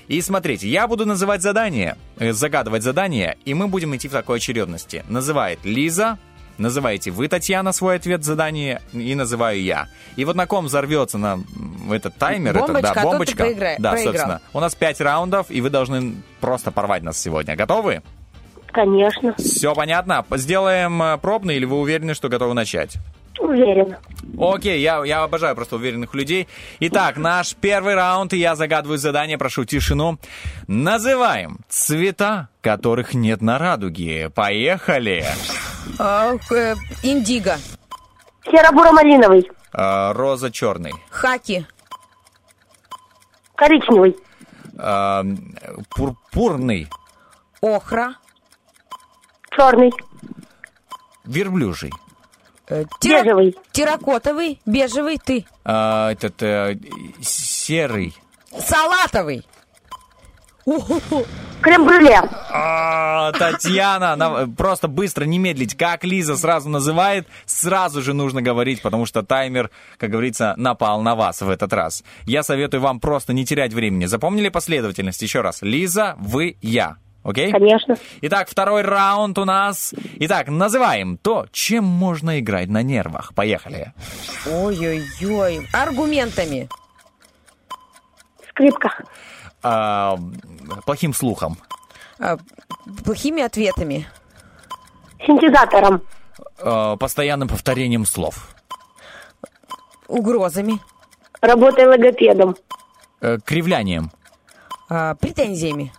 [0.07, 4.37] И смотрите, я буду называть задание, э, загадывать задание, и мы будем идти в такой
[4.37, 5.03] очередности.
[5.07, 6.17] Называет Лиза,
[6.57, 9.87] называете вы, Татьяна, свой ответ задание, и называю я.
[10.15, 11.39] И вот на ком взорвется на
[11.91, 13.43] этот таймер, это, Бомбочка, да, а тот и бомбочка.
[13.45, 14.13] проигра- да, проиграл.
[14.13, 14.41] собственно.
[14.53, 17.55] У нас 5 раундов, и вы должны просто порвать нас сегодня.
[17.55, 18.01] Готовы?
[18.73, 19.35] Конечно.
[19.37, 20.25] Все понятно?
[20.31, 22.97] Сделаем э, пробный, или вы уверены, что готовы начать?
[23.39, 23.95] Уверен.
[24.39, 26.47] Окей, я, я обожаю просто уверенных людей.
[26.79, 30.17] Итак, наш первый раунд, и я загадываю задание, прошу тишину.
[30.67, 34.31] Называем цвета, которых нет на радуге.
[34.31, 35.25] Поехали!
[35.99, 37.57] А, э, Индиго.
[38.45, 39.51] Серо-буро-малиновый.
[39.71, 40.93] А, роза черный.
[41.11, 41.65] Хаки.
[43.55, 44.15] Коричневый.
[44.79, 45.23] А,
[45.95, 46.87] пурпурный.
[47.61, 48.15] Охра.
[49.55, 49.91] Черный.
[51.25, 51.91] Верблюжий.
[52.67, 53.55] Э, тера- Бежевый.
[53.71, 54.59] Терракотовый.
[54.65, 55.17] Бежевый.
[55.23, 55.45] Ты.
[55.65, 56.77] А, этот э,
[57.21, 58.15] серый.
[58.57, 59.45] Салатовый.
[61.61, 62.21] Крем-брюле.
[62.51, 65.75] А, Татьяна, нам- просто быстро, не медлить.
[65.75, 71.15] Как Лиза сразу называет, сразу же нужно говорить, потому что таймер, как говорится, напал на
[71.15, 72.03] вас в этот раз.
[72.25, 74.05] Я советую вам просто не терять времени.
[74.05, 75.21] Запомнили последовательность?
[75.21, 75.61] Еще раз.
[75.61, 76.95] Лиза, вы, я.
[77.23, 77.51] Окей?
[77.51, 77.95] Конечно.
[78.21, 79.93] Итак, второй раунд у нас.
[80.19, 83.33] Итак, называем то, чем можно играть на нервах.
[83.33, 83.93] Поехали.
[84.45, 85.67] Ой-ой-ой.
[85.71, 86.67] Аргументами.
[88.49, 88.89] Скрипка.
[89.61, 90.17] А,
[90.85, 91.57] плохим слухом.
[92.19, 92.37] А,
[93.05, 94.07] Плохими ответами.
[95.25, 96.01] Синтезатором.
[96.59, 98.53] А, постоянным повторением слов.
[100.09, 100.79] Угрозами.
[101.41, 102.55] Работой логопедом.
[103.21, 104.11] Э, кривлянием.
[104.89, 105.93] а, Претензиями.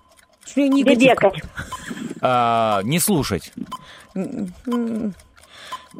[0.56, 1.42] Бебекать.
[2.20, 3.52] А, не слушать.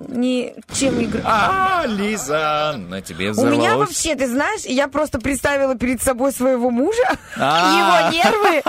[0.09, 1.23] Ни чем играть.
[1.25, 3.89] А, Лиза, на тебе У меня взорвалось.
[3.89, 7.05] вообще, ты знаешь, я просто представила перед собой своего мужа,
[7.37, 8.11] А.
[8.11, 8.63] его нервы,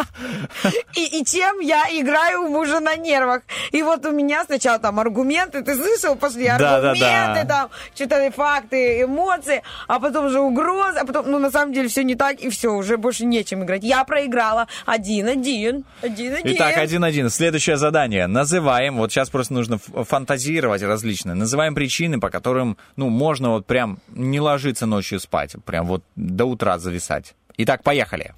[0.95, 3.41] и, и чем я играю у мужа на нервах.
[3.72, 9.64] И вот у меня сначала там аргументы, ты слышал, пошли аргументы, там, что-то факты, эмоции,
[9.88, 12.72] а потом уже угрозы, а потом, ну, на самом деле, все не так, и все,
[12.72, 13.84] уже больше нечем играть.
[13.84, 16.56] Я проиграла один-один, один-один.
[16.56, 17.31] Итак, один-один.
[17.31, 18.27] Следующее задание.
[18.27, 21.14] Называем, вот сейчас просто нужно фантазировать различные.
[21.23, 25.55] Называем причины, по которым, ну, можно вот прям не ложиться ночью спать.
[25.65, 27.35] Прям вот до утра зависать.
[27.57, 28.33] Итак, поехали.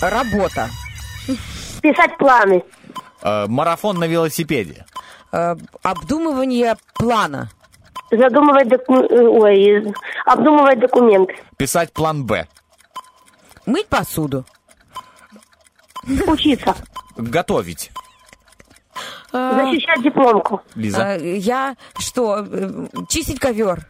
[0.00, 0.68] Работа.
[1.82, 2.62] Писать планы.
[3.22, 4.84] Э, марафон на велосипеде.
[5.32, 7.50] Э, обдумывание плана.
[8.10, 9.94] Задумывать доку- э, Ой,
[10.24, 11.34] обдумывать документы.
[11.56, 12.46] Писать план Б.
[13.66, 14.44] Мыть посуду.
[16.26, 16.74] Учиться.
[17.16, 17.90] Готовить.
[19.32, 20.62] А, Защищать дипломку.
[20.74, 21.16] Лиза.
[21.16, 22.46] э, Я что,
[23.08, 23.86] чистить ковер.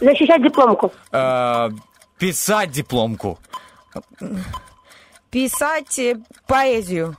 [0.00, 0.92] Защищать дипломку.
[1.12, 1.70] Э,
[2.18, 3.38] писать дипломку.
[5.30, 7.16] Писать э, поэзию.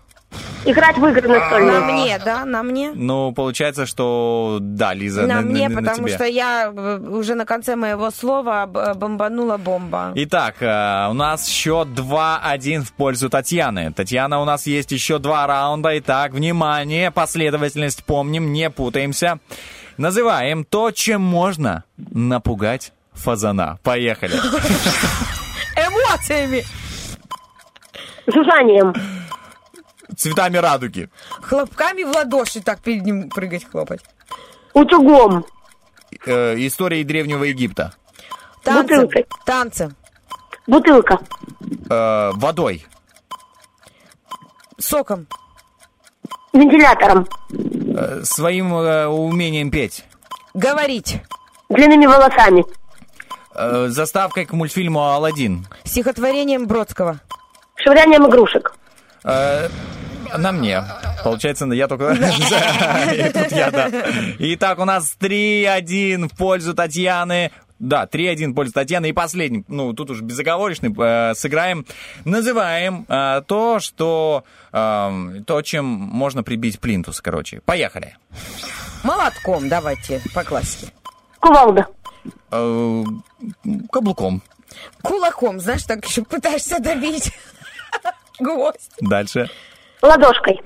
[0.66, 1.80] Играть в игры На настольные.
[1.80, 2.92] мне, да, на мне.
[2.94, 6.16] Ну, получается, что да, Лиза, на, мне, на потому тебе.
[6.16, 10.12] что я э, уже на конце моего слова б- бомбанула бомба.
[10.16, 13.94] Итак, э, у нас счет 2-1 в пользу Татьяны.
[13.94, 15.98] Татьяна, у нас есть еще два раунда.
[16.00, 19.40] Итак, внимание, последовательность помним, не путаемся.
[19.98, 23.80] Называем то, чем можно напугать фазана.
[23.84, 24.34] Поехали.
[25.78, 26.64] Эмоциями.
[28.28, 28.94] Жужжанием.
[30.18, 31.10] Цветами радуги.
[31.42, 34.02] Хлопками в ладоши так перед ним прыгать, хлопать.
[34.74, 35.46] Утюгом.
[36.26, 37.94] Э, истории Древнего Египта.
[38.64, 38.96] Танцы.
[38.96, 39.26] Бутылкой.
[39.46, 39.96] Танцы.
[40.66, 41.20] Бутылка.
[41.90, 42.86] Э, водой.
[44.80, 45.28] Соком.
[46.52, 47.28] Вентилятором.
[47.52, 50.04] Э, своим э, умением петь.
[50.56, 51.22] Говорить.
[51.70, 52.66] Длинными волосами.
[53.54, 55.68] Э, заставкой к мультфильму «Аладдин».
[55.84, 57.20] Стихотворением Бродского.
[57.76, 58.74] Швырянием игрушек.
[59.24, 59.68] Э,
[60.38, 60.84] на мне.
[61.24, 62.12] Получается, я только...
[63.14, 63.90] И тут я, да.
[64.40, 67.52] Итак, у нас 3-1 в пользу Татьяны.
[67.80, 69.10] Да, 3-1 в пользу Татьяны.
[69.10, 71.86] И последний, ну, тут уж безоговорочный, э, сыграем.
[72.26, 74.44] Называем э, то, что...
[74.72, 77.62] э, то, чем можно прибить плинтус, короче.
[77.66, 78.18] Поехали.
[79.04, 80.92] Молотком давайте, по классике.
[81.40, 81.86] Кувалда.
[82.52, 83.04] Э,
[83.92, 84.42] Каблуком.
[85.02, 87.32] Кулаком, знаешь, так еще пытаешься добить
[88.40, 88.92] гвоздь.
[89.02, 89.50] Дальше.
[90.02, 90.62] Ладошкой.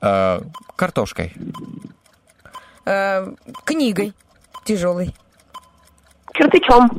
[0.00, 0.40] Э,
[0.76, 1.34] Картошкой.
[2.84, 3.26] Э,
[3.64, 4.12] Книгой
[4.64, 5.14] тяжелой.
[6.32, 6.90] Кирпичом.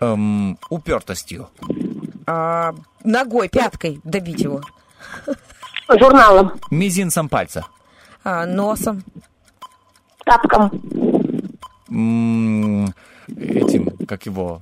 [0.00, 1.48] Эм, Упертостью.
[2.26, 4.60] А, Ногой, пяткой добить его.
[5.88, 6.52] Журналом.
[6.70, 7.66] Мизинцем пальца.
[8.22, 9.02] А, Носом.
[10.24, 10.70] Тапком.
[11.88, 12.94] М,
[13.28, 14.60] Этим, как его...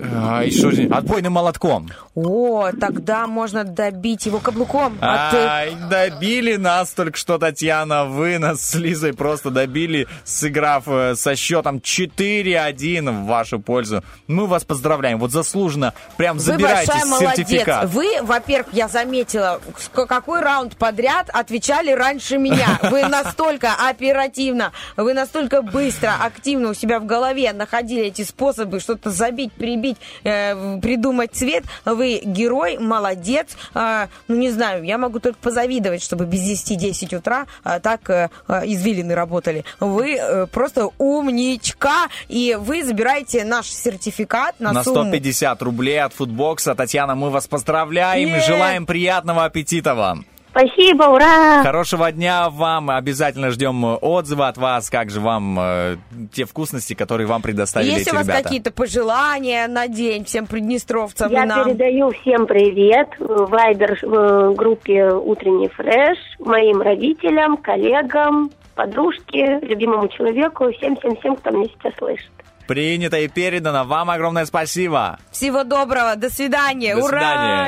[0.00, 1.88] А, еще же- отбойным молотком.
[2.14, 4.96] О, тогда можно добить его каблуком.
[5.00, 5.36] А ты...
[5.36, 8.04] Ай, добили нас только что, Татьяна.
[8.06, 14.02] Вы нас с Лизой просто добили, сыграв э, со счетом 4-1 в вашу пользу.
[14.26, 15.18] Мы вас поздравляем.
[15.18, 15.94] Вот заслуженно.
[16.16, 17.36] Прям Вы забирайте большая молодец.
[17.36, 17.88] сертификат.
[17.90, 19.60] Вы, во-первых, я заметила,
[19.92, 22.78] какой раунд подряд отвечали раньше меня.
[22.82, 29.10] Вы настолько оперативно, вы настолько быстро, активно у себя в голове находили эти способы что-то
[29.10, 29.85] забить, прибить,
[30.24, 31.64] э, придумать цвет.
[31.84, 33.56] Вы герой, молодец.
[33.74, 38.30] А, ну, не знаю, я могу только позавидовать, чтобы без 10-10 утра а, так э,
[38.48, 39.64] э, извилины работали.
[39.80, 46.12] Вы э, просто умничка, и вы забираете наш сертификат на, На сумму 150 рублей от
[46.12, 46.74] футбокса.
[46.74, 50.24] Татьяна, мы вас поздравляем и желаем приятного аппетита вам.
[50.56, 51.62] Спасибо, ура!
[51.62, 52.88] Хорошего дня вам.
[52.88, 54.88] Обязательно ждем отзывы от вас.
[54.88, 55.96] Как же вам э,
[56.32, 58.42] те вкусности, которые вам предоставили Есть эти у вас ребята?
[58.44, 61.66] какие-то пожелания на день всем приднестровцам Я нам?
[61.66, 70.72] передаю всем привет в Вайбер э, группе «Утренний фреш», моим родителям, коллегам, подружке, любимому человеку,
[70.72, 72.30] всем-всем-всем, кто меня сейчас слышит.
[72.66, 73.84] Принято и передано.
[73.84, 75.18] Вам огромное спасибо.
[75.30, 77.18] Всего доброго, до свидания, До ура!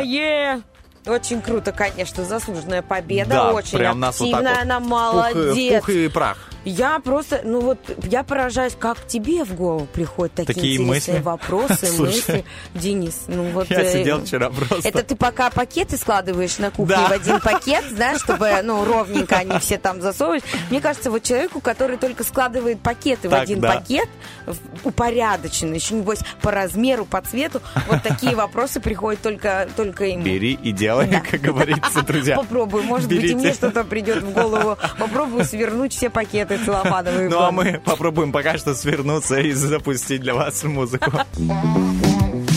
[0.00, 0.54] свидания.
[0.56, 0.62] е!
[1.08, 4.88] Очень круто, конечно, заслуженная победа, да, очень прям нас вот так активная, вот она пух
[4.88, 5.74] молодец.
[5.74, 6.38] в пух и прах.
[6.68, 11.22] Я просто, ну вот, я поражаюсь, как тебе в голову приходят такие, Такие интересные мысли?
[11.24, 12.44] вопросы, Слушай, мысли.
[12.74, 13.70] Денис, ну вот...
[13.70, 14.86] Я э, сидел вчера просто.
[14.88, 17.08] Это ты пока пакеты складываешь на кухне Да.
[17.08, 20.44] в один пакет, знаешь, чтобы, ну, ровненько они все там засовывать.
[20.70, 23.74] Мне кажется, вот человеку, который только складывает пакеты в Так, один да.
[23.76, 24.08] пакет,
[24.46, 30.22] в- упорядоченно, еще небось по размеру, по цвету, вот такие вопросы приходят только, только ему.
[30.22, 32.36] Бери и делай, как говорится, друзья.
[32.48, 33.36] Попробую, может быть, и Берите.
[33.36, 34.76] мне что-то придет в голову.
[34.98, 37.28] Попробую свернуть все пакеты целлофановые.
[37.28, 41.10] в Ну а мы попробуем пока что свернуться и запустить для вас музыку.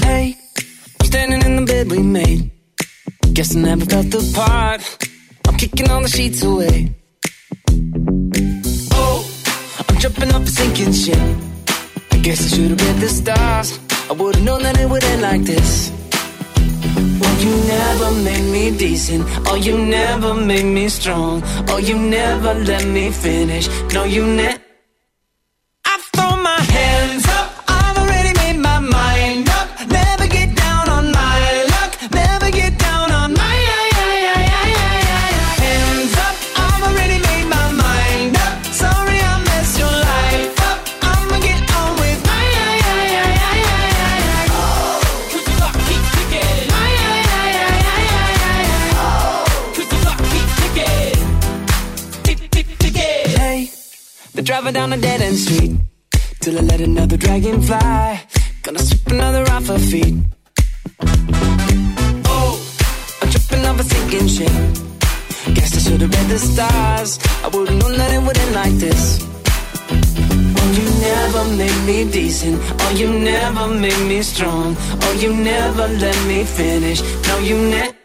[0.04, 0.36] Hey,
[1.04, 2.52] standing in the bed we made.
[3.34, 4.82] Guess I never felt the part.
[5.48, 6.94] I'm kicking all the sheets away.
[8.94, 9.26] Oh,
[9.90, 11.18] I'm jumping off a sinking ship.
[12.12, 13.80] I guess I should have read the stars.
[14.10, 15.92] I would have known that it would end like this.
[17.42, 19.26] You never made me decent.
[19.48, 21.42] Oh, you never made me strong.
[21.70, 23.68] Oh, you never let me finish.
[23.92, 24.71] No, you never.
[54.74, 55.72] Down a dead end street
[56.40, 58.26] till I let another dragon fly.
[58.64, 60.16] Gonna sweep another off her feet.
[62.26, 62.54] Oh,
[63.22, 64.54] I'm tripping off a sinking ship.
[65.56, 67.20] Guess I should have read the stars.
[67.44, 69.20] I would've known that it would end like this.
[70.60, 72.62] Oh, you never made me decent.
[72.82, 74.76] Oh, you never made me strong.
[75.04, 77.02] Oh, you never let me finish.
[77.28, 78.01] No, you never.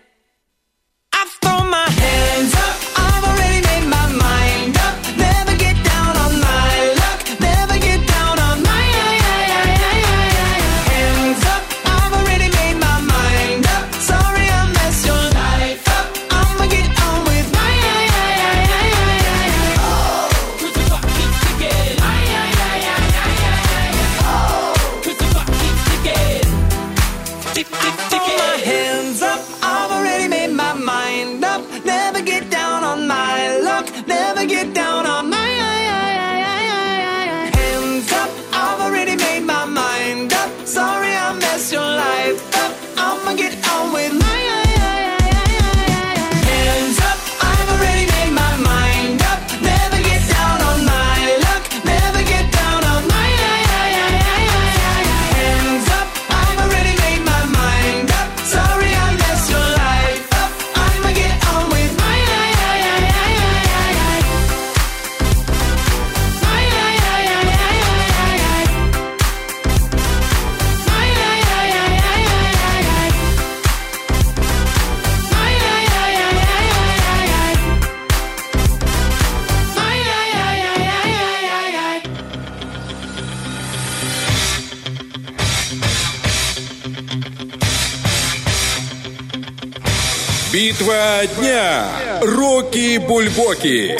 [93.08, 93.96] Бульбоки.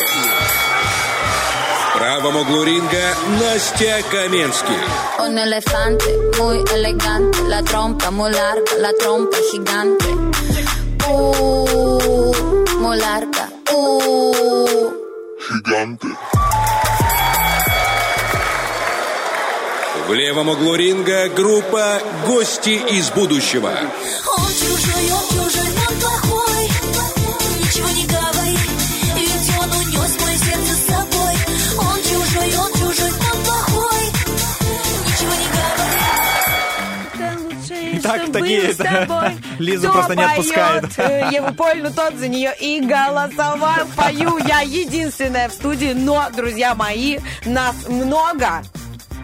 [1.91, 4.83] В правом углу ринга Настя Каменский.
[5.19, 6.05] Un elefante
[6.39, 10.07] muy elegante, la trompa muy larga, la trompa gigante.
[11.09, 12.33] Uh,
[12.81, 13.49] muy larga.
[13.73, 14.93] Uh.
[15.51, 16.09] Гиганты.
[20.09, 23.73] В левом углу ринга группа «Гости из будущего».
[24.37, 25.76] Он чужой, он чужой,
[38.73, 39.31] с тобой?
[39.59, 40.85] Лизу просто не поет, отпускает.
[40.99, 43.87] э, Еву Польну, тот за нее и голосовал.
[43.97, 48.63] Пою я единственная в студии, но, друзья мои, нас много.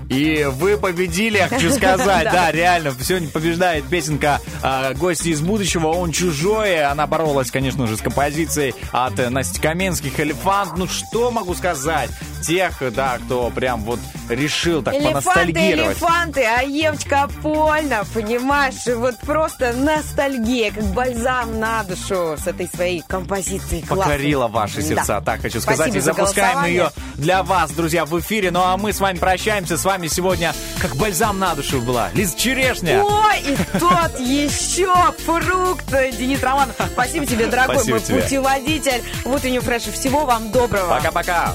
[0.08, 2.24] И вы победили, я хочу сказать.
[2.24, 2.30] Да.
[2.32, 5.86] Да, реально, сегодня побеждает песенка э, «Гости из будущего».
[5.88, 6.84] Он чужой.
[6.84, 10.76] Она боролась, конечно же, с композицией от э, Насти Каменских «Элефант».
[10.76, 12.10] Ну, что могу сказать?
[12.42, 15.96] Тех, да, кто прям вот решил так Элефанты, поностальгировать.
[15.98, 23.02] элефанты, а Евочка Польна, понимаешь, вот просто ностальгия, как бальзам на душу с этой своей
[23.06, 24.04] композицией классной.
[24.04, 25.20] Покорила ваши сердца, Да.
[25.20, 25.92] так хочу сказать.
[25.92, 28.50] Спасибо и за запускаем ее для вас, друзья, в эфире.
[28.50, 29.76] Ну а мы с вами прощаемся.
[29.76, 32.10] С вами сегодня как бальзам на душу была.
[32.14, 33.02] Лиза Черешня.
[33.04, 34.94] Ой, и тот еще
[35.24, 35.86] фрукт,
[36.18, 36.74] Денис Романов.
[36.92, 39.02] Спасибо тебе, дорогой мой путеводитель.
[39.24, 39.82] Вот у фреш.
[39.82, 40.88] Всего вам доброго.
[40.88, 41.52] Пока-пока.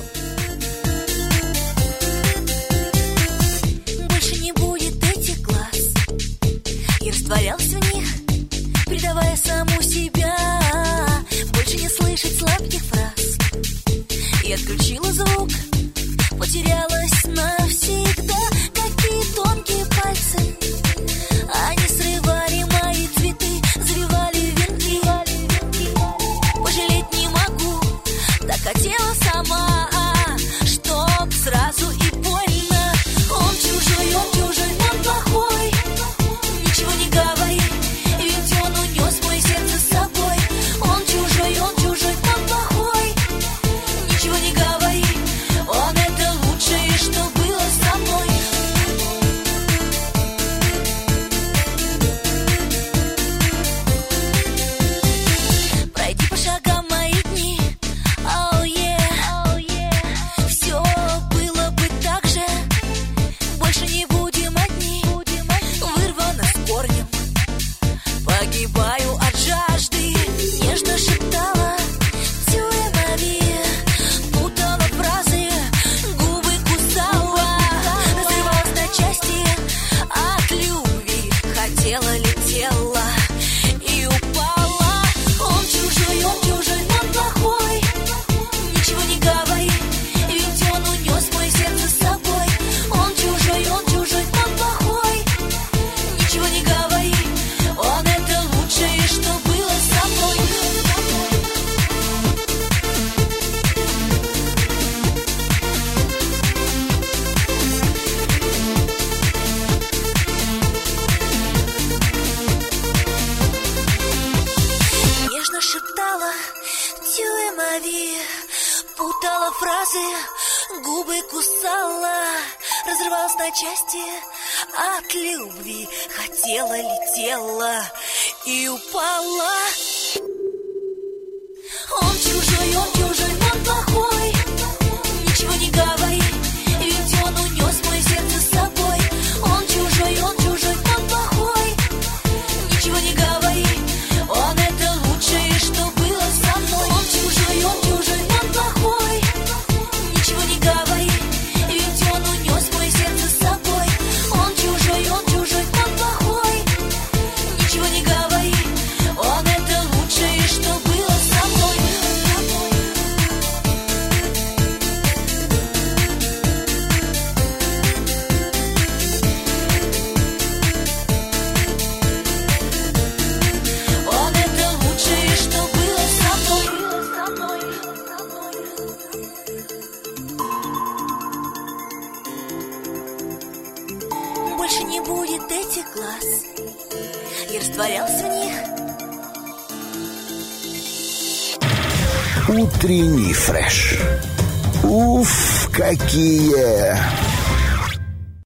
[9.17, 10.35] Предавая саму себя.
[11.53, 13.37] Больше не слышать сладких фраз.
[14.43, 15.49] Я отключила звук,
[16.37, 18.06] потерялась навсегда